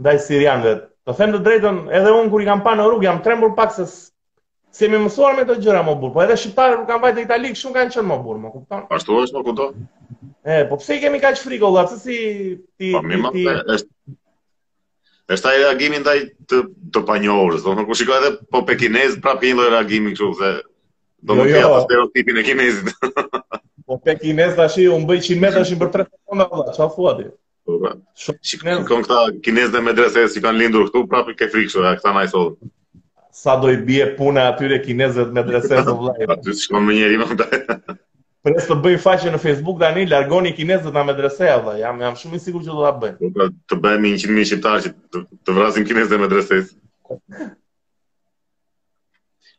ndaj 0.00 0.22
sirianëve? 0.24 0.74
Të 1.04 1.18
them 1.20 1.32
të 1.36 1.42
drejtën, 1.44 1.78
edhe 1.98 2.16
unë 2.16 2.30
kur 2.32 2.42
i 2.44 2.48
kam 2.48 2.62
parë 2.64 2.78
në 2.80 2.88
rrugë 2.88 3.10
jam 3.10 3.20
trembur 3.24 3.52
pak 3.58 3.74
se 3.76 3.86
Se 4.72 4.88
më 4.88 4.98
mësuar 5.04 5.34
me 5.36 5.42
të 5.44 5.54
gjëra 5.60 5.82
më 5.84 5.94
burr, 6.00 6.12
po 6.14 6.22
edhe 6.24 6.34
shqiptarët 6.40 6.78
nuk 6.80 6.86
kanë 6.90 7.02
vajtë 7.04 7.24
italik 7.26 7.58
shumë 7.60 7.74
kanë 7.76 7.92
qenë 7.94 8.06
më 8.10 8.16
burr, 8.26 8.38
më 8.44 8.52
kupton? 8.54 8.84
Ashtu 8.96 9.18
është, 9.20 9.36
më 9.36 9.44
kupton? 9.48 9.82
Eh, 10.54 10.60
po 10.70 10.78
pse 10.80 10.96
i 10.96 11.02
kemi 11.02 11.18
kaq 11.20 11.36
frikë 11.44 11.66
olla, 11.68 11.82
pse 11.90 11.98
si 12.04 12.14
ti 12.80 12.94
Po 12.96 13.02
më 13.04 13.18
ti... 13.34 13.42
është 13.76 14.16
është 15.36 15.50
ai 15.52 15.60
reagimi 15.60 16.00
ndaj 16.02 16.16
të 16.52 16.62
të 16.96 17.02
panjohurës, 17.10 17.60
domethënë 17.66 17.90
kur 17.90 18.00
shikoj 18.00 18.16
edhe 18.22 18.32
po 18.54 18.62
pekinez 18.70 19.20
prapë 19.26 19.50
një 19.50 19.58
lloj 19.60 19.68
reagimi 19.76 20.14
kështu 20.16 20.30
se 20.40 20.50
do 21.20 21.36
të 21.36 21.48
jo, 21.50 21.60
jo. 21.60 21.76
stereotipin 21.86 22.40
e 22.42 22.46
kinezit. 22.48 23.06
po 23.88 24.00
pekinez 24.08 24.56
tash 24.58 24.80
i 24.80 24.88
u 24.92 24.96
bëj 25.08 25.20
100 25.34 25.42
metra 25.46 25.62
shin 25.68 25.80
për 25.84 25.92
3 26.00 26.08
sekonda 26.10 26.48
olla, 26.48 26.72
çfarë 26.74 26.96
thua 26.96 27.14
ti? 27.20 27.28
Po. 27.68 27.78
po. 27.84 27.94
Shikon 28.54 28.86
këta 28.88 29.20
kinezë 29.46 29.84
me 29.84 29.92
dresë 30.00 30.30
që 30.32 30.46
kanë 30.48 30.64
lindur 30.64 30.88
këtu, 30.88 31.04
prapë 31.12 31.36
ke 31.42 31.52
frikë 31.56 31.88
këta 31.92 32.16
na 32.18 32.24
i 32.28 32.32
thonë 32.36 32.71
sa 33.32 33.56
do 33.56 33.70
i 33.72 33.76
bie 33.76 34.06
puna 34.16 34.44
atyre 34.52 34.76
kinezët 34.84 35.30
me 35.32 35.42
dresen 35.48 35.86
të 35.88 35.94
vlajë. 35.98 36.26
Aty 36.34 36.54
shko 36.60 36.80
me 36.84 36.94
njeri 36.98 37.16
më 37.20 37.28
të. 37.40 37.48
Pres 38.44 38.66
po 38.66 38.74
të 38.74 38.80
bëj 38.84 38.96
faqe 39.04 39.32
në 39.32 39.38
Facebook 39.40 39.78
dhe 39.80 39.88
anë 39.88 40.04
largoni 40.10 40.52
kinezët 40.56 40.90
nga 40.92 41.04
medrese, 41.08 41.48
dhe 41.66 41.76
jam, 41.80 42.00
jam 42.04 42.18
shumë 42.20 42.36
i 42.36 42.42
sigur 42.44 42.64
që 42.66 42.76
do 42.76 42.90
po, 43.00 43.08
po, 43.08 43.12
të 43.16 43.30
bëjmë. 43.32 43.48
Të 43.72 43.78
bëjmë 43.86 44.10
një 44.12 44.20
qëtë 44.22 44.36
një 44.38 44.44
shqiptar 44.50 44.82
që 44.86 44.92
të, 44.92 45.22
vrasin 45.22 45.56
vrasim 45.60 45.86
kinezët 45.90 46.16
e 46.16 46.18
medreses. 46.24 46.74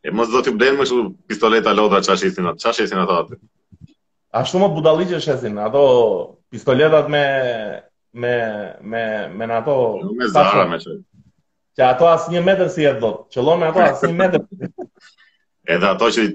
E 0.04 0.12
mos 0.14 0.30
do 0.34 0.44
t'ju 0.44 0.54
blenë 0.60 0.78
më 0.82 0.88
shumë 0.92 1.10
pistoleta 1.32 1.74
lodra 1.80 2.04
që 2.06 2.12
ashesin 2.18 2.52
atë, 2.52 2.62
që 2.62 2.70
ashesin 2.74 3.02
atë 3.06 3.16
atë? 3.24 3.40
A 4.38 4.44
shumë 4.52 4.68
më 4.68 4.74
budali 4.78 5.10
që 5.10 5.18
ashesin, 5.22 5.58
ato 5.64 5.82
pistoletat 6.54 7.10
me... 7.16 7.24
me... 8.14 8.36
me... 8.94 9.04
me 9.40 9.50
në 9.54 9.60
ato... 9.62 9.78
Me 10.20 10.30
zara 10.34 10.68
me 10.74 10.78
qëtë 10.84 11.00
që 11.78 11.84
ato 11.88 12.08
asë 12.10 12.32
një 12.36 12.42
metër 12.46 12.70
si 12.74 12.84
e 12.86 12.94
dhëtë, 13.02 13.32
që 13.34 13.44
me 13.62 13.68
ato 13.70 13.84
asë 13.84 14.10
një 14.12 14.18
metër. 14.22 14.44
edhe 15.74 15.90
ato 15.90 16.10
që 16.16 16.26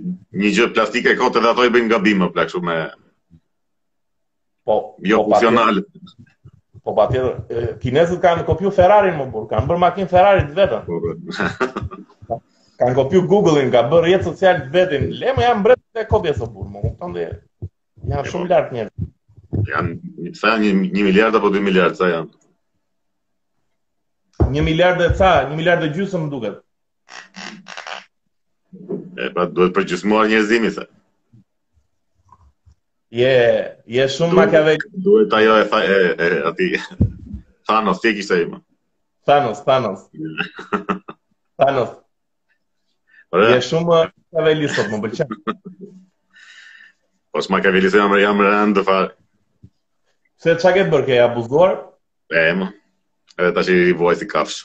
një 0.43 0.51
gjë 0.57 0.67
plastike 0.77 1.15
kote 1.21 1.39
edhe 1.43 1.51
ato 1.53 1.67
i 1.69 1.73
bëjnë 1.75 1.91
nga 1.91 2.01
bimë 2.07 2.31
shumë 2.55 2.67
me... 2.69 2.79
Po, 4.69 4.79
jo 5.09 5.23
po, 5.29 5.69
Po, 6.85 6.93
pa 6.97 7.05
tjetër, 7.11 7.65
kinesët 7.83 8.21
kanë 8.23 8.45
kopju 8.49 8.71
Ferrari 8.73 9.11
më 9.17 9.27
burë, 9.33 9.49
kanë 9.51 9.69
bërë 9.69 9.81
makinë 9.83 10.09
Ferrari 10.11 10.43
të 10.49 10.57
vetën. 10.57 10.87
Po, 10.89 10.97
po. 12.29 12.39
kanë 12.81 12.95
kopju 12.97 13.23
Google-in, 13.29 13.69
ka 13.75 13.83
bërë 13.93 14.13
jetë 14.15 14.27
social 14.31 14.63
të 14.65 14.73
vetën, 14.73 15.05
le 15.21 15.35
më 15.37 15.45
janë 15.45 15.61
mbretë 15.63 15.99
të 15.99 16.07
kopje 16.13 16.33
së 16.39 16.49
burë, 16.53 16.71
më 16.75 16.83
kuptan 16.87 17.17
dhe 17.17 17.27
janë 18.07 18.23
jo. 18.23 18.31
shumë 18.33 18.49
lartë 18.55 18.79
njërë. 18.79 19.09
sa 20.41 20.55
janë 20.55 20.73
një, 20.81 21.05
miliard 21.11 21.37
apo 21.37 21.53
2 21.53 21.61
miliard, 21.69 21.97
sa 21.99 22.09
janë? 22.15 22.33
Një 24.47 24.63
miliard 24.67 25.01
e 25.05 25.09
ca, 25.19 25.29
një 25.51 25.57
miliard 25.59 25.85
e 25.87 25.91
gjusë 25.95 26.19
më 26.25 26.31
duket. 26.35 26.61
E, 29.19 29.27
pa, 29.35 29.45
duhet 29.51 29.75
për 29.77 29.87
gjusë 29.91 30.07
njerëzimi 30.11 30.35
një 30.39 30.43
zimi, 30.53 30.71
se. 30.77 30.85
Je, 33.19 33.35
je 33.97 34.05
shumë 34.15 34.37
ma 34.37 34.43
ka 34.53 34.61
Duhet 35.07 35.33
ajo 35.39 35.55
e, 35.63 35.69
e, 35.81 36.09
e 36.27 36.29
ati, 36.51 36.67
Thanos, 37.69 38.01
tje 38.05 38.15
kishtë 38.19 38.37
e 38.39 38.43
ima. 38.47 38.61
Thanos, 39.27 39.63
Thanos. 39.65 40.05
Thanos. 41.59 41.95
je 43.49 43.61
shumë 43.71 43.87
ma 43.89 44.03
ka 44.45 44.53
lisot, 44.61 44.93
më 44.93 45.01
bëllqenë. 45.05 45.39
Po, 47.33 47.41
shumë 47.45 47.53
ma 47.57 47.65
ka 47.65 47.73
vejtë 47.75 47.89
lisot, 47.89 48.05
më 48.05 48.13
bëllqenë. 48.15 48.77
Po, 48.79 48.87
farë. 48.93 49.15
Se, 50.39 50.55
qa 50.63 50.71
ke 50.77 50.85
bërë, 50.85 50.93
bërke, 50.95 51.17
e 51.19 51.25
abuzuar? 51.27 51.75
E, 52.29 52.37
ma. 52.37 52.43
E, 52.43 52.53
ma 52.63 52.69
edhe 53.37 53.51
tash 53.57 53.71
i 53.73 53.93
vuaj 53.99 54.17
si 54.21 54.27
kafsh. 54.31 54.63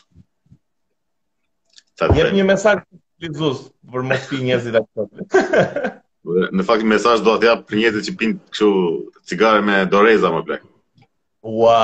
Ta 1.99 2.07
jep 2.15 2.31
një 2.35 2.43
mesazh 2.47 2.85
Lizus 3.23 3.59
për 3.91 4.03
mos 4.07 4.23
pi 4.29 4.39
njerëzit 4.41 4.75
atë 4.79 5.99
Në 6.55 6.63
fakt 6.67 6.83
mesazh 6.91 7.21
do 7.23 7.35
t'jap 7.39 7.61
për 7.69 7.77
njerëzit 7.79 8.07
që 8.09 8.15
pin 8.19 8.33
kështu 8.51 8.69
cigare 9.29 9.61
me 9.63 9.77
doreza 9.91 10.31
më 10.33 10.41
blek. 10.47 10.65
Ua, 11.43 11.77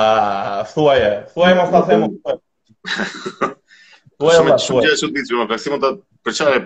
thuaje, 0.72 1.10
thuaje 1.34 1.54
mos 1.60 1.72
ta 1.74 1.80
them. 1.88 2.04
Thuaje 4.16 4.44
më 4.50 4.56
shumë 4.66 4.84
gjë 4.86 4.94
çudit 5.02 5.28
që 5.30 5.40
më 5.42 5.46
ka 5.52 5.58
simon 5.64 5.82
ta 5.84 5.94
për 6.24 6.36
çfarë 6.38 6.60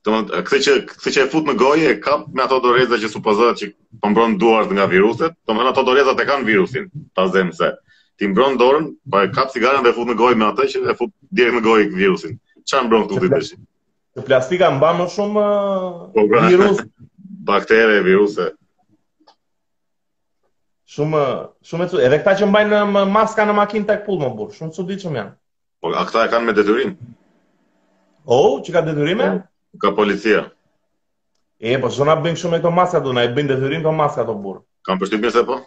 Do 0.00 0.14
të 0.14 0.16
thotë, 0.16 0.38
që 0.64 0.74
këtë 0.92 1.10
që 1.16 1.22
e 1.26 1.28
fut 1.34 1.44
në 1.50 1.54
gojë 1.64 1.88
e 1.92 1.96
kap 2.08 2.22
me 2.32 2.40
ato 2.46 2.56
doreza 2.64 2.96
që 3.02 3.08
supozohet 3.12 3.58
që 3.60 3.66
pombron 4.00 4.38
duart 4.40 4.70
nga 4.72 4.86
viruset, 4.88 5.34
do 5.44 5.52
ato 5.68 5.84
dorezat 5.84 6.20
e 6.22 6.24
kanë 6.30 6.48
virusin, 6.48 6.86
ta 7.14 7.26
zemse 7.28 7.68
ti 8.20 8.28
mbron 8.28 8.58
dorën, 8.60 8.90
pa 9.10 9.22
e 9.24 9.30
kap 9.32 9.48
cigaren 9.52 9.80
dhe 9.80 9.94
fut 9.96 10.04
në 10.04 10.14
gojë 10.20 10.36
me 10.36 10.44
atë 10.52 10.66
që 10.74 10.80
e 10.92 10.94
fut 10.98 11.08
direkt 11.38 11.56
në 11.56 11.60
gojë 11.64 11.84
virusin. 11.96 12.34
Çfarë 12.68 12.88
mbron 12.90 13.06
këtu 13.08 13.20
ti 13.22 13.30
tash? 13.32 13.52
Se 14.18 14.24
plastika 14.28 14.68
mban 14.76 14.98
më 14.98 15.06
shumë 15.14 15.44
po, 16.16 16.24
pra, 16.28 16.42
virus, 16.50 16.82
baktere, 17.48 18.02
viruse. 18.04 18.50
Shumë 20.92 21.22
shumë 21.70 21.88
cu... 21.94 22.02
edhe 22.04 22.18
këta 22.20 22.34
që 22.42 22.50
mbajnë 22.52 22.82
maska 23.14 23.48
në 23.48 23.56
makinë 23.62 23.88
tek 23.94 24.04
pullë 24.04 24.28
burr, 24.36 24.52
shumë 24.58 24.76
çuditshëm 24.76 25.16
janë. 25.22 25.32
Po 25.80 25.94
a 25.96 26.04
këta 26.04 26.26
e 26.28 26.32
kanë 26.36 26.50
me 26.50 26.58
detyrim? 26.60 26.92
Oh, 28.28 28.58
që 28.60 28.76
ka 28.76 28.84
detyrime? 28.90 29.30
Ka 29.80 29.94
policia. 29.96 30.44
E, 31.60 31.78
po 31.80 31.88
zona 31.92 32.18
bën 32.20 32.36
shumë 32.40 32.60
e 32.60 32.64
këto 32.66 32.76
maska 32.82 33.00
do 33.00 33.16
na 33.16 33.24
e 33.24 33.32
bëjnë 33.32 33.56
detyrim 33.56 33.80
këto 33.86 33.96
maska 34.04 34.28
të 34.28 34.36
burr. 34.44 34.60
Kam 34.84 35.00
përshtypjen 35.00 35.38
se 35.40 35.46
po. 35.48 35.62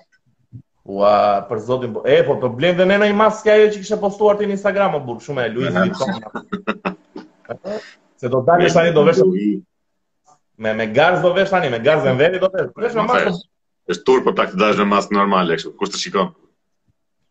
Ua, 0.84 1.46
për 1.48 1.60
zotin, 1.64 1.92
po, 1.96 2.02
e, 2.12 2.18
po, 2.28 2.34
të 2.36 2.42
po 2.44 2.56
blenë 2.60 2.76
dhe 2.82 2.86
nena 2.88 3.06
i 3.08 3.14
maske 3.16 3.48
ajo 3.52 3.68
që 3.72 3.82
kështë 3.84 3.98
postuar 4.02 4.36
të 4.40 4.50
Instagram, 4.52 4.98
më 4.98 5.04
burë, 5.06 5.22
shumë 5.24 5.44
e, 5.46 5.52
Luis 5.54 5.76
Vuitton. 5.78 6.18
Po, 6.24 7.76
se 8.20 8.32
do 8.34 8.42
të 8.44 8.48
dalë 8.50 8.72
shani, 8.74 8.92
do 8.98 9.06
veshë, 9.08 9.28
me, 10.66 10.74
me 10.82 10.88
garzë 10.98 11.24
do 11.24 11.32
veshë 11.38 11.54
shani, 11.54 11.70
me 11.76 11.80
garzë 11.86 12.10
në 12.10 12.18
veri 12.20 12.42
do 12.44 12.50
veshë, 12.56 12.74
për 12.76 12.88
eshë 12.90 13.00
me 13.00 13.06
maske. 13.14 13.52
Êshtë 13.96 14.04
turë, 14.10 14.24
për 14.28 14.36
ta 14.42 14.46
këtë 14.50 14.60
dashë 14.66 14.82
me 14.84 14.92
maske 14.92 15.16
normal, 15.18 15.54
e 15.56 15.58
kështë 15.62 15.90
të 15.96 16.02
shikon? 16.04 16.34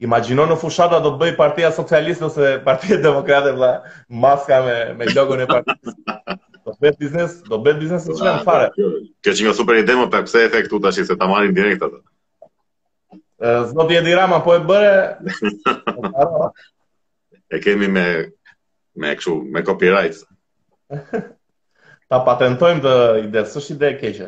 Imaginon 0.02 0.48
në 0.50 0.56
fushata 0.62 1.02
do 1.04 1.10
të 1.14 1.20
bëj 1.24 1.32
partia 1.38 1.68
socialiste 1.76 2.24
ose 2.30 2.54
partia 2.64 2.96
e 2.96 3.52
vla, 3.58 3.70
maska 4.08 4.62
me, 4.64 4.78
me 4.98 5.12
logo 5.12 5.36
në 5.38 5.46
partijës. 5.50 5.98
Do 6.64 6.74
bëhet 6.80 6.96
biznes, 6.98 7.36
do 7.52 7.58
bëhet 7.62 7.78
biznes 7.84 8.08
në 8.08 8.16
qëllën 8.18 8.42
fare. 8.48 8.72
Kjo 9.20 9.36
që 9.38 9.54
super 9.60 9.76
ide 9.78 9.92
më 10.00 10.08
për 10.10 10.26
efektu 10.42 10.80
të 10.82 10.88
ashtë, 10.90 11.06
se 11.12 11.16
ta 11.22 11.28
marim 11.30 11.54
direkt 11.54 11.84
atë. 11.86 12.00
Zdo 13.42 13.85
t'jedi 13.88 14.14
rama, 14.14 14.38
po 14.44 14.55
e 14.55 14.61
bëre? 14.62 15.18
e 17.55 17.59
kemi 17.62 17.88
me... 17.88 18.07
Me 18.94 19.11
e 19.16 19.31
me 19.52 19.62
copyright. 19.64 20.14
Ta 22.12 22.18
patentojmë 22.28 22.83
të 22.85 22.90
ide, 23.24 23.42
së 23.48 23.62
ide 23.74 23.88
e 23.88 23.96
keqe. 24.02 24.26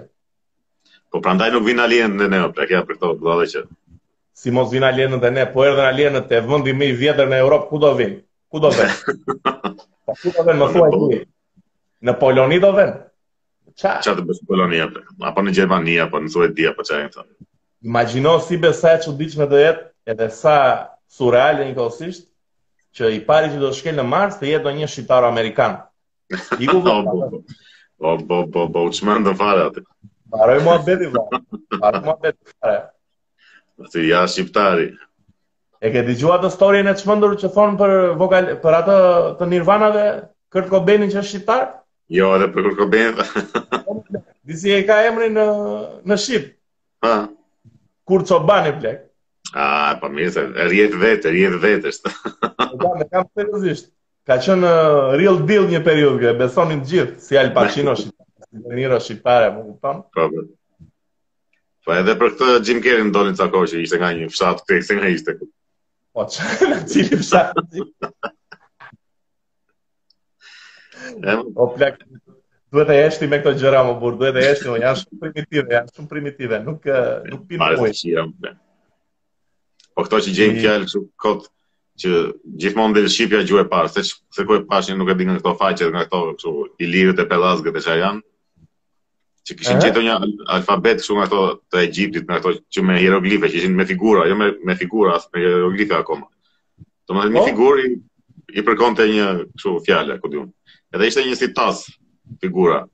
Po 1.12 1.20
prandaj 1.20 1.52
nuk 1.52 1.66
vinë 1.66 1.84
alienë 1.84 2.16
dhe 2.22 2.28
ne, 2.32 2.40
pra 2.56 2.64
kja 2.70 2.80
për 2.88 2.96
këto 2.96 3.10
bëdo 3.20 3.44
që. 3.54 3.62
Si 4.40 4.50
mos 4.56 4.72
vinë 4.72 4.88
alienë 4.88 5.20
dhe 5.20 5.30
ne, 5.36 5.44
po 5.52 5.66
erë 5.68 5.90
dhe 5.98 6.24
te 6.30 6.40
të 6.40 6.60
më 6.64 6.72
me 6.80 6.88
i 6.88 6.96
vjetër 7.02 7.28
në 7.34 7.42
Europë, 7.44 7.68
ku 7.68 7.78
do 7.84 7.92
vinë? 8.00 8.16
Ku 8.48 8.64
do 8.64 8.72
vinë? 8.72 8.96
Po 10.04 10.14
ku 10.22 10.32
do 10.32 10.46
vinë, 10.48 10.58
më 10.62 10.66
po, 10.72 10.88
po. 10.92 11.06
Në 12.08 12.12
Poloni 12.24 12.58
do 12.64 12.70
vinë? 12.80 12.96
Qa? 13.84 13.94
Qa 14.04 14.12
të 14.16 14.24
bësë 14.30 14.48
Polonia, 14.48 14.88
apo 15.28 15.42
në 15.44 15.54
Gjermani 15.60 15.96
apo 16.06 16.20
në 16.24 16.32
thua 16.32 16.48
apo 16.70 16.84
qa 16.84 16.88
thonë? 16.90 17.08
në 17.08 17.24
e 17.24 17.24
në 17.24 17.52
imagjino 17.84 18.38
si 18.40 18.56
besa 18.62 18.88
e 18.96 19.00
çuditshme 19.04 19.46
dhe 19.50 19.60
jetë 19.60 19.84
edhe 20.12 20.26
sa 20.32 20.54
surreal 21.16 21.60
e 21.60 21.68
inkohësisht 21.68 22.24
që 22.96 23.10
i 23.18 23.20
pari 23.26 23.50
që 23.52 23.60
do 23.62 23.68
të 23.72 23.78
shkel 23.78 23.98
në 23.98 24.04
Mars 24.12 24.38
të 24.40 24.48
jetë 24.54 24.72
një 24.78 24.88
shqiptar 24.88 25.26
amerikan. 25.28 25.76
I 26.62 26.66
ku 26.70 26.80
vëllë? 26.86 27.04
Bo, 27.04 27.42
bo, 28.00 28.14
bo, 28.28 28.38
bo, 28.54 28.64
bo, 28.76 28.86
që 28.94 29.08
me 29.08 29.18
ndë 29.24 29.36
fare 29.40 29.66
atë? 29.68 29.84
Baroj 30.32 30.58
mua 30.66 30.78
beti, 30.86 31.10
bo. 31.12 31.26
Baroj 31.82 32.00
mua 32.06 32.16
beti, 32.24 32.40
fare. 32.62 32.80
Dhe 33.78 33.90
të 33.92 34.06
ja 34.08 34.22
shqiptari. 34.32 34.88
E 35.84 35.92
ke 35.92 36.06
dëgjuar 36.08 36.40
atë 36.40 36.52
storjen 36.54 36.88
e 36.88 36.96
çmendur 36.96 37.36
që 37.42 37.50
thonë 37.52 37.76
për, 37.84 37.94
vokal, 38.20 38.48
për 38.64 38.78
atë 38.80 38.96
të 39.42 39.50
nirvanave, 39.52 40.06
Kurt 40.54 40.72
Cobainin 40.72 41.12
që 41.12 41.20
është 41.20 41.32
shqiptar? 41.34 41.68
Jo, 42.16 42.32
edhe 42.38 42.48
për 42.54 42.70
Kurt 42.70 42.80
Cobain. 42.80 43.78
Disi 44.48 44.72
e 44.76 44.80
ka 44.88 45.02
emri 45.08 45.28
në, 45.32 45.44
në 46.08 46.20
Shqip. 46.20 46.52
Ha 47.04 47.16
kur 48.08 48.24
të 48.28 48.38
ban 48.48 48.66
e 48.68 48.72
plek. 48.80 49.00
A, 49.54 49.64
pa 49.64 49.94
po 50.00 50.08
mirë, 50.12 50.32
se 50.34 50.44
rjet 50.70 50.94
vetë, 50.98 51.30
rjet 51.34 51.54
vetë 51.62 51.90
është. 51.92 52.12
Da, 52.40 52.92
me 52.98 53.06
kam 53.12 53.28
seriosisht. 53.38 53.90
Ka 54.24 54.38
qënë 54.40 54.68
uh, 54.68 55.14
real 55.20 55.36
deal 55.48 55.66
një 55.68 55.80
periudhë 55.84 56.22
që 56.24 56.32
besonin 56.40 56.80
gjithë, 56.88 57.18
si 57.20 57.36
Al 57.40 57.50
Pacino, 57.56 57.92
si 57.98 58.08
Niro, 58.72 58.96
si 59.04 59.18
Pare, 59.20 59.50
më 59.54 59.64
kupam. 59.68 60.00
Probe. 60.14 60.46
Po. 60.48 60.88
po 61.86 61.94
edhe 62.00 62.14
për 62.20 62.32
këtë 62.34 62.56
Jim 62.64 62.80
Carrey 62.84 63.04
ndonë 63.10 63.34
në 63.34 63.38
cako 63.42 63.66
që 63.72 63.82
ishte 63.84 64.00
nga 64.00 64.10
një 64.16 64.30
fshatë 64.32 64.64
këtë, 64.64 64.80
ishte 64.80 64.98
nga 64.98 65.12
ishte 65.16 65.36
këtë. 65.38 65.52
Po 66.16 66.26
që 66.34 66.70
në 66.72 66.80
cili 66.90 67.20
fshatë? 67.20 67.78
o 71.60 71.68
plek, 71.76 72.00
duhet 72.72 72.88
të 72.88 72.94
eshti 73.06 73.28
me 73.28 73.38
këto 73.42 73.52
gjëra 73.60 73.80
më 73.88 73.96
burr, 74.00 74.16
duhet 74.20 74.36
të 74.38 74.44
eshti 74.52 74.70
unë 74.72 74.82
jam 74.84 74.98
shumë 75.00 75.18
primitive, 75.22 75.64
janë 75.76 75.94
shumë 75.96 76.12
primitive, 76.12 76.60
nuk 76.68 76.88
nuk 77.32 77.44
pim 77.48 77.64
kuaj. 77.78 78.14
Po 79.94 80.02
këto 80.04 80.20
që 80.26 80.32
gjejm 80.36 80.56
fjalë 80.58 80.88
kështu 80.88 81.00
kot 81.22 81.44
që 82.02 82.10
gjithmonë 82.58 82.96
dhe 82.96 83.10
shqipja 83.14 83.44
gjuhë 83.46 83.62
e 83.64 83.68
parë, 83.70 83.90
se 83.94 84.02
se 84.34 84.46
ku 84.48 84.56
e 84.56 84.94
nuk 84.98 85.10
e 85.10 85.14
di 85.14 85.26
nga 85.28 85.36
këto 85.38 85.52
faqe, 85.60 85.90
nga 85.92 86.06
këto 86.06 86.20
kështu 86.34 86.52
ilirët 86.84 87.20
e 87.22 87.28
pellazgët 87.30 87.76
e 87.78 87.84
çfarë 87.84 88.02
janë. 88.04 88.22
Që 89.44 89.54
kishin 89.58 89.80
gjetur 89.84 90.02
një 90.06 90.14
alfabet 90.56 91.02
kështu 91.02 91.14
nga 91.18 91.28
këto 91.28 91.40
të 91.70 91.80
Egjiptit, 91.84 92.24
nga 92.26 92.40
këto 92.40 92.54
që 92.74 92.82
me 92.86 92.98
hieroglife, 92.98 93.48
që 93.52 93.58
ishin 93.60 93.76
me 93.76 93.86
figura, 93.86 94.26
jo 94.26 94.34
me 94.40 94.48
me 94.64 94.74
figura, 94.80 95.14
as 95.18 95.28
me 95.32 95.44
hieroglife 95.44 95.94
akoma. 95.94 96.26
Domethënë 97.08 97.34
një 97.34 97.40
po? 97.40 97.46
figurë 97.52 97.84
i, 97.84 97.94
i 98.58 98.64
përkonte 98.66 99.06
një 99.12 99.30
kështu 99.54 99.76
fjalë, 99.86 100.18
ku 100.22 100.46
Edhe 100.94 101.06
ishte 101.10 101.22
një 101.26 101.36
si 101.38 101.48
figura. 102.40 102.86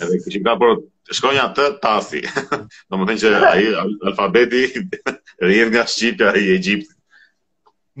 Edhe 0.00 0.18
kishim 0.24 0.44
ka 0.46 0.54
por 0.60 0.78
shkonja 1.16 1.46
të 1.56 1.64
tasi. 1.82 2.20
Do 2.88 3.00
më 3.00 3.06
thënë 3.12 3.22
që 3.22 3.44
aji 3.50 3.70
alfabeti 4.10 4.62
rrjet 5.46 5.72
nga 5.72 5.86
Shqipja 5.92 6.34
i 6.42 6.52
Egypt. 6.56 6.90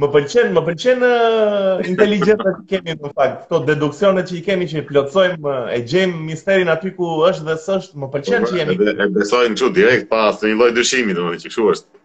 Më 0.00 0.08
pëlqen, 0.08 0.52
më 0.56 0.60
pëlqen 0.68 1.02
uh, 1.04 1.82
që 1.84 2.52
kemi 2.70 2.94
në 2.96 3.10
fakt. 3.16 3.42
Kto 3.48 3.58
deduksionet 3.68 4.30
që 4.30 4.38
i 4.38 4.42
kemi 4.46 4.68
që 4.70 4.78
i 4.80 4.84
plotësojmë, 4.88 5.56
e 5.76 5.82
gjejmë 5.90 6.20
misterin 6.30 6.70
aty 6.72 6.94
ku 6.96 7.08
është 7.28 7.44
dhe 7.50 7.56
s'është, 7.66 8.00
më 8.00 8.08
pëlqen 8.14 8.46
që 8.48 8.60
jemi. 8.62 8.78
E 8.80 9.12
në 9.12 9.60
çu 9.60 9.68
direkt 9.76 10.08
pa 10.08 10.22
asnjë 10.30 10.54
lloj 10.56 10.70
dyshimi, 10.78 11.16
domethënë 11.18 11.44
që 11.46 11.52
kështu 11.54 11.68
është. 11.74 12.02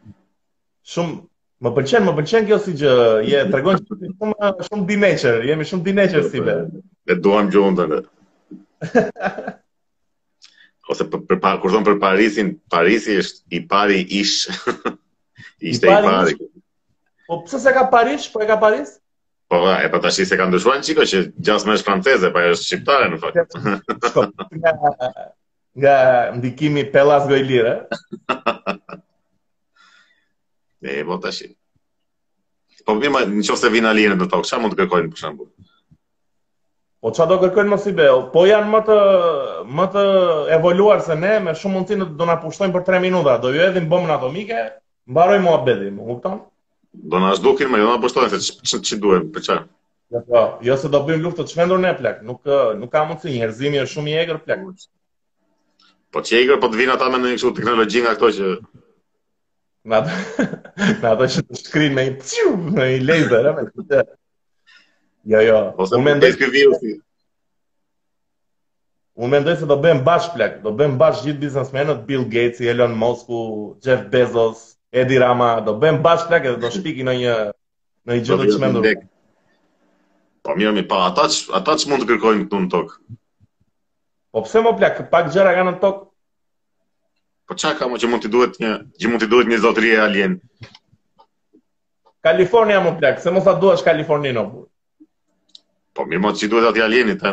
Shumë 0.97 1.17
Më 1.65 1.71
pëlqen, 1.73 2.03
më 2.05 2.11
pëlqen 2.19 2.43
kjo 2.45 2.57
si 2.61 2.73
që 2.79 2.91
Je 3.25 3.39
tregon 3.49 3.79
shumë 3.79 4.49
shumë 4.67 4.83
dinëçer, 4.91 5.39
jemi 5.49 5.65
shumë 5.65 5.85
dinëçer 5.87 6.27
si 6.27 6.43
po, 6.43 6.43
po, 6.43 6.45
be. 6.51 6.57
Po 6.73 6.96
dhe 7.07 7.15
duam 7.23 7.49
gjuhën 7.51 7.77
të 7.79 7.97
Ose 10.87 11.03
për, 11.03 11.23
për, 11.27 11.39
për, 11.41 11.81
për 11.89 11.97
Parisin, 11.99 12.53
Parisi 12.71 13.17
është 13.19 13.57
i 13.57 13.59
pari 13.67 13.97
ish. 14.21 14.45
Ishte 15.69 15.89
i 15.89 15.89
pari. 15.91 16.31
I 16.31 16.37
pari. 16.37 16.47
Po 17.27 17.41
pse 17.43 17.59
se 17.59 17.73
ka 17.75 17.81
Paris, 17.91 18.27
po 18.31 18.39
e 18.43 18.47
ka 18.47 18.55
Paris? 18.61 18.93
Po, 19.51 19.59
da, 19.65 19.73
e 19.83 19.89
pa 19.91 19.99
tashi 20.03 20.23
se 20.27 20.37
ka 20.39 20.45
ndëshuan 20.47 20.85
qiko 20.85 21.03
që 21.09 21.21
gjas 21.43 21.65
me 21.67 21.75
është 21.75 21.89
franceze, 21.89 22.31
pa 22.35 22.45
e 22.45 22.53
është 22.53 22.67
shqiptare 22.69 23.09
në 23.11 23.19
fakt. 23.19 24.31
nga, 24.61 24.73
nga 25.81 25.95
ndikimi 26.37 26.85
Pelas 26.93 27.27
Gojlire. 27.29 27.75
e, 30.87 31.03
po 31.09 31.19
tashi. 31.25 31.51
Po, 32.87 32.95
mi 32.95 33.11
ma, 33.11 33.25
në 33.27 33.43
qofë 33.43 33.65
se 33.65 33.75
vina 33.75 33.91
lirë 33.97 34.15
në 34.15 34.23
të 34.23 34.31
tokë, 34.37 34.53
qa 34.53 34.63
mund 34.63 34.73
të 34.75 34.85
kërkojnë 34.85 35.11
për 35.11 35.25
shambullë? 35.25 35.56
Po 37.07 37.13
çfarë 37.15 37.29
do 37.31 37.35
kërkojnë 37.41 37.71
mos 37.71 37.83
i 37.87 37.91
bëll? 37.95 38.23
Po 38.33 38.41
janë 38.47 38.67
më 38.71 38.79
të 38.87 38.95
më 39.79 39.83
të 39.93 40.01
evoluar 40.57 40.99
se 41.05 41.15
ne, 41.19 41.29
me 41.43 41.53
shumë 41.55 41.77
mundësi 41.77 42.07
do 42.19 42.25
na 42.27 42.33
pushtojnë 42.41 42.73
për 42.75 42.83
3 42.89 42.99
minuta, 43.05 43.35
do 43.43 43.51
ju 43.53 43.61
hedhin 43.63 43.85
bombën 43.93 44.11
atomike, 44.15 44.57
mbaroj 45.13 45.37
muhabetin, 45.45 46.01
e 46.01 46.07
kupton? 46.09 46.41
Do 47.13 47.21
na 47.23 47.29
më, 47.37 47.53
me 47.69 47.79
na 47.85 47.93
pushtojnë 48.03 48.41
se 48.73 48.81
ç'i 48.89 48.99
duhet 49.05 49.29
për 49.37 49.45
çfarë? 49.47 49.63
Jo, 50.17 50.23
po, 50.33 50.43
jo 50.67 50.75
se 50.81 50.91
do 50.97 51.01
bëjmë 51.07 51.23
luftë 51.29 51.45
të 51.45 51.53
çmendur 51.53 51.79
ne 51.85 51.93
plak, 52.01 52.19
nuk 52.27 52.43
nuk 52.81 52.91
ka 52.97 53.05
mundësi, 53.07 53.37
njerëzimi 53.39 53.79
është 53.85 53.95
shumë 53.95 54.11
i 54.15 54.19
egër 54.25 54.43
plak. 54.43 54.67
Po 56.11 56.27
ç'i 56.27 56.41
egër 56.43 56.59
po 56.59 56.67
të 56.73 56.81
vinë 56.83 56.97
ata 56.99 57.07
me 57.15 57.23
një 57.29 57.35
çu 57.45 57.53
teknologji 57.61 58.03
nga 58.03 58.17
ato 58.19 58.33
që 58.35 58.51
Në 59.87 60.03
ato 61.15 61.31
që 61.37 61.47
të 61.47 61.63
shkri 61.69 61.87
me 61.95 62.09
i 62.91 62.99
laser, 63.07 63.53
me 63.55 63.69
të 63.71 63.75
të 63.79 63.85
me 63.87 63.87
të 63.87 63.89
të 63.95 64.03
Jo, 65.27 65.43
jo, 65.43 65.59
Ose 65.75 65.97
më 65.99 66.11
se 66.23 66.31
ky 66.39 66.47
virusi. 66.55 66.91
Unë 69.17 69.33
mendoj 69.33 69.55
se 69.59 69.67
do 69.67 69.75
bëjmë 69.83 70.03
bashkë 70.07 70.35
plak, 70.37 70.53
do 70.63 70.71
bëjmë 70.79 70.99
bashkë 71.01 71.25
gjithë 71.25 71.39
biznesmenët 71.41 72.01
Bill 72.09 72.23
Gates, 72.35 72.61
Elon 72.73 72.93
Musk, 73.01 73.31
Jeff 73.83 74.03
Bezos, 74.13 74.61
Edi 75.01 75.17
Rama, 75.23 75.49
do 75.65 75.73
bëjmë 75.81 76.03
bashkë 76.05 76.29
plak 76.31 76.45
edhe 76.51 76.59
do 76.63 76.69
shpiki 76.75 77.05
në 77.09 77.15
një 77.23 77.33
në 78.07 78.17
një 78.19 78.23
gjë 78.29 78.37
të 78.43 78.47
çmendur. 78.53 78.87
Po 80.47 80.53
mirë, 80.61 80.73
mi 80.77 80.85
pa 80.93 81.01
ata, 81.09 81.25
ata 81.59 81.75
që 81.81 81.89
mund 81.91 82.05
të 82.05 82.09
kërkojnë 82.13 82.45
këtu 82.45 82.61
në 82.63 82.71
tok. 82.75 82.93
Po 84.37 84.45
pse 84.45 84.61
më 84.67 84.75
plak, 84.83 85.03
pak 85.11 85.33
gjëra 85.33 85.55
kanë 85.57 85.73
në 85.75 85.81
tok. 85.83 85.99
Po 87.49 87.57
çka 87.59 87.73
kam 87.81 87.97
që 87.99 88.13
mund 88.13 88.23
të 88.27 88.31
duhet 88.37 88.61
një, 88.63 88.71
që 89.01 89.11
mund 89.11 89.25
të 89.25 89.31
duhet 89.33 89.49
një 89.51 89.59
zotëri 89.65 89.95
alien. 90.05 90.37
Kalifornia 92.23 92.79
më 92.87 92.95
plak, 93.03 93.19
se 93.25 93.33
mos 93.35 93.49
sa 93.49 93.57
duash 93.63 93.81
Kalifornin 93.83 94.43
apo. 94.45 94.67
Po 95.97 96.05
mirë 96.05 96.21
mos 96.21 96.37
si 96.37 96.47
duhet 96.49 96.67
atë 96.69 96.81
alieni 96.85 97.15
ta. 97.17 97.31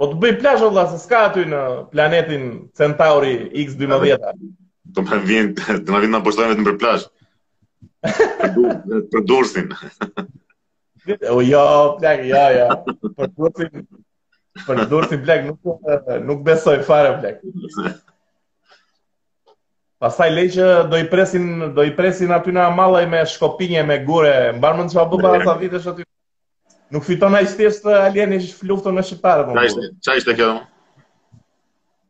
Po 0.00 0.08
të 0.10 0.16
bëj 0.22 0.32
plazh 0.42 0.62
valla 0.64 0.82
se 0.92 0.96
s'ka 1.04 1.20
aty 1.28 1.44
në 1.46 1.60
planetin 1.92 2.46
Centauri 2.74 3.36
X12. 3.64 4.16
Do 4.18 5.02
të 5.02 5.04
më 5.10 5.18
vjen, 5.28 5.50
do 5.62 5.76
të 5.86 5.94
më 5.94 6.00
vjen 6.06 6.18
apo 6.18 6.32
shtojmë 6.34 6.52
vetëm 6.56 6.66
për 6.70 6.80
plazh. 6.80 7.04
Për 9.14 9.22
dursin. 9.30 9.70
O 11.30 11.38
jo, 11.46 11.62
plak, 12.02 12.24
jo, 12.32 12.42
jo. 12.56 12.96
Për 13.20 13.30
dursin. 13.38 13.86
Për 14.66 14.82
dursin 14.90 15.22
plak 15.26 15.46
nuk 15.52 15.70
nuk 16.26 16.42
besoj 16.46 16.80
fare 16.88 17.14
plak. 17.22 17.40
Pastaj 20.02 20.28
leqë 20.34 20.72
do 20.92 20.98
i 21.02 21.06
presin 21.14 21.70
do 21.78 21.86
i 21.86 21.94
presin 22.00 22.34
aty 22.40 22.50
në 22.52 22.66
Amallaj 22.72 23.06
me 23.14 23.22
shkopinje 23.36 23.86
me 23.88 24.00
gure, 24.10 24.34
mbar 24.58 24.76
që 24.82 24.88
çfarë 24.92 25.10
bëba 25.14 25.32
ata 25.38 25.56
vitesh 25.62 25.88
aty. 25.94 26.08
Nuk 26.94 27.02
fiton 27.10 27.34
ai 27.34 27.48
stes 27.50 27.80
të 27.82 27.90
Alieni 28.06 28.36
që 28.38 28.68
lufton 28.70 28.94
me 28.94 29.02
shqiptarët. 29.02 29.48
Po. 29.50 29.58
Ai 29.58 29.66
ishte, 29.68 29.88
çfarë 30.04 30.20
ishte 30.20 30.34
kjo? 30.38 30.50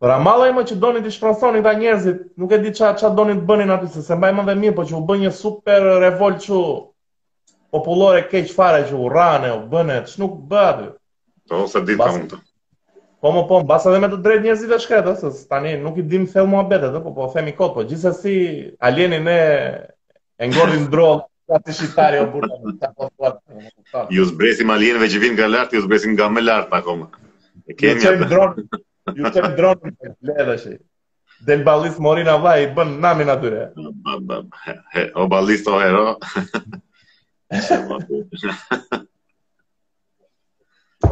Por 0.05 0.13
ama 0.13 0.35
lei 0.43 0.53
më 0.53 0.65
që 0.69 0.77
donin 0.83 1.05
të 1.07 1.13
shpërthonin 1.15 1.65
ta 1.65 1.73
njerëzit, 1.79 2.19
nuk 2.43 2.53
e 2.53 2.59
di 2.65 2.73
ça 2.77 2.91
ça 3.01 3.09
donin 3.21 3.39
të 3.41 3.47
bënin 3.51 3.73
aty 3.77 3.89
se 3.95 4.03
se 4.09 4.15
më 4.25 4.33
mirë, 4.39 4.75
por 4.77 4.85
që 4.91 4.99
u 5.01 5.07
bën 5.09 5.23
një 5.23 5.31
super 5.39 5.81
revolt 6.05 6.45
popullore 7.75 8.27
keq 8.29 8.53
fare 8.57 8.83
që 8.91 8.95
u 9.01 9.09
rane, 9.15 9.53
u 9.57 9.63
bënë, 9.73 9.97
ç'u 10.11 10.21
nuk 10.25 10.35
bë 10.53 10.61
aty. 10.73 10.89
Po 11.49 11.65
se 11.73 11.81
ditë 11.89 12.05
ka 12.05 12.13
mund. 12.19 12.37
Po 13.23 13.33
më 13.33 13.47
po, 13.49 13.61
mbas 13.65 13.87
edhe 13.89 14.03
me 14.05 14.09
të 14.13 14.19
drejtë 14.25 14.45
njerëzit 14.51 14.73
e 14.77 14.81
shkretë, 14.85 15.15
se 15.23 15.29
tani 15.49 15.79
nuk 15.81 15.97
i 15.97 16.05
dim 16.13 16.29
thellë 16.33 16.53
muhabetet, 16.53 17.01
po 17.07 17.15
po 17.17 17.31
themi 17.33 17.57
kot, 17.57 17.73
po 17.79 17.87
gjithsesi 17.89 18.37
Alieni 18.85 19.21
ne 19.31 19.39
e 20.39 20.51
ngordin 20.53 20.91
drog. 20.93 21.25
Ja 21.53 21.59
të 21.65 21.73
shqiptari 21.77 22.17
o 22.19 22.21
jo 22.23 22.27
burë, 22.33 22.49
ta 22.83 22.89
po 22.99 23.03
thuat. 23.13 23.37
Ju 24.17 24.23
zbresim 24.31 24.69
alienve 24.75 25.07
që 25.15 25.19
vinë 25.25 25.37
nga 25.39 25.47
lart, 25.55 25.71
ju 25.77 25.81
zbresim 25.87 26.11
nga 26.17 26.27
më 26.37 26.41
lart 26.45 26.69
pa 26.71 26.79
koma. 26.87 27.07
E 27.69 27.71
kemi 27.81 28.01
atë. 28.01 28.05
Ju 28.05 28.05
qemi 28.13 28.19
dronën 28.31 28.65
ju 29.19 29.25
qemi 29.37 29.51
dronë, 29.59 29.83
ledhe 30.29 30.55
shi. 30.63 30.75
Del 31.49 31.61
balist 31.67 31.99
morin 32.07 32.29
a 32.33 32.37
vaj, 32.45 32.65
bën 32.77 32.91
namin 33.05 33.29
atyre. 33.35 33.63
O 35.13 35.25
balistë 35.35 35.69
o 35.69 35.71
hero. 35.83 36.05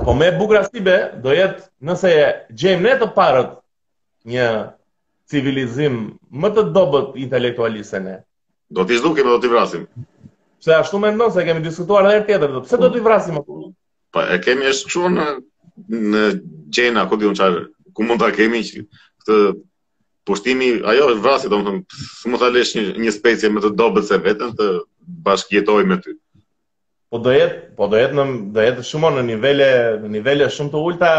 po 0.07 0.12
me 0.21 0.31
bugra 0.38 0.62
si 0.68 0.81
be, 0.81 0.97
do 1.23 1.31
jetë 1.37 1.62
nëse 1.90 2.12
gjejmë 2.57 2.83
ne 2.88 2.92
të 3.03 3.07
parët 3.18 3.51
një 4.33 4.47
civilizim 5.33 5.95
më 6.42 6.49
të 6.57 6.62
dobët 6.79 7.21
intelektualisë 7.27 8.01
ne. 8.09 8.16
Do 8.73 8.88
t'i 8.88 8.97
zdukim 8.99 9.29
dhe 9.29 9.33
do 9.35 9.37
t'i 9.45 9.53
vrasim. 9.53 9.85
Pse 10.62 10.75
ashtu 10.79 10.98
mendon 11.03 11.31
se 11.35 11.42
kemi 11.44 11.62
diskutuar 11.64 12.05
edhe 12.07 12.14
herë 12.20 12.27
tjetër, 12.29 12.51
pse 12.66 12.79
do 12.83 12.88
të 12.94 13.01
vrasim 13.05 13.38
atë? 13.40 13.59
Po 14.14 14.27
e 14.31 14.37
kemi 14.44 14.68
është 14.72 14.90
kështu 14.90 15.09
në 15.14 15.25
në 16.12 16.20
gjena, 16.77 17.03
ku 17.11 17.18
diun 17.18 17.35
çfarë, 17.35 17.62
ku 17.96 18.07
mund 18.07 18.22
ta 18.22 18.29
kemi 18.37 18.61
këtë 18.62 19.38
pushtimi, 20.31 20.68
ajo 20.92 21.09
është 21.14 21.25
vrasje, 21.25 21.51
domethënë, 21.51 22.03
s'u 22.20 22.31
mund 22.31 22.44
ta 22.44 22.53
lësh 22.55 22.77
një, 22.79 22.85
një 23.07 23.14
specie 23.18 23.51
me 23.51 23.64
të 23.64 23.72
dobët 23.81 24.07
se 24.12 24.20
veten 24.29 24.55
të 24.61 24.68
bashkëjetojë 25.27 25.88
me 25.90 25.98
ty. 26.05 26.14
Po 27.12 27.18
do 27.25 27.35
jetë, 27.35 27.59
po 27.81 27.90
do 27.92 27.98
jetë 27.98 28.16
në 28.20 28.29
do 28.55 28.62
jetë 28.68 28.87
shumë 28.92 29.11
në 29.16 29.27
nivele 29.33 29.66
në 30.05 30.12
nivele 30.14 30.46
shumë 30.59 30.70
të 30.77 30.85
ulta 30.88 31.11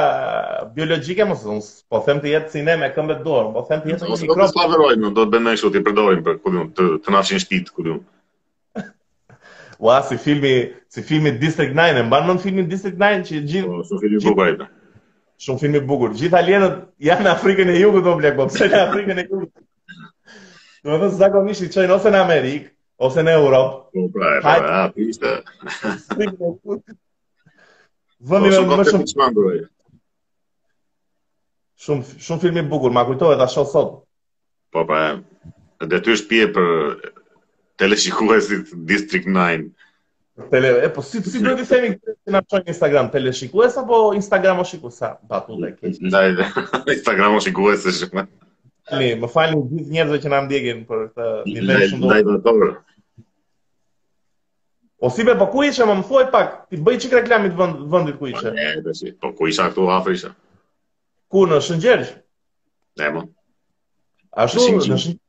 biologjike 0.78 1.28
mos 1.34 1.44
po 1.92 2.00
them 2.08 2.24
të 2.24 2.32
jetë 2.32 2.56
si 2.56 2.64
ne 2.70 2.78
me 2.84 2.94
këmbët 2.96 3.20
dorë, 3.28 3.52
po 3.60 3.68
them 3.68 3.84
të 3.84 3.92
jetë 3.92 4.08
si 4.08 4.24
mikrob. 4.24 4.56
Po 4.56 5.12
do 5.12 5.14
të 5.28 5.32
bëjmë 5.36 5.58
kështu 5.60 5.74
ti 5.76 5.84
përdorim 5.90 6.24
për 6.30 6.40
ku 6.42 6.56
diun 6.56 6.72
të 6.80 6.88
të 7.04 7.14
na 7.18 7.22
fshin 7.28 7.44
shtëpi 7.46 7.76
ku 7.76 7.90
Ua, 9.84 10.00
si 10.08 10.16
filmi, 10.18 10.72
si 10.88 11.02
filmi 11.04 11.36
District 11.38 11.74
9, 11.76 12.00
e 12.00 12.04
mbanë 12.08 12.32
në 12.32 12.40
filmin 12.42 12.68
District 12.72 12.96
9 12.96 13.26
që 13.28 13.40
gjithë... 13.52 13.64
Po, 13.74 13.80
shumë 13.90 14.02
filmi 14.06 14.20
bukur, 14.24 14.46
ajta. 14.52 14.68
Shumë 15.44 15.60
filmi 15.64 15.82
bukur. 15.90 16.14
Gjithë 16.22 16.38
alienët 16.40 16.78
janë 17.04 17.32
Afrikën 17.34 17.72
e 17.74 17.76
jugut, 17.82 18.06
më 18.08 18.14
blekë, 18.22 18.38
po 18.38 18.46
përse 18.48 18.70
në 18.72 18.78
Afrikën 18.80 19.18
e 19.20 19.26
jugut. 19.28 19.50
Po 19.92 20.88
në 20.88 20.94
më 20.94 21.00
thësë 21.04 21.20
zakonisht 21.20 21.66
i 21.66 21.68
qojnë 21.74 21.98
ose 21.98 22.14
në 22.16 22.22
Amerikë, 22.24 22.70
ose 23.10 23.26
në 23.28 23.34
Europë. 23.42 23.76
Po, 23.98 24.06
pra, 24.16 24.30
e 24.30 24.46
pra, 24.46 24.62
a, 24.62 24.86
pishtë. 24.96 25.34
Vëmi 26.16 26.32
po, 26.40 26.78
me 28.36 28.78
më 28.78 28.86
shumë... 28.94 29.58
Shumë 32.24 32.44
filmi 32.46 32.64
bukur, 32.72 32.96
ma 32.96 33.04
kujtohet, 33.12 33.36
ta 33.44 33.52
shohë 33.52 33.74
sot. 33.76 33.94
Po, 34.74 34.86
pra, 34.94 35.04
e 35.84 35.92
detyrës 35.92 36.24
pje 36.32 36.48
për 36.56 36.72
Tele 37.76 37.96
District 38.76 39.26
9. 39.30 39.72
Tele, 40.50 40.68
e 40.84 40.90
po 40.90 41.02
si 41.06 41.22
si 41.30 41.38
duhet 41.42 41.60
të 41.62 41.66
themi 41.70 41.90
që 42.00 42.34
na 42.34 42.40
shoh 42.50 42.70
Instagram, 42.72 43.10
tele 43.14 43.34
apo 43.80 43.98
Instagram 44.20 44.62
o 44.62 44.64
shikues 44.70 44.98
sa 45.02 45.10
batu 45.32 45.58
dhe 45.62 45.70
kë. 45.78 45.92
Ndaj. 46.10 46.32
Instagram 46.96 47.36
o 47.38 47.42
është 47.42 47.94
shumë. 48.00 48.24
Ne, 48.98 49.10
më 49.22 49.30
falni 49.36 49.60
gjithë 49.74 49.94
njerëzve 49.98 50.18
që 50.24 50.32
na 50.34 50.40
ndjekin 50.48 50.82
për 50.90 51.04
këtë 51.04 51.28
nivel 51.52 51.86
shumë. 51.92 52.10
Ndaj 52.10 52.26
dator. 52.32 52.66
O 55.06 55.12
si 55.14 55.28
be 55.28 55.38
po 55.44 55.48
ku 55.54 55.64
ishe, 55.68 55.86
më 55.92 56.00
mfoj 56.02 56.26
pak, 56.34 56.50
ti 56.72 56.82
bëj 56.82 57.00
çik 57.06 57.16
reklamit 57.20 57.54
të 57.54 57.62
vend 57.62 57.86
vendit 57.94 58.18
ku 58.20 58.34
isha. 58.34 58.54
Po 59.22 59.34
ku 59.38 59.52
isha 59.54 59.70
këtu 59.70 59.86
Afrisa 60.00 60.34
Ku 61.34 61.46
në 61.50 61.62
Shëngjerj? 61.66 62.10
Ne, 63.02 63.08
po. 63.16 63.22
Ashtu, 64.44 64.66
në 64.70 64.84
Shëngjerj. 64.84 65.20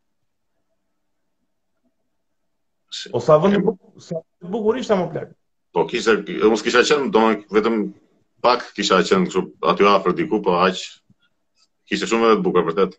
O 3.15 3.19
po 3.19 3.25
sa 3.25 3.39
vëndë 3.43 3.61
të 3.61 4.53
bukur 4.53 4.79
më 4.79 5.07
plakë? 5.13 5.25
Po, 5.75 5.85
kishtë, 5.91 6.15
e 6.45 6.51
mos 6.51 6.63
kisha 6.63 6.85
qenë, 6.87 7.09
do 7.15 7.23
në 7.23 7.33
vetëm 7.57 7.79
pak 8.45 8.67
kisha 8.77 9.01
qenë, 9.09 9.27
kështu 9.31 9.43
aty 9.73 9.89
afër 9.91 10.15
diku, 10.21 10.39
po 10.47 10.55
aq 10.67 10.79
kishtë 11.91 12.09
shumë 12.13 12.29
vetë 12.29 12.39
të 12.39 12.45
bukur, 12.47 12.67
vërtet. 12.69 12.95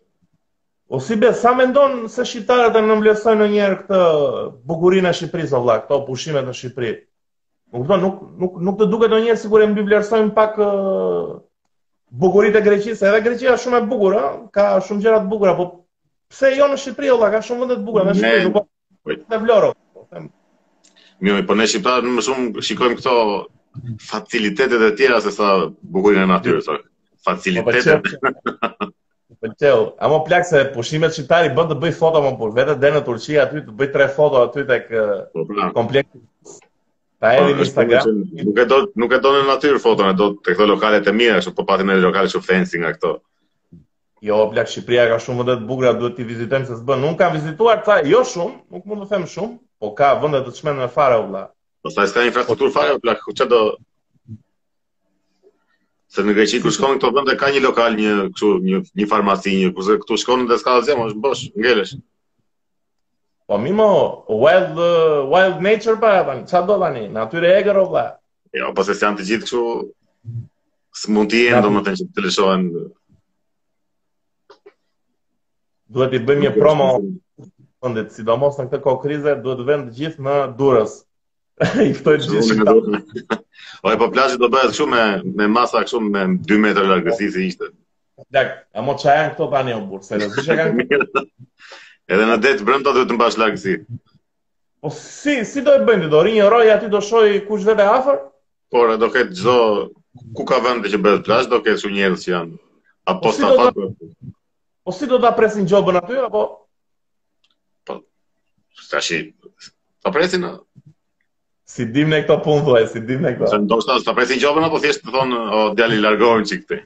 O 0.94 1.00
si 1.02 1.16
be, 1.20 1.30
sa 1.34 1.54
me 1.58 1.64
ndonë 1.70 2.10
se 2.12 2.26
shqiptarët 2.28 2.76
e 2.76 2.82
në 2.84 2.96
mblesoj 3.00 3.34
në 3.40 3.46
njerë 3.54 3.78
këtë 3.80 4.00
bukurin 4.70 5.08
e 5.10 5.14
Shqipëris, 5.18 5.54
o 5.56 5.62
vlak, 5.64 5.86
këto 5.88 5.98
pushimet 6.10 6.46
në 6.46 6.54
Shqipëri? 6.60 6.92
Nuk, 7.74 7.96
nuk, 8.04 8.20
nuk, 8.42 8.60
nuk 8.68 8.76
të 8.82 8.86
duke 8.92 9.08
të 9.10 9.22
njerë 9.24 9.40
si 9.42 9.50
kur 9.50 9.64
e 9.64 9.70
mblesojnë 9.72 10.36
pak 10.36 10.60
bukurit 12.22 12.54
e 12.54 12.62
Greqis, 12.68 13.02
edhe 13.02 13.24
Greqia 13.24 13.56
shumë 13.64 13.80
e 13.80 13.88
bukur, 13.90 14.14
a? 14.20 14.28
ka 14.56 14.68
shumë 14.86 15.02
gjerat 15.08 15.26
bukur, 15.32 15.50
po 15.58 15.66
pse 16.30 16.52
jo 16.60 16.70
në 16.70 16.78
Shqipëri, 16.84 17.10
o 17.16 17.18
vlak, 17.24 17.34
ka 17.34 17.42
shumë 17.48 17.64
vëndet 17.64 17.82
të 17.88 17.98
a? 17.98 18.06
me 18.06 18.16
Shqipëri, 18.20 18.54
po, 18.54 18.66
me 19.08 19.72
themë. 20.12 20.30
Mi, 21.24 21.32
për 21.32 21.46
po 21.48 21.56
ne 21.56 21.66
shqiptarë, 21.70 22.10
më 22.18 22.24
shumë 22.26 22.64
shikojmë 22.70 22.98
këto 22.98 23.14
facilitetet 24.08 24.84
e 24.84 24.92
tjera, 24.98 25.18
se 25.24 25.32
sa 25.34 25.50
bukurin 25.80 26.24
e 26.24 26.28
natyrës, 26.30 26.68
sa 26.68 26.76
facilitetet 27.26 28.04
po, 28.04 28.12
po, 28.12 28.12
e 28.12 28.20
tjera. 28.20 28.86
Pëllqeu, 29.42 29.80
a 30.00 30.06
më 30.08 30.18
plakë 30.28 30.48
se 30.48 30.60
pushimet 30.72 31.12
shqiptari 31.12 31.50
bënd 31.54 31.72
të 31.74 31.78
bëj 31.82 31.96
foto 31.98 32.20
më 32.24 32.30
për 32.38 32.52
vete, 32.56 32.76
dhe 32.82 32.92
në 32.94 33.02
Turqia 33.04 33.42
aty 33.42 33.60
të 33.66 33.74
bëj 33.80 33.88
tre 33.92 34.06
foto 34.16 34.40
aty 34.46 34.62
të 34.68 34.78
kë 34.86 35.02
pra. 35.50 35.66
komplekt 35.74 36.14
Ta 37.24 37.30
në 37.42 37.56
Instagram 37.56 38.22
Nuk 39.00 39.12
e 39.12 39.18
do 39.26 39.32
në 39.34 39.42
natyrë 39.50 39.80
foto, 39.82 40.06
në 40.06 40.14
do 40.20 40.30
të 40.38 40.54
këto 40.54 40.66
lokale 40.70 41.02
të 41.04 41.12
mira, 41.16 41.40
shumë 41.44 41.58
po 41.58 41.66
pati 41.68 41.84
në 41.88 41.98
lokale 42.06 42.30
shumë 42.32 42.46
fancy 42.48 42.80
nga 42.80 42.94
këto 42.94 43.12
Jo, 44.30 44.38
plakë 44.54 44.72
Shqipria 44.76 45.08
ka 45.10 45.18
shumë 45.26 45.42
vëndet 45.42 45.66
bugra, 45.68 45.92
duhet 46.00 46.16
të 46.20 46.28
vizitem 46.30 46.64
se 46.70 46.78
së 46.78 46.98
Nuk 47.04 47.18
kam 47.20 47.36
vizituar 47.36 47.82
të 47.84 47.98
jo 48.08 48.22
shumë, 48.30 48.62
nuk 48.72 48.88
mund 48.88 49.04
të 49.04 49.10
them 49.12 49.28
shumë 49.34 49.58
Po 49.80 49.92
ka 49.96 50.14
vende 50.20 50.40
të 50.44 50.52
të 50.54 50.58
shmenë 50.62 50.84
në 50.84 50.88
fara 50.92 51.16
u 51.20 51.24
vla. 51.30 51.42
Po 51.84 51.90
sa 51.92 52.06
s'ka 52.08 52.22
infrastruktur 52.26 52.70
fara 52.76 52.94
u 52.96 53.02
vla, 53.04 53.16
ku 53.20 53.34
që 53.36 53.46
do... 53.52 53.60
Se 56.16 56.22
në 56.24 56.34
Greqin 56.38 56.62
ku 56.64 56.70
shkonë 56.72 56.96
këto 57.00 57.10
vende 57.16 57.34
ka 57.38 57.50
një 57.52 57.60
lokal, 57.64 57.96
një, 58.00 58.12
kështu, 58.34 58.50
një, 58.70 58.80
një 59.00 59.08
farmaci, 59.10 59.52
një 59.60 59.72
ku 59.76 59.84
se 59.84 59.98
këtu 60.00 60.16
shkonë 60.22 60.44
në 60.46 60.52
dhe 60.52 60.58
s'ka 60.62 60.76
dhe 60.78 60.86
zemë, 60.88 61.04
është 61.10 61.20
bosh, 61.26 61.42
ngelesh. 61.60 61.96
Po 63.46 63.58
mimo, 63.62 63.88
wild, 64.42 64.80
uh, 64.80 65.18
wild 65.34 65.60
nature 65.66 65.98
pa, 66.04 66.14
të 66.32 66.38
që 66.54 66.62
do 66.70 66.78
dhani, 66.82 67.02
natyre 67.18 67.52
e 67.58 67.60
gërë 67.66 67.84
u 67.84 67.90
vla. 67.92 68.06
Jo, 68.56 68.72
po 68.78 68.86
se 68.86 68.96
si 68.96 69.04
janë 69.06 69.20
të 69.20 69.26
gjithë 69.28 69.44
këshu, 69.44 69.64
së 71.02 71.14
mund 71.16 71.30
t'i 71.34 71.44
e 71.52 71.60
më 71.76 71.84
që 71.90 72.08
të 72.16 72.24
lëshohen. 72.26 72.66
Duhet 75.96 76.16
i 76.16 76.22
bëjmë 76.30 76.48
një 76.48 76.54
promo, 76.56 76.88
fundit, 77.82 78.12
sidomos 78.16 78.56
në 78.58 78.66
këtë 78.70 78.82
kohë 78.84 79.00
krize, 79.02 79.32
duhet 79.44 79.62
vend 79.68 79.90
gjithë 79.96 80.24
në 80.26 80.36
Durrës. 80.58 80.98
I 81.86 81.90
ftoj 81.96 82.18
gjithë. 82.24 82.76
Po 83.84 83.92
e 83.92 83.96
po 84.00 84.08
plazhi 84.12 84.38
do 84.40 84.48
bëhet 84.52 84.72
kështu 84.72 84.86
me 84.88 85.02
me 85.40 85.46
masa 85.52 85.82
kështu 85.84 85.98
me 86.04 86.22
2 86.48 86.56
metra 86.60 86.84
largësi 86.88 87.28
si 87.32 87.46
ishte. 87.50 87.70
Dak, 88.32 88.54
a 88.74 88.82
mo 88.84 88.94
çaja 89.00 89.30
këto 89.32 89.48
tani 89.52 89.74
në 89.76 89.82
Burrë, 89.88 90.04
se 90.04 90.20
do 90.20 90.28
të 90.28 91.24
Edhe 92.14 92.26
në 92.28 92.36
det 92.40 92.58
brenda 92.62 92.92
duhet 92.94 93.08
të 93.10 93.16
mbash 93.16 93.38
largësi. 93.40 93.78
Po 94.84 94.92
si 94.94 95.38
si 95.48 95.64
do 95.66 95.74
e 95.80 95.84
bëjmë 95.88 96.06
ti 96.08 96.12
do 96.12 96.20
rinjë 96.26 96.48
roja 96.52 96.76
aty 96.76 96.90
do 96.92 97.00
shoj 97.04 97.32
kush 97.48 97.64
vetë 97.68 97.86
afër? 97.94 98.20
Po 98.72 98.84
do 99.00 99.08
ketë 99.14 99.34
çdo 99.40 99.56
ku 100.36 100.46
ka 100.48 100.60
vend 100.64 100.84
që 100.88 101.00
bëhet 101.06 101.24
plazh, 101.26 101.48
do 101.52 101.60
ketë 101.64 101.82
shumë 101.84 101.98
njerëz 101.98 102.24
që 102.26 102.32
janë. 102.36 102.60
Apo 103.12 103.32
sta 103.32 103.52
fat. 103.56 103.80
Po 104.84 104.92
si 104.94 105.08
do 105.10 105.18
ta 105.22 105.32
presin 105.36 105.66
gjobën 105.68 106.00
aty 106.04 106.20
apo 106.26 106.46
Ta 108.90 109.00
shi, 109.04 109.18
të 110.04 110.12
presin... 110.14 110.44
Si 111.74 111.84
dim 111.94 112.12
në 112.12 112.18
këto 112.24 112.34
punë, 112.44 112.60
dhe, 112.68 112.80
si 112.92 113.00
dim 113.08 113.24
në 113.26 113.30
këto. 113.36 113.48
Se 113.54 113.58
në 113.62 113.66
do 113.70 113.76
shtë, 113.82 113.94
të 114.06 114.12
presin 114.16 114.38
gjopën, 114.42 114.66
apo 114.68 114.78
thjesht 114.82 115.02
të 115.02 115.14
thonë, 115.14 115.40
o, 115.58 115.62
djali 115.78 115.96
largohin 116.02 116.44
që 116.50 116.58
këti. 116.62 116.78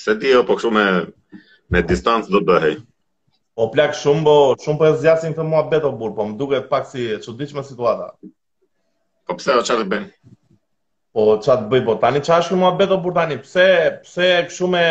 Se 0.00 0.16
ti, 0.20 0.32
o, 0.36 0.42
po 0.48 0.56
këshu 0.58 0.72
me, 0.74 0.82
me 1.76 1.84
distancë 1.92 2.34
dhe 2.34 2.40
bëhej. 2.50 2.74
O 3.54 3.68
plak 3.74 3.94
shumë, 4.00 4.24
bo, 4.26 4.34
shumë 4.64 4.80
për 4.82 4.88
po 4.88 4.90
e 4.98 5.02
zjasin 5.04 5.36
të 5.38 5.46
mua 5.52 5.62
beto 5.76 5.92
burë, 6.00 6.14
po 6.18 6.26
më 6.32 6.36
duke 6.42 6.62
pak 6.74 6.88
si 6.90 7.06
e 7.14 7.20
qëdiqme 7.22 7.62
situata. 7.70 8.10
Po 9.28 9.38
pëse, 9.38 9.60
o 9.60 9.66
qatë 9.68 9.86
të 9.92 10.02
Po 11.14 11.24
çat 11.46 11.62
bëj 11.70 11.84
po 11.86 11.94
tani 12.02 12.20
çash 12.26 12.48
ku 12.50 12.56
muhabet 12.58 12.90
po 13.04 13.10
tani 13.14 13.36
pse 13.42 13.64
pse 14.04 14.28
kështu 14.48 14.66
me 14.72 14.84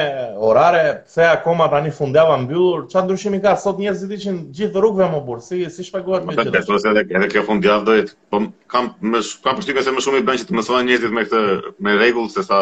orare, 0.50 1.02
pse 1.06 1.24
akoma 1.28 1.68
tani 1.70 1.90
fundjava 1.92 2.38
mbyllur, 2.38 2.86
ça 2.92 3.04
ndryshimi 3.04 3.42
ka 3.44 3.56
sot 3.60 3.78
njerëzit 3.84 4.12
ishin 4.18 4.38
gjithë 4.56 4.80
rrugëve 4.86 5.10
më 5.16 5.20
burr, 5.26 5.42
si 5.44 5.58
si 5.70 5.84
shpjegohet 5.84 6.24
me 6.24 6.38
gjithë? 6.38 6.52
Po 6.54 6.54
besoj 6.56 6.80
se 6.80 6.94
edhe 6.96 7.04
edhe 7.18 7.28
kjo 7.34 7.44
fundjavë 7.50 7.84
do 7.90 7.96
të 8.08 8.16
po 8.32 8.40
kam 8.72 8.88
më 9.12 9.22
kam 9.44 9.60
përshtypje 9.60 9.84
se 9.84 9.92
më 9.98 10.04
shumë 10.06 10.22
i 10.22 10.26
bën 10.30 10.40
që 10.44 10.48
të 10.50 10.56
mësojnë 10.60 10.88
njerëzit 10.94 11.12
me 11.18 11.26
këtë 11.28 11.42
me 11.84 11.96
rregull 11.98 12.30
se 12.38 12.44
sa 12.48 12.60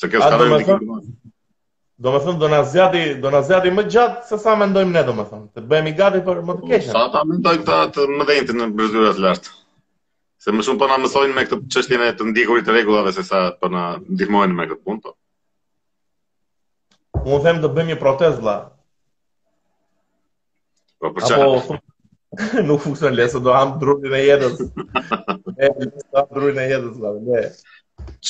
se 0.00 0.10
kjo 0.12 0.20
s'ka 0.20 0.40
ndikim. 0.42 0.98
Do 2.04 2.12
më 2.12 2.20
thënë, 2.26 2.40
do 2.44 2.50
në 2.52 2.58
zjati, 2.74 3.04
do 3.24 3.32
në 3.32 3.40
zjati 3.48 3.72
më 3.78 3.86
gjatë 3.94 4.28
se 4.28 4.38
sa 4.44 4.58
mendojmë 4.60 4.92
ne, 4.98 5.06
do 5.08 5.16
më 5.16 5.24
thënë, 5.32 5.48
të 5.56 5.64
bëhemi 5.72 5.94
gati 6.02 6.20
për 6.28 6.44
më 6.50 6.58
të 6.60 6.62
po, 6.66 6.72
keshën. 6.74 6.92
Sa 6.92 7.06
ta 7.16 7.24
mendojmë 7.32 7.64
ta 7.72 7.80
të 7.96 8.04
më 8.12 8.28
dhejnë 8.30 8.50
të 8.52 8.68
në 8.74 9.06
lartë. 9.24 9.56
Se 10.42 10.52
më 10.54 10.64
shumë 10.64 10.78
po 10.80 10.86
na 10.88 10.96
mësojnë 11.02 11.34
me 11.36 11.42
këtë 11.50 11.64
çështjen 11.74 12.02
e 12.06 12.10
të 12.18 12.26
ndjekurit 12.28 12.66
të 12.66 12.74
rregullave 12.74 13.10
se 13.14 13.22
sa 13.28 13.38
po 13.62 13.70
na 13.74 13.80
ndihmojnë 14.18 14.54
me 14.60 14.68
këtë 14.70 14.84
punë. 14.88 15.00
Po. 15.04 15.16
them 17.46 17.58
të 17.64 17.70
bëjmë 17.76 17.88
një 17.92 17.96
protestë 17.98 18.44
vëlla. 18.44 18.54
Po 21.02 21.10
për 21.16 21.26
çfarë? 21.32 21.80
nuk 22.68 22.84
funksion 22.84 23.16
le, 23.18 23.26
do 23.48 23.56
ham 23.56 23.74
drurin 23.82 24.14
e 24.14 24.22
jetës. 24.28 24.64
e 25.58 25.74
ha 26.14 26.22
drurin 26.30 26.62
e 26.62 26.68
jetës 26.70 26.96
vëlla. 27.02 27.26
Ne. 27.32 27.44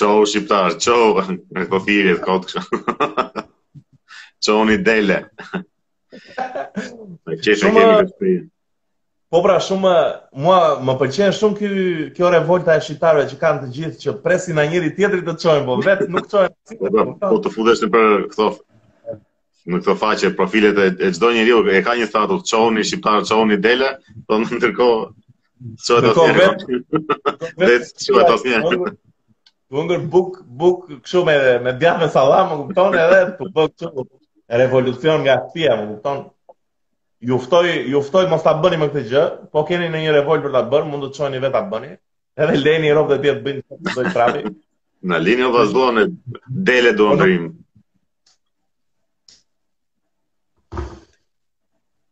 Çau 0.01 0.25
shqiptar, 0.25 0.79
çau. 0.87 1.13
Me 1.53 1.69
kofirë 1.75 2.17
të 2.23 2.23
kot 2.25 2.49
kështu. 2.49 3.43
Çau 4.49 4.63
ni 4.71 4.81
dele. 4.89 5.21
Me 6.17 7.43
çeshë 7.43 7.69
kemi 7.69 7.85
të 7.99 8.15
shpirtin. 8.15 8.55
Po 9.29 9.43
pra 9.45 9.59
shumë 9.61 9.91
mua 10.41 10.59
më 10.81 10.93
pëlqen 11.03 11.35
shumë 11.37 11.57
ky 11.59 11.69
kjo 12.17 12.31
revolta 12.33 12.77
e 12.79 12.81
shqiptarëve 12.85 13.27
që 13.33 13.37
kanë 13.43 13.59
të 13.61 13.67
gjithë 13.75 13.99
që 14.05 14.15
presin 14.25 14.57
na 14.57 14.65
njëri 14.71 14.93
tjetrit 14.97 15.27
të 15.27 15.35
çojnë, 15.43 15.65
po 15.67 15.75
vetë 15.85 16.07
nuk 16.15 16.31
çojmë. 16.33 16.53
Po, 16.71 16.77
po, 16.85 17.05
po, 17.05 17.13
po 17.35 17.41
të 17.45 17.53
fundesh 17.57 17.83
në 17.85 17.91
për 17.97 18.15
këto 18.33 18.47
në 19.69 19.81
këto 19.83 19.97
faqe 20.01 20.31
profilet 20.39 20.81
e 20.81 21.11
çdo 21.13 21.33
njeriu 21.37 21.59
e 21.77 21.83
ka 21.85 21.99
një 22.01 22.09
status 22.09 22.47
çojuni 22.49 22.87
shqiptar 22.89 23.29
çojuni 23.29 23.59
dele, 23.67 23.91
po 24.27 24.39
ndërkohë 24.47 25.05
çohet 25.91 26.23
atë. 26.25 26.49
Vetë 26.65 26.65
çohet 26.65 27.15
atë. 27.35 27.53
Vetë 27.67 28.07
çohet 28.07 28.63
atë. 28.63 28.95
Vonger 29.77 30.09
book 30.57 30.89
kështu 31.05 31.27
me 31.29 31.37
me 31.69 31.77
djathë 31.83 32.09
sallam, 32.17 32.49
më 32.55 32.59
kupton 32.65 32.99
edhe 33.05 33.21
po 33.37 33.53
bëk 33.59 33.77
çu 33.79 33.93
revolucion 34.65 35.21
nga 35.21 35.37
Shqipëria, 35.45 35.77
më 35.85 35.93
kupton 35.93 36.27
ju 37.21 37.39
ftoj 37.39 37.85
ju 37.91 38.03
ftoj 38.03 38.29
mos 38.31 38.43
ta 38.43 38.55
bëni 38.63 38.79
me 38.79 38.87
këtë 38.93 39.03
gjë, 39.11 39.23
po 39.53 39.65
keni 39.67 39.89
në 39.91 40.03
një 40.05 40.13
revolt 40.15 40.45
për 40.45 40.53
ta 40.55 40.63
bërë, 40.71 40.87
mund 40.87 41.07
të 41.09 41.15
çojeni 41.17 41.41
vetë 41.43 41.55
ta 41.57 41.63
bëni. 41.73 41.91
Edhe 42.39 42.59
leni 42.63 42.93
rrobat 42.95 43.19
e 43.19 43.23
tjera 43.23 43.39
të 43.41 43.45
bëjnë 43.47 43.63
çfarë 43.65 43.81
do 43.83 43.95
të 44.05 44.13
thrapi. 44.15 44.43
Na 45.11 45.19
linjë 45.23 45.47
o 45.49 45.53
vazhdojnë 45.55 46.05
dele 46.67 46.93
do 46.99 47.09
ndërim. 47.17 47.49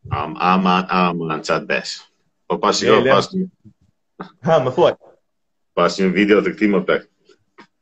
Am, 0.09 0.35
am, 0.39 0.67
am, 0.71 0.85
am, 0.89 1.23
am, 1.29 1.41
qatë 1.43 1.67
besh. 1.67 1.93
Po 2.47 2.59
pas 2.63 2.83
një, 2.83 2.99
pas 3.07 3.31
Ha, 4.49 4.59
më 4.65 4.71
thuaj. 4.75 4.95
Pas 5.77 5.97
një 5.99 6.07
video 6.15 6.39
të 6.43 6.55
këti 6.55 6.69
më 6.73 6.79
pek. 6.87 7.03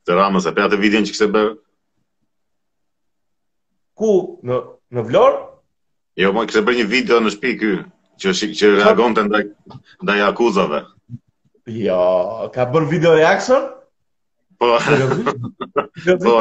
Të 0.06 0.14
ramës, 0.18 0.46
e 0.46 0.52
përja 0.54 0.70
të 0.74 0.78
video 0.82 1.00
në 1.02 1.08
që 1.10 1.14
këse 1.16 1.28
bërë. 1.34 1.52
Ku? 3.98 4.10
Në, 4.46 4.58
në 4.94 5.06
vlorë? 5.10 5.45
Jo, 6.16 6.30
më 6.32 6.46
kështë 6.48 6.62
bërë 6.66 6.78
një 6.80 6.84
video 6.90 7.16
në 7.20 7.30
shpi 7.34 7.50
kë, 7.60 7.70
që, 8.24 8.30
që 8.58 8.68
reagon 8.78 9.16
të 9.16 9.24
ndaj, 9.26 9.42
ndaj 10.08 10.14
akuzave. 10.30 10.78
Jo, 11.76 11.98
ka 12.54 12.64
bërë 12.74 12.88
video 12.92 13.12
reaction? 13.18 13.66
Po, 14.62 14.70
po, 16.24 16.34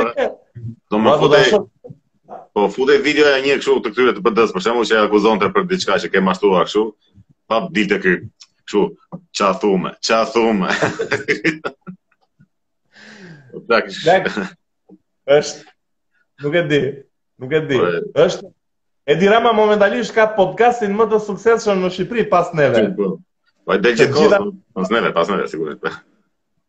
do 0.93 1.01
më 1.07 1.15
fute, 1.23 1.41
po, 2.55 2.63
fute 2.77 2.95
video 3.03 3.27
e 3.33 3.41
një 3.49 3.57
këshu 3.59 3.75
të 3.81 3.91
këtyre 3.91 4.13
të 4.15 4.23
pëtës, 4.29 4.55
për 4.55 4.65
shemu 4.69 4.85
që 4.87 4.95
e 4.95 5.03
akuzon 5.09 5.43
të 5.43 5.51
për 5.57 5.67
diçka 5.73 5.99
që 6.05 6.13
ke 6.13 6.23
mashtua 6.29 6.63
këshu, 6.69 6.85
pa 7.51 7.59
për 7.67 7.75
dite 7.75 7.99
kë, 8.05 8.15
këshu, 8.69 8.87
që 9.35 9.47
a 9.51 9.53
thume, 9.65 9.91
që 10.07 10.15
a 10.21 10.25
thume. 10.37 10.71
Dek, 13.73 13.91
është, 15.43 15.71
nuk 16.47 16.61
e 16.63 16.69
di, 16.71 16.81
nuk 17.43 17.59
e 17.59 17.65
di, 17.67 17.83
po 18.13 18.27
është, 18.29 18.55
Edi 19.05 19.27
Rama 19.29 19.51
momentalisht 19.53 20.09
ka 20.17 20.25
podcastin 20.33 20.95
më 20.97 21.05
të 21.11 21.17
sukseshëm 21.27 21.81
në 21.83 21.91
Shqipëri 21.93 22.23
pas 22.29 22.47
neve. 22.57 22.81
Po 22.97 23.09
ai 23.69 23.75
po, 23.75 23.75
del 23.83 23.99
gjithë 23.99 24.15
kohë 24.15 24.39
po, 24.41 24.47
pas 24.79 24.93
neve, 24.95 25.11
pas 25.17 25.29
neve 25.29 25.45
sigurisht. 25.51 25.99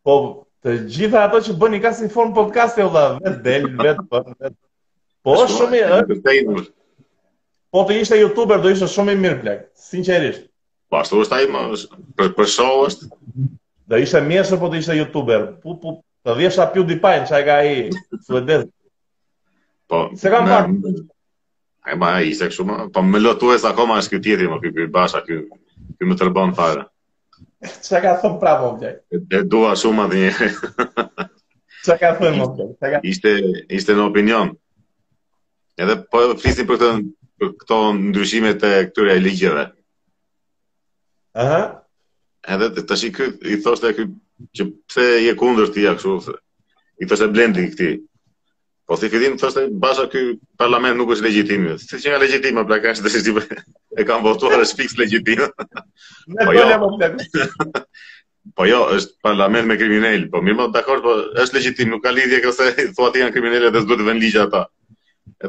Po 0.05 0.17
të 0.63 0.75
gjitha 0.95 1.23
ato 1.25 1.39
që 1.47 1.55
bëni 1.63 1.79
ka 1.85 1.91
si 1.97 2.09
form 2.13 2.35
podcasti 2.35 2.85
valla, 2.85 3.17
vet 3.25 3.39
del, 3.47 3.65
vet 3.81 4.03
bën, 4.13 4.29
vet. 4.45 4.55
Po 5.25 5.39
shumë 5.49 5.79
i 5.79 5.83
ëh. 5.87 6.61
Po 7.73 7.83
të 7.89 7.97
ishte 8.03 8.19
youtuber 8.21 8.61
do 8.63 8.71
ishte 8.75 8.91
shumë 8.93 9.17
i 9.17 9.21
mirë 9.23 9.39
plak, 9.41 9.65
sinqerisht. 9.89 10.45
Po 10.93 11.01
ashtu 11.01 11.23
është 11.25 11.39
ai 11.41 11.49
më 11.55 11.65
për 12.21 12.29
për 12.37 12.53
show 12.53 12.85
është. 12.85 13.09
Do 13.89 14.03
ishte 14.05 14.21
mirë 14.29 14.61
po 14.61 14.69
të 14.75 14.83
ishte 14.83 14.99
youtuber. 15.01 15.49
Po 15.65 15.73
po 15.81 15.97
të 16.21 16.37
vjesha 16.43 16.69
PewDiePie, 16.75 17.25
çka 17.33 17.59
ai 17.63 17.75
suedez. 18.29 18.69
Po. 19.89 20.05
Se 20.13 20.29
kam 20.29 20.45
parë. 20.45 21.05
E 21.87 21.95
ma 21.95 22.19
e 22.21 22.27
ishte 22.27 22.49
kështu, 22.51 22.63
po 22.91 23.01
më 23.07 23.21
lotu 23.23 23.51
e 23.55 23.57
sa 23.61 23.71
koma 23.77 23.97
është 24.01 24.13
kjo 24.13 24.19
tjetëri, 24.25 24.49
më 24.51 24.57
këtë 24.63 24.75
kjo 24.81 24.89
basha, 24.93 25.21
këtë 25.27 26.09
më 26.09 26.17
tërbon 26.19 26.53
fare. 26.57 26.83
Që 27.63 28.01
ka 28.03 28.11
thëmë 28.21 28.39
prapë, 28.41 28.67
objek? 28.67 28.99
E 29.09 29.41
dua 29.53 29.71
shumë 29.79 30.03
atë 30.03 30.19
një. 30.23 30.49
Që 31.87 31.95
ka 32.01 32.11
thëmë, 32.19 32.43
objek? 32.47 32.97
Ishte, 33.11 33.31
ishte 33.79 33.95
në 33.95 34.03
opinion. 34.09 34.51
Edhe 35.79 35.95
po 36.11 36.25
flisim 36.41 36.67
për 36.69 36.77
këto, 36.81 36.91
për 37.41 37.55
këto 37.63 37.79
ndryshimet 38.01 38.67
e 38.67 38.73
këtyre 38.91 39.15
e 39.15 39.23
ligjeve. 39.23 39.65
Aha. 41.39 41.61
Edhe 42.57 42.69
të 42.83 42.99
shikë, 43.03 43.31
i 43.55 43.61
thoshtë 43.63 43.93
e 43.93 43.97
këtë, 44.01 44.19
që 44.57 44.67
pse 44.91 45.07
je 45.27 45.37
kundër 45.39 45.71
ti, 45.75 45.87
a 45.89 45.95
këshu, 45.97 46.35
i 47.03 47.09
thoshtë 47.09 47.31
e 47.31 47.35
blendi 47.37 47.69
këti. 47.71 47.91
Po 48.87 48.95
si 48.95 49.09
fillim 49.11 49.35
thoshte 49.39 49.67
basha 49.83 50.03
ky 50.11 50.19
parlament 50.61 50.95
nuk 50.97 51.09
është 51.13 51.25
legjitim. 51.25 51.63
Si 51.79 51.97
që 51.99 52.13
nga 52.13 52.19
legjitima 52.21 52.61
pra 52.69 52.77
kanë 52.85 53.03
të 53.05 53.11
shqipë 53.15 53.41
e 53.99 54.05
kanë 54.11 54.23
votuar 54.27 54.61
është 54.63 54.77
fiks 54.81 54.95
legjitim. 55.01 55.41
po 56.47 56.53
jo. 56.55 56.93
po 58.57 58.67
jo, 58.69 58.79
është 58.95 59.17
parlament 59.27 59.67
me 59.71 59.75
kriminal, 59.81 60.23
po 60.35 60.39
mirë, 60.47 60.69
dakor, 60.77 61.01
po 61.07 61.17
është 61.43 61.57
legjitim, 61.59 61.91
nuk 61.91 62.03
ka 62.07 62.13
lidhje 62.15 62.39
kësaj, 62.45 62.69
thua 62.95 63.11
ti 63.11 63.25
janë 63.25 63.35
kriminalë 63.35 63.73
dhe 63.75 63.83
s'duhet 63.83 63.99
të 64.03 64.07
vënë 64.07 64.23
ligj 64.23 64.39
ata. 64.45 64.63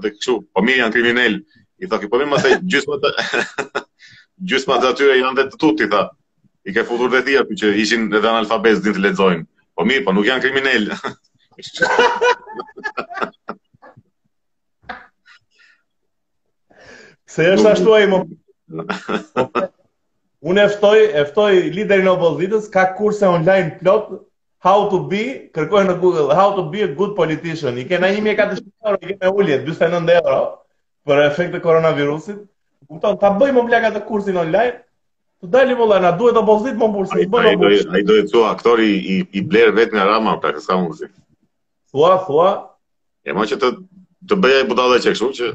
Edhe 0.01 0.13
kështu, 0.17 0.37
po 0.53 0.67
mirë 0.67 0.83
janë 0.83 0.97
kriminal. 0.99 1.39
I 1.85 1.93
thaki, 1.95 2.11
po 2.11 2.19
mirë, 2.19 2.33
mëse 2.35 2.57
gjysma 2.75 2.99
të 3.05 3.15
gjysma 4.51 4.81
të 4.83 4.91
atyre 4.97 5.21
janë 5.21 5.39
vetë 5.45 5.63
tutti 5.63 5.87
tha. 5.95 6.03
I 6.69 6.75
ke 6.75 6.83
futur 6.91 7.15
vetë 7.15 7.31
ti 7.31 7.39
aty 7.45 7.63
që 7.63 7.71
ishin 7.87 8.11
edhe 8.11 8.33
analfabet 8.35 8.83
din 8.83 8.99
të 8.99 9.07
lexojnë. 9.07 9.47
Po 9.79 9.87
mirë, 9.87 10.09
po 10.11 10.19
nuk 10.19 10.27
janë 10.27 10.43
kriminal. 10.49 10.91
Se 17.35 17.43
është 17.57 17.71
ashtu 17.73 17.93
ai 17.97 18.07
më. 18.13 18.19
Unë 20.39 20.65
ftoj, 20.77 21.01
e 21.19 21.25
ftoj 21.33 21.49
liderin 21.75 22.07
e 22.07 22.13
opozitës, 22.15 22.65
ka 22.71 22.85
kurse 22.99 23.27
online 23.27 23.71
plot 23.83 24.05
How 24.67 24.89
to 24.91 24.99
be, 25.11 25.19
kërkoj 25.55 25.83
në 25.87 25.95
Google, 26.03 26.35
How 26.35 26.49
to 26.59 26.63
be 26.71 26.79
a 26.83 26.89
good 26.99 27.13
politician. 27.15 27.77
I 27.79 27.85
na 28.03 28.09
1400 28.11 28.11
euro, 28.19 28.99
i 29.07 29.15
kenë 29.15 29.23
me 29.23 29.31
ulje 29.43 29.55
49 29.69 30.15
euro 30.19 30.39
për 31.07 31.17
efekt 31.29 31.53
të 31.55 31.61
koronavirusit. 31.63 32.41
Kupton, 32.91 33.15
ta 33.23 33.29
bëj 33.39 33.51
më 33.55 33.63
blaka 33.69 33.91
të 33.95 34.01
kursin 34.09 34.37
online. 34.43 34.77
Të 35.39 35.47
dalim 35.55 35.79
valla, 35.79 36.01
na 36.09 36.13
duhet 36.19 36.41
opozit 36.43 36.75
më 36.81 36.87
bursë, 36.97 37.17
i 37.23 37.29
bëj 37.37 37.45
Ai 37.53 38.03
do 38.09 38.15
të 38.19 38.27
thua 38.33 38.49
aktori 38.51 38.91
i 39.15 39.21
i 39.39 39.41
bler 39.53 39.71
vetë 39.79 39.95
nga 39.95 40.09
Rama 40.11 40.35
për 40.43 40.59
këtë 40.59 41.15
Fua, 41.91 42.19
fua. 42.23 42.51
E 43.25 43.33
ma 43.33 43.47
që 43.49 43.57
të, 43.61 43.69
të 44.29 44.37
bëja 44.45 44.65
i 44.65 44.69
buta 44.71 44.85
dhe 44.93 44.99
që 45.05 45.15
kështu 45.15 45.29
që 45.39 45.49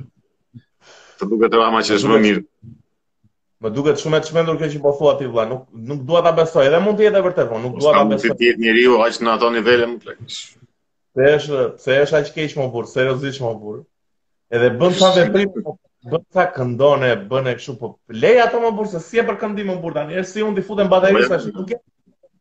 të 1.20 1.28
duke 1.32 1.50
të 1.54 1.60
rama 1.62 1.82
që 1.88 1.94
është 2.00 2.10
më 2.14 2.18
mirë. 2.24 2.42
Më 3.64 3.70
duke 3.76 3.94
të 3.96 4.02
shumë 4.04 4.20
e 4.20 4.24
të 4.24 4.32
shmendur 4.32 4.58
kjo 4.62 4.70
që 4.74 4.82
po 4.86 4.92
thua 5.00 5.14
ti 5.20 5.28
vla, 5.32 5.46
nuk, 5.50 5.64
nuk 5.90 6.02
duha 6.10 6.22
t'a 6.26 6.34
besoj, 6.40 6.66
edhe 6.68 6.80
mund 6.84 6.98
të 7.00 7.06
jetë 7.06 7.20
e 7.22 7.24
vërtet, 7.28 7.50
po 7.52 7.60
nuk 7.64 7.78
duha 7.80 7.94
t'a 7.96 8.02
besoj. 8.10 8.20
Ska 8.26 8.34
mund 8.34 8.42
të 8.42 8.48
jetë 8.50 8.64
njëri 8.66 8.84
u 8.90 8.98
aqë 9.06 9.24
në 9.28 9.32
ato 9.36 9.52
nivele 9.56 9.88
më 9.92 10.00
plekës. 10.08 10.40
Se 11.18 11.30
është, 11.38 11.60
se 11.86 12.00
është 12.08 12.20
aqë 12.20 12.34
keqë 12.40 12.60
më 12.60 12.66
burë, 12.74 12.92
seriosisht 12.96 13.44
më 13.46 13.54
burë. 13.62 13.84
Edhe 14.58 14.72
bënd 14.82 15.00
sa 15.00 15.12
veprim, 15.16 15.54
po, 15.70 15.78
bënd 16.12 16.26
sa 16.40 16.48
këndone, 16.58 17.14
bënd 17.32 17.54
e 17.54 17.56
kështu, 17.62 17.78
po 17.80 17.94
leja 18.26 18.50
ato 18.50 18.60
më 18.66 18.74
burë, 18.82 18.92
se 18.98 19.04
si 19.08 19.22
e 19.22 19.26
për 19.32 19.40
këndi 19.46 19.68
më 19.72 19.78
burë, 19.86 19.96
tani, 20.02 20.20
e 20.20 20.26
si 20.34 20.44
unë 20.44 20.60
t'i 20.60 20.66
futem 20.68 20.92
bataj, 20.92 21.14
sa 21.32 21.40
shi, 21.46 21.54
nuk 21.56 21.72
e, 21.72 21.80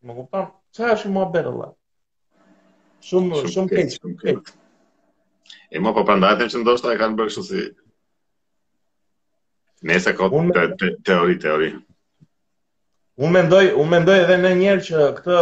më 0.08 0.18
kuptam, 0.18 0.50
që 0.74 0.90
është 0.96 1.12
i 1.12 1.12
më 1.20 1.24
abetë, 1.28 1.54
Allah? 1.54 1.70
shumë 3.06 3.44
shumë 3.52 3.72
keq, 3.76 3.90
shumë 3.98 4.16
keq. 4.22 4.50
E 5.74 5.80
më, 5.82 5.92
po 5.96 6.04
prandajte 6.06 6.46
që 6.52 6.62
ndoshta 6.62 6.92
e 6.94 6.98
kanë 7.00 7.18
bërë 7.20 7.32
kështu 7.32 7.44
si 7.50 7.62
Nëse 9.82 10.12
ka 10.14 10.28
te, 10.78 10.92
teori, 11.06 11.34
teori. 11.42 11.68
Unë 13.18 13.32
mendoj, 13.34 13.62
unë 13.82 13.90
mendoj 13.94 14.14
edhe 14.20 14.36
në 14.38 14.52
njerë 14.62 14.84
që 14.88 15.00
këtë 15.18 15.38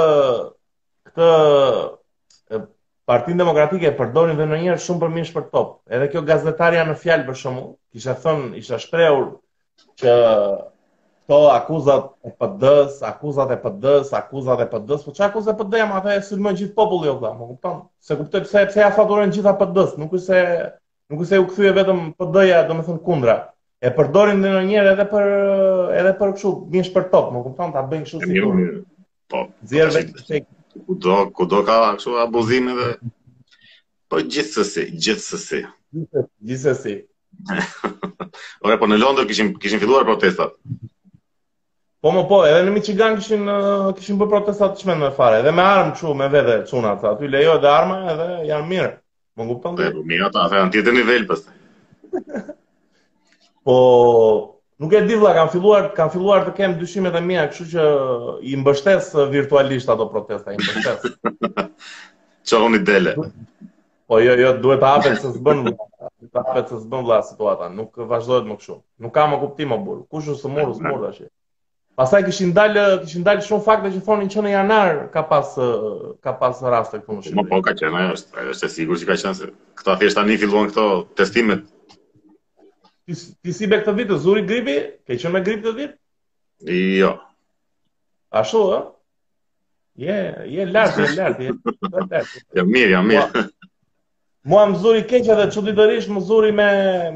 këtë 1.10 2.62
Partinë 3.10 3.40
Demokratike 3.42 3.88
e 3.90 3.94
përdorin 3.98 4.38
vetëm 4.38 4.52
në 4.54 4.60
njerë 4.62 4.82
shumë 4.86 5.02
për 5.02 5.12
mishë 5.18 5.34
për 5.36 5.46
top. 5.52 5.70
Edhe 5.90 6.06
kjo 6.12 6.22
gazetaria 6.30 6.84
në 6.88 6.94
fjalë 7.02 7.26
për 7.28 7.38
shumë, 7.42 7.62
kisha 7.92 8.14
thënë, 8.24 8.50
isha 8.62 8.78
shprehur 8.80 9.26
që 10.00 10.14
këto 11.30 11.46
akuzat 11.54 12.06
e 12.26 12.30
PD-s, 12.34 12.96
akuzat 13.06 13.52
e 13.54 13.58
PD-s, 13.62 14.10
akuzat 14.12 14.60
e 14.64 14.66
PD-s, 14.66 15.04
po 15.06 15.12
çka 15.14 15.28
akuzat 15.30 15.54
e 15.54 15.58
PD-ja, 15.62 15.86
më 15.86 16.00
thaj 16.02 16.18
sulmon 16.26 16.56
gjithë 16.58 16.74
populli 16.74 17.06
o 17.06 17.12
jo, 17.12 17.14
vëlla, 17.22 17.36
më 17.38 17.46
kupton? 17.52 17.76
Se 18.02 18.16
kuptoj 18.18 18.42
pse 18.48 18.62
pse 18.72 18.80
ja 18.82 18.88
faturojnë 18.96 19.30
të 19.30 19.36
gjitha 19.38 19.52
PD-s, 19.60 19.92
nuk 20.00 20.16
është 20.18 20.24
se 20.26 20.40
nuk 21.12 21.22
është 21.22 21.28
se 21.30 21.38
u 21.44 21.46
kthye 21.52 21.70
vetëm 21.78 22.00
PD-ja, 22.18 22.64
domethën 22.66 22.98
kundra. 23.06 23.36
E 23.80 23.92
përdorin 23.96 24.42
edhe 24.42 24.56
ndonjëherë 24.58 24.90
edhe 24.96 25.06
për 25.14 25.32
edhe 26.00 26.12
për 26.18 26.34
kështu, 26.34 26.50
mish 26.74 26.90
për 26.98 27.06
top, 27.14 27.30
më 27.32 27.44
kupton? 27.46 27.76
Ta 27.78 27.86
bëjnë 27.94 28.10
kështu 28.10 28.26
si. 28.26 28.44
Po. 29.30 29.44
Zier 29.70 29.94
vetë 30.00 30.18
po, 30.18 30.42
Kudo 30.90 31.14
kudo 31.34 31.62
ka 31.66 31.78
kështu 31.96 32.18
abuzim 32.26 32.74
edhe. 32.74 32.90
Po 34.10 34.18
gjithsesi, 34.26 34.88
gjithsesi. 34.98 35.62
Gjithsesi. 35.94 36.98
Ora 38.66 38.76
po 38.82 38.88
në 38.90 38.98
Londër 39.02 39.30
kishim 39.30 39.54
kishim 39.62 39.78
filluar 39.82 40.06
protestat. 40.08 40.58
Po 42.00 42.08
më 42.16 42.20
po, 42.32 42.36
edhe 42.48 42.60
në 42.64 42.70
Michigan 42.72 43.16
kishin 43.18 43.42
kishin 43.98 44.16
bërë 44.20 44.30
protesta 44.32 44.66
të 44.74 44.80
shmendme 44.84 45.08
fare, 45.16 45.40
edhe 45.42 45.50
me 45.56 45.60
armë 45.70 45.98
çu 46.00 46.14
me 46.16 46.28
vete 46.32 46.54
çuna 46.70 46.94
ata. 46.94 47.10
Aty 47.12 47.28
lejo 47.28 47.56
edhe 47.58 47.68
armë 47.70 47.96
edhe 48.14 48.28
janë 48.50 48.68
mirë. 48.70 48.92
Më 49.36 49.48
kupton? 49.50 49.74
Po, 49.80 49.88
po 49.98 50.04
mirë 50.12 50.28
ata, 50.30 50.46
ata 50.46 50.62
janë 50.62 50.72
tjetër 50.76 50.94
nivel 50.96 51.26
pastaj. 51.28 52.14
po 53.68 53.74
nuk 54.80 54.94
e 54.96 55.02
di 55.10 55.18
vëlla, 55.20 55.34
kanë 55.42 55.52
filluar 55.58 55.90
kanë 55.98 56.14
filluar 56.14 56.46
të 56.46 56.54
kem 56.56 56.76
dyshimet 56.80 57.18
e 57.20 57.22
mia, 57.28 57.42
kështu 57.52 57.66
që 57.74 57.84
i 58.48 58.54
mbështes 58.62 59.10
virtualisht 59.34 59.92
ato 59.96 60.06
protesta, 60.14 60.54
i 60.54 60.56
mbështes. 60.56 61.66
Çoni 62.48 62.80
dele. 62.88 63.12
Po 64.08 64.22
jo, 64.24 64.38
jo, 64.40 64.54
duhet 64.64 64.80
të 64.86 64.94
hapet 64.94 65.18
se 65.20 65.34
s'bën 65.36 65.60
duhet 65.68 66.24
të 66.32 66.44
hapet 66.46 66.72
se 66.72 66.80
s'bën 66.80 66.96
vëlla 67.04 67.20
situata, 67.28 67.68
nuk 67.76 68.00
vazhdohet 68.14 68.48
më 68.48 68.56
kështu. 68.62 68.78
Nuk 69.04 69.14
ka 69.18 69.26
më 69.34 69.42
kuptim 69.44 69.68
më 69.74 69.78
burr. 69.84 70.00
Kush 70.16 70.32
u 70.32 70.38
smur, 70.46 70.72
smur 70.80 70.96
tash. 71.06 71.20
Pastaj 72.00 72.22
kishin 72.24 72.54
dalë, 72.56 72.82
kishin 73.02 73.24
dalë 73.26 73.42
shumë 73.44 73.64
fakte 73.66 73.90
që 73.92 73.98
thonin 74.06 74.30
që 74.32 74.40
në 74.46 74.50
janar 74.54 75.00
ka 75.12 75.20
pas 75.28 75.48
ka 76.24 76.32
pas 76.40 76.62
raste 76.72 76.96
këtu 76.96 77.12
në 77.12 77.12
po, 77.12 77.18
po, 77.18 77.26
Shqipëri. 77.26 77.48
Po 77.50 77.58
ka 77.66 77.74
qenë 77.80 77.98
ajo, 78.06 78.14
ajo 78.40 78.54
është 78.54 78.68
e 78.70 78.72
sigurt 78.74 79.02
që 79.02 79.08
ka 79.10 79.16
qenë. 79.20 79.48
Këta 79.82 79.98
thjesht 80.00 80.16
tani 80.20 80.38
filluan 80.40 80.70
këto 80.70 80.86
testimet. 81.20 81.66
Ti, 81.92 83.18
ti 83.44 83.52
si 83.58 83.68
be 83.68 83.82
këtë 83.82 83.94
vit 83.98 84.14
zuri 84.24 84.46
gripi? 84.48 84.78
Ke 85.04 85.18
qenë 85.20 85.34
me 85.34 85.44
grip 85.44 85.60
këtë 85.66 85.76
vit? 85.82 85.98
Jo. 87.02 87.12
Ashtu 88.32 88.64
ë? 88.78 88.82
Je, 90.00 90.18
je 90.56 90.70
lart, 90.72 90.96
je 91.04 91.14
lart, 91.20 91.46
Ja 92.56 92.64
mirë, 92.64 92.94
ja 92.96 93.04
mirë. 93.10 93.28
Po, 93.34 93.44
Mua 94.48 94.62
më 94.70 94.78
zuri 94.82 95.00
keqe 95.08 95.34
dhe 95.36 95.44
që 95.52 95.62
ditërish 95.64 96.06
më 96.12 96.20
zuri 96.26 96.50
me, 96.60 96.66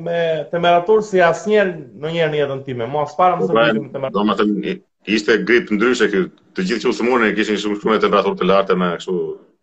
me 0.07 0.17
temperaturë 0.51 1.05
si 1.11 1.23
asë 1.27 1.49
njerë 1.51 1.71
në 2.03 2.11
njerë 2.17 2.33
një 2.35 2.39
jetën 2.43 2.59
time. 2.67 2.89
Mua 2.95 3.07
së 3.09 3.17
para 3.21 3.39
më 3.41 3.47
zuri 3.49 3.83
me 3.85 3.89
temperaturë. 3.95 4.17
Do 4.17 4.25
më 4.29 4.35
të 4.41 5.15
ishte 5.19 5.37
gripë 5.49 5.79
ndryshe 5.79 6.09
kjo, 6.13 6.25
të 6.55 6.65
gjithë 6.69 6.85
që 6.85 6.93
sëmurën 6.99 7.31
e 7.31 7.39
kishin 7.39 7.59
shumë 7.63 7.79
shumë 7.81 7.97
e 7.97 8.03
temperaturë 8.03 8.39
të 8.43 8.49
lartë 8.51 8.77
me 8.83 8.91
kështu, 9.01 9.17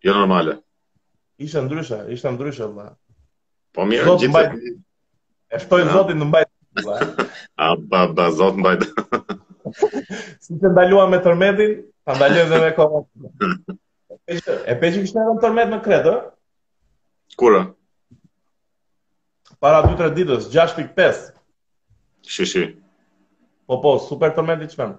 jo 0.08 0.16
normale. 0.18 0.56
Ishte 1.46 1.62
ndryshe, 1.68 2.00
ishte 2.16 2.34
ndryshe, 2.34 2.66
dhe. 2.80 2.88
Po 3.76 3.86
mirë, 3.92 4.08
zotë 4.10 4.24
gjithë... 4.26 4.74
e 5.54 5.62
shtojnë 5.62 5.94
zotin 5.94 6.18
në 6.24 6.30
mbajtë, 6.32 6.50
A, 7.62 7.70
ba, 7.78 8.02
ba, 8.18 8.26
zotë 8.42 8.58
mbajtë. 8.66 8.90
si 10.48 10.58
të 10.58 10.74
ndalua 10.74 11.06
me 11.14 11.22
tërmetin, 11.28 11.78
të 12.10 12.18
ndalua 12.20 12.52
dhe 12.56 12.62
me 12.66 12.76
kohë. 12.80 13.04
E 14.32 14.74
peqë 14.80 15.00
kështë 15.04 15.18
në 15.26 15.40
tërmet 15.42 15.68
në 15.72 15.76
kretë, 15.82 16.10
Kura? 17.38 17.64
Para 19.62 19.82
2-3 19.86 20.12
ditës, 20.16 20.48
6.5. 20.52 21.30
Shi, 22.26 22.46
shi. 22.50 22.64
Po, 23.68 23.78
po, 23.84 23.92
super 24.08 24.34
tërmet 24.36 24.64
i 24.64 24.68
diqëmen. 24.68 24.96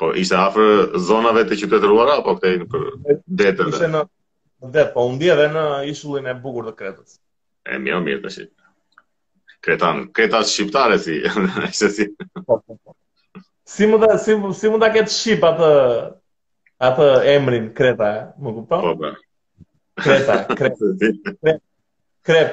Po, 0.00 0.10
ishte 0.22 0.36
afrë 0.38 1.00
zonave 1.08 1.44
të 1.48 1.58
qytetë 1.62 1.88
ruara, 1.90 2.18
apo 2.20 2.34
këtej 2.38 2.58
në 2.62 2.68
për 2.74 2.84
detën? 3.42 3.70
Ishte 3.72 3.88
në 3.94 4.04
det, 4.76 4.84
po, 4.94 5.06
unë 5.10 5.22
dje 5.24 5.36
dhe 5.40 5.46
në 5.56 5.64
ishullin 5.92 6.28
e 6.32 6.36
bugur 6.44 6.68
të 6.68 6.74
kretës. 6.80 7.16
E, 7.72 7.78
mjë, 7.82 8.00
mjë, 8.06 8.20
të 8.26 8.34
shi. 8.36 8.46
Kretan, 9.62 10.06
kretat 10.16 10.48
shqiptare 10.50 10.96
si, 11.04 11.20
ishte 11.70 11.90
si. 11.96 12.08
Po, 12.38 12.58
po, 12.60 12.76
po. 12.78 12.98
Si 13.72 13.88
më 13.88 14.14
si, 14.20 14.34
si 14.60 14.68
ketë 14.98 15.10
shqip 15.16 15.44
atë, 15.48 15.68
atë 16.90 17.10
emrin 17.36 17.70
kreta, 17.78 18.14
më 18.38 18.56
kupton? 18.58 18.84
Po, 18.84 18.96
po. 19.04 19.14
Krepa, 19.94 20.46
krepa. 20.56 20.74
Krep. 22.24 22.50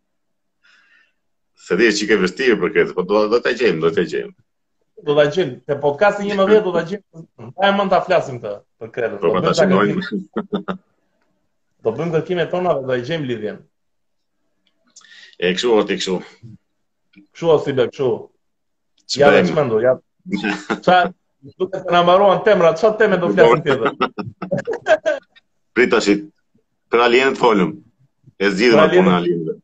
Se 1.64 1.76
dhe 1.78 1.86
që 1.96 2.08
ke 2.10 2.16
vestirë 2.24 2.56
për 2.60 2.72
kretë, 2.74 2.94
po 2.96 3.04
do 3.06 3.22
të 3.34 3.40
të 3.44 3.52
gjemë, 3.60 3.80
do 3.84 3.90
të 3.94 4.04
gjemë. 4.12 4.32
Do 5.06 5.14
të 5.16 5.26
gjemë, 5.36 5.54
të 5.70 5.76
podcastin 5.84 6.26
një 6.28 6.36
më 6.40 6.46
dhe 6.50 6.58
do 6.66 6.72
të 6.74 6.82
gjemë, 6.90 7.24
da 7.38 7.68
e 7.68 7.72
mën 7.78 7.92
të 7.92 7.98
aflasim 8.00 8.40
të 8.42 8.56
Po 8.80 8.88
Do 8.90 9.20
po, 9.20 9.32
të 9.46 9.54
gjemë. 9.60 10.04
Do 11.86 11.94
bëjmë 11.96 12.12
kërkime 12.16 12.44
tona 12.52 12.74
dhe 12.76 12.84
do 12.84 12.90
të 12.98 13.06
gjemë 13.08 13.28
lidhjen. 13.30 13.60
E 15.38 15.54
këshu 15.56 15.70
o 15.76 15.84
të 15.88 15.96
këshu? 16.02 16.16
Këshu 17.22 17.52
o 17.54 17.58
si 17.64 17.72
be 17.78 17.86
këshu? 17.92 18.08
Ja 19.22 19.30
dhe 19.32 19.46
që 19.46 19.56
mëndu, 19.56 19.78
ja. 19.86 19.94
Qa, 20.88 20.98
duke 21.54 21.78
të 21.86 21.96
nëmbaruan 21.96 22.42
temra, 22.48 22.74
qa 22.82 22.92
teme 23.00 23.16
do 23.22 23.30
flasim 23.30 23.62
tjetër? 23.62 25.20
pritashit, 25.74 26.24
për 26.90 27.04
alienet 27.06 27.38
folëm, 27.38 27.74
e 28.40 28.50
zhjithë 28.50 28.78
me 28.80 28.86
punë 28.94 29.14
alienëve, 29.18 29.56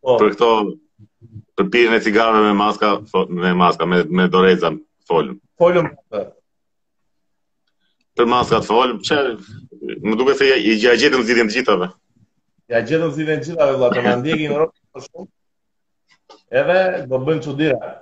Po. 0.00 0.14
Për 0.16 0.30
këto, 0.32 0.46
për 1.60 1.66
pirën 1.74 1.94
e 1.98 2.00
cigareve 2.00 2.40
me 2.46 2.54
maska, 2.56 2.92
me 3.28 3.50
maska, 3.58 3.84
me, 3.88 3.98
me 4.08 4.30
doreza, 4.32 4.70
folëm. 5.10 5.36
Folëm, 5.60 5.90
po. 6.08 6.22
për 8.16 8.28
maskat 8.28 8.64
folëm, 8.68 9.02
që, 9.04 9.18
më 10.06 10.16
duke 10.20 10.36
se 10.40 10.48
i 10.54 10.78
gjithë 10.80 10.94
gjithë 11.02 11.20
në 11.20 11.28
të 11.28 11.46
gjithave. 11.58 11.90
Ja 12.70 12.80
gjithë 12.86 13.02
në 13.04 13.12
zhjithën 13.18 13.44
të 13.44 13.50
gjithave, 13.50 13.76
vla, 13.80 13.92
të 13.96 14.04
më 14.06 14.16
ndjekin 14.22 14.54
në 14.54 14.60
rogë 14.62 14.96
për 14.96 15.06
shumë, 15.08 15.30
edhe 16.62 16.78
do 17.12 17.22
bëjmë 17.28 17.46
që 17.48 17.56
dira. 17.60 17.94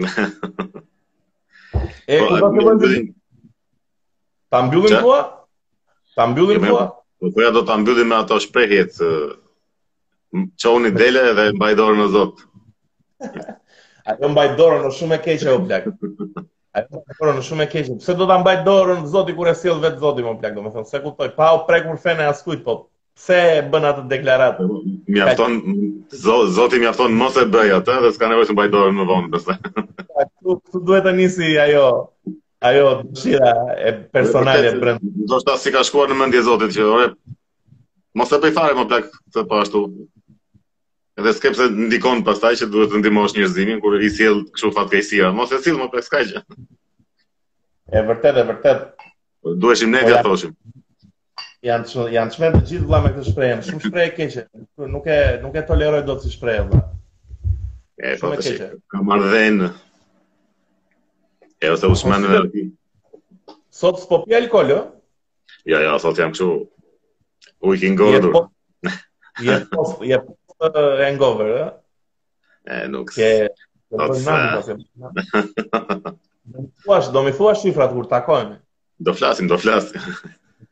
e, 2.12 2.18
po, 2.18 2.26
ku 2.30 2.40
të 2.40 2.48
bëjmë 2.48 2.80
të 2.88 2.98
Ta 4.54 4.60
mbyllim 4.62 4.92
koha? 5.02 5.20
Ta 6.14 6.26
mbyllim 6.26 6.62
po. 6.66 6.76
Po 7.20 7.30
doja 7.34 7.50
do 7.54 7.62
ta 7.66 7.76
mbyllim 7.76 8.08
me 8.08 8.16
ato 8.16 8.40
shprehjet. 8.40 8.96
Çoni 10.62 10.90
dele 10.98 11.22
dhe 11.36 11.44
mbaj 11.58 11.74
dorën 11.78 12.00
në 12.02 12.06
Zot. 12.14 12.42
Ajo 14.12 14.28
mbaj 14.34 14.48
dorën 14.58 14.82
në 14.86 14.90
shumë 14.96 15.18
e 15.18 15.22
keq 15.26 15.44
o 15.52 15.58
plak. 15.66 15.86
Ajo 16.78 17.02
mbaj 17.04 17.14
dorën 17.20 17.38
në 17.38 17.44
shumë 17.48 17.66
e 17.66 17.68
keq. 17.74 17.90
Pse 18.02 18.16
do 18.18 18.26
ta 18.30 18.38
mbaj 18.42 18.58
dorën 18.66 19.04
Zoti 19.12 19.36
kur 19.38 19.50
e 19.50 19.54
sjell 19.60 19.78
vet 19.84 20.00
Zoti 20.02 20.26
më 20.26 20.34
plak, 20.42 20.56
domethënë 20.58 20.90
se 20.90 21.00
kuptoj, 21.04 21.30
pa 21.38 21.52
u 21.56 21.62
prekur 21.68 21.98
fenë 22.02 22.26
askujt, 22.32 22.64
po 22.66 22.74
pse 23.14 23.38
e 23.56 23.62
bën 23.70 23.86
atë 23.92 24.06
deklaratë? 24.10 24.68
Po, 24.72 24.80
mjafton 25.14 25.56
Zoti 26.58 26.82
mjafton 26.82 27.14
mos 27.22 27.38
e 27.38 27.46
bëj 27.54 27.76
atë 27.78 27.98
dhe 28.04 28.12
s'ka 28.16 28.30
nevojë 28.32 28.50
të 28.50 28.58
mbaj 28.58 28.68
dorën 28.74 28.98
më 29.00 29.08
vonë, 29.12 29.32
besoj. 29.36 29.58
Ku 30.58 30.80
duhet 30.90 31.06
të 31.08 31.14
nisi 31.22 31.54
ajo 31.68 31.86
ajo 32.68 32.90
dëshira 33.12 33.52
e 33.84 33.92
personale 34.12 34.70
për... 34.80 34.96
Do 35.28 35.38
të 35.44 35.56
si 35.60 35.72
ka 35.74 35.82
shkuar 35.84 36.10
në 36.10 36.16
mendje 36.22 36.42
Zotit 36.46 36.72
që 36.76 36.86
ore 36.88 37.08
mos 38.16 38.32
e 38.32 38.38
bëj 38.40 38.54
fare 38.56 38.76
më 38.78 38.86
plak 38.90 39.10
të 39.34 39.44
po 39.50 39.58
ashtu. 39.60 39.82
Edhe 41.18 41.34
skepse 41.36 41.66
ndikon 41.72 42.24
pastaj 42.26 42.54
që 42.62 42.68
duhet 42.72 42.90
të 42.92 43.02
ndihmosh 43.02 43.34
njerëzimin 43.36 43.82
kur 43.84 43.98
i 44.02 44.08
sjell 44.10 44.40
kështu 44.54 44.70
fatkeqësia. 44.78 45.28
Mos 45.36 45.52
e 45.54 45.60
sill 45.62 45.76
më 45.78 45.90
pas 45.92 46.08
kaq. 46.14 46.32
E 47.94 48.02
vërtet, 48.08 48.40
e 48.42 48.46
vërtet. 48.48 48.88
Duheshim 49.62 49.92
ne 49.94 50.02
po 50.06 50.10
ja 50.14 50.22
thoshim. 50.26 50.56
Janë 51.64 52.08
janë 52.16 52.34
shumë 52.34 52.50
të 52.56 52.62
gjithë 52.72 52.82
vëlla 52.86 53.00
me 53.04 53.12
këtë 53.14 53.28
shprehje, 53.30 53.60
shumë 53.68 53.86
shprehje 53.86 54.12
keqe. 54.18 54.44
Nuk 54.96 55.06
e 55.14 55.20
nuk 55.44 55.54
e 55.62 55.66
toleroj 55.70 56.02
dot 56.08 56.24
si 56.26 56.32
shprehje 56.34 56.66
vëlla. 56.70 56.84
E 58.10 58.16
po 58.20 58.34
të 58.34 58.48
shih. 58.48 58.66
Kam 58.94 59.14
ardhen. 59.14 59.68
E 61.62 61.68
ose 61.70 61.86
Usman 61.90 62.24
në 62.24 62.34
Erbi. 62.38 62.62
Sot 63.74 64.00
s'po 64.02 64.22
pja 64.24 64.40
alkohol, 64.42 64.70
jo? 64.74 64.78
Jo, 65.68 65.80
jo, 65.80 65.94
sot 66.02 66.18
jam 66.20 66.32
këtu. 66.34 66.48
U 67.64 67.74
i 67.74 67.80
kin 67.80 67.96
Jep 68.08 68.26
Je 69.44 69.54
post, 69.72 70.02
je 70.06 70.18
post 70.22 70.58
po, 70.60 70.68
hangover, 71.00 71.52
ë? 71.58 71.68
E 72.70 72.78
nuk. 72.92 73.10
Ke 73.16 73.30
do 73.94 74.10
të 74.12 74.76
më 76.54 76.62
thuash, 76.84 77.08
do 77.14 77.22
më 77.24 77.32
thuash 77.38 77.64
shifrat 77.64 77.92
kur 77.96 78.06
takojmë. 78.10 78.56
Do 79.08 79.14
flasim, 79.18 79.48
do 79.50 79.58
flasim. 79.58 79.98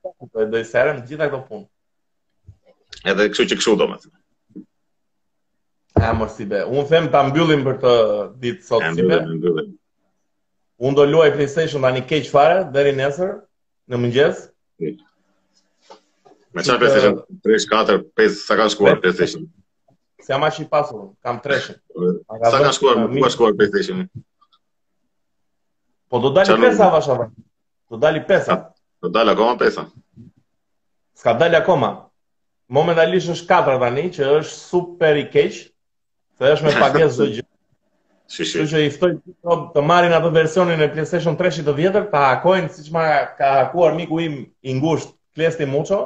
Do 0.02 0.30
të 0.30 0.46
bëj 0.52 0.92
gjitha 1.10 1.26
këto 1.32 1.42
punë. 1.50 1.66
Edhe 3.10 3.28
kështu 3.32 3.46
që 3.52 3.58
kështu 3.60 3.74
domethënë. 3.82 4.14
A 6.06 6.12
mos 6.18 6.38
i 6.42 6.46
be. 6.50 6.62
Un 6.68 6.86
them 6.90 7.10
ta 7.10 7.24
mbyllim 7.28 7.66
për 7.66 7.80
të 7.84 7.92
ditë 8.42 8.68
sot 8.70 8.86
si 8.92 9.02
be. 9.02 9.18
Mbyllim, 9.18 9.38
mbyllim. 9.42 9.72
Unë 10.82 10.96
do 10.98 11.04
luaj 11.06 11.28
PlayStation 11.36 11.84
tani 11.86 12.00
keq 12.10 12.26
fare 12.32 12.62
deri 12.74 12.90
nesër 13.00 13.36
në 13.92 13.98
mëngjes. 14.04 14.38
Me 14.82 16.64
çfarë 16.64 16.80
PlayStation? 16.82 17.18
3, 17.46 17.60
4, 17.70 17.98
5, 18.20 18.38
sa 18.46 18.56
ka 18.58 18.66
shkuar 18.74 18.98
PlayStation? 19.04 19.44
Se 20.22 20.32
jam 20.34 20.42
aq 20.46 20.58
i 20.64 20.66
pasur, 20.72 21.04
kam 21.26 21.38
3. 21.44 21.68
Sa 22.34 22.58
ka 22.64 22.72
shkuar, 22.76 22.98
ku 23.12 23.22
ka 23.26 23.30
shkuar 23.36 23.54
PlayStation? 23.60 24.02
Po 26.10 26.18
do 26.24 26.34
dalë 26.40 26.58
pesa 26.66 26.90
vash 26.96 27.12
avë. 27.14 27.28
Do 27.92 28.02
dalë 28.02 28.24
pesa. 28.28 28.58
Do 29.02 29.12
dalë 29.14 29.36
akoma 29.36 29.54
pesa. 29.62 29.86
S'ka 31.18 31.36
dalë 31.44 31.60
akoma. 31.62 31.92
Momentalisht 32.74 33.30
është 33.36 33.46
4 33.70 33.78
tani 33.86 34.08
që 34.18 34.34
është 34.42 34.58
super 34.66 35.22
i 35.22 35.28
keq, 35.34 35.62
se 36.42 36.54
është 36.56 36.68
me 36.68 36.76
pagesë 36.82 37.14
çdo 37.18 37.30
gjë. 37.36 37.48
Si 38.32 38.46
si. 38.48 38.62
Që 38.64 38.80
i 38.86 38.92
ftoj 38.92 39.10
të 39.76 39.82
marrin 39.84 40.14
atë 40.16 40.30
versionin 40.32 40.80
e 40.80 40.88
PlayStation 40.94 41.34
3-shit 41.36 41.66
të 41.68 41.74
vjetër, 41.76 42.06
ta 42.14 42.20
hakojnë 42.30 42.70
siç 42.72 42.86
ma 42.94 43.02
ka 43.36 43.50
hakuar 43.58 43.92
miku 43.98 44.22
im 44.24 44.38
i 44.72 44.76
ngushtë 44.78 45.12
Klesti 45.36 45.66
Mucho, 45.68 45.98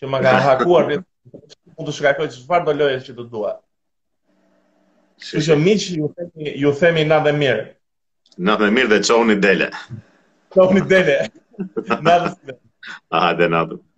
që 0.00 0.08
ma 0.08 0.22
ka 0.24 0.32
hakuar 0.46 0.88
mund 0.94 1.84
të 1.90 1.94
shkakoj 1.98 2.30
çfarë 2.38 2.68
do 2.70 2.76
lojë 2.80 2.98
që 3.04 3.16
të 3.20 3.28
dua. 3.34 3.52
Si 5.28 5.44
si. 5.44 5.96
ju 6.00 6.08
themi 6.22 6.54
ju 6.62 6.72
themi 6.80 7.04
na 7.10 7.20
dhe 7.26 7.36
mirë. 7.42 7.64
Na 8.46 8.56
dhe 8.60 8.70
mirë 8.76 8.94
dhe 8.94 9.02
çoni 9.08 9.36
dele. 9.44 9.68
Çoni 10.54 10.82
dele. 10.94 11.18
Na 12.06 12.16
dhe. 12.26 12.58
Ah, 13.10 13.28
dhe 13.38 13.48
na 13.52 13.66
dhe. 13.68 13.93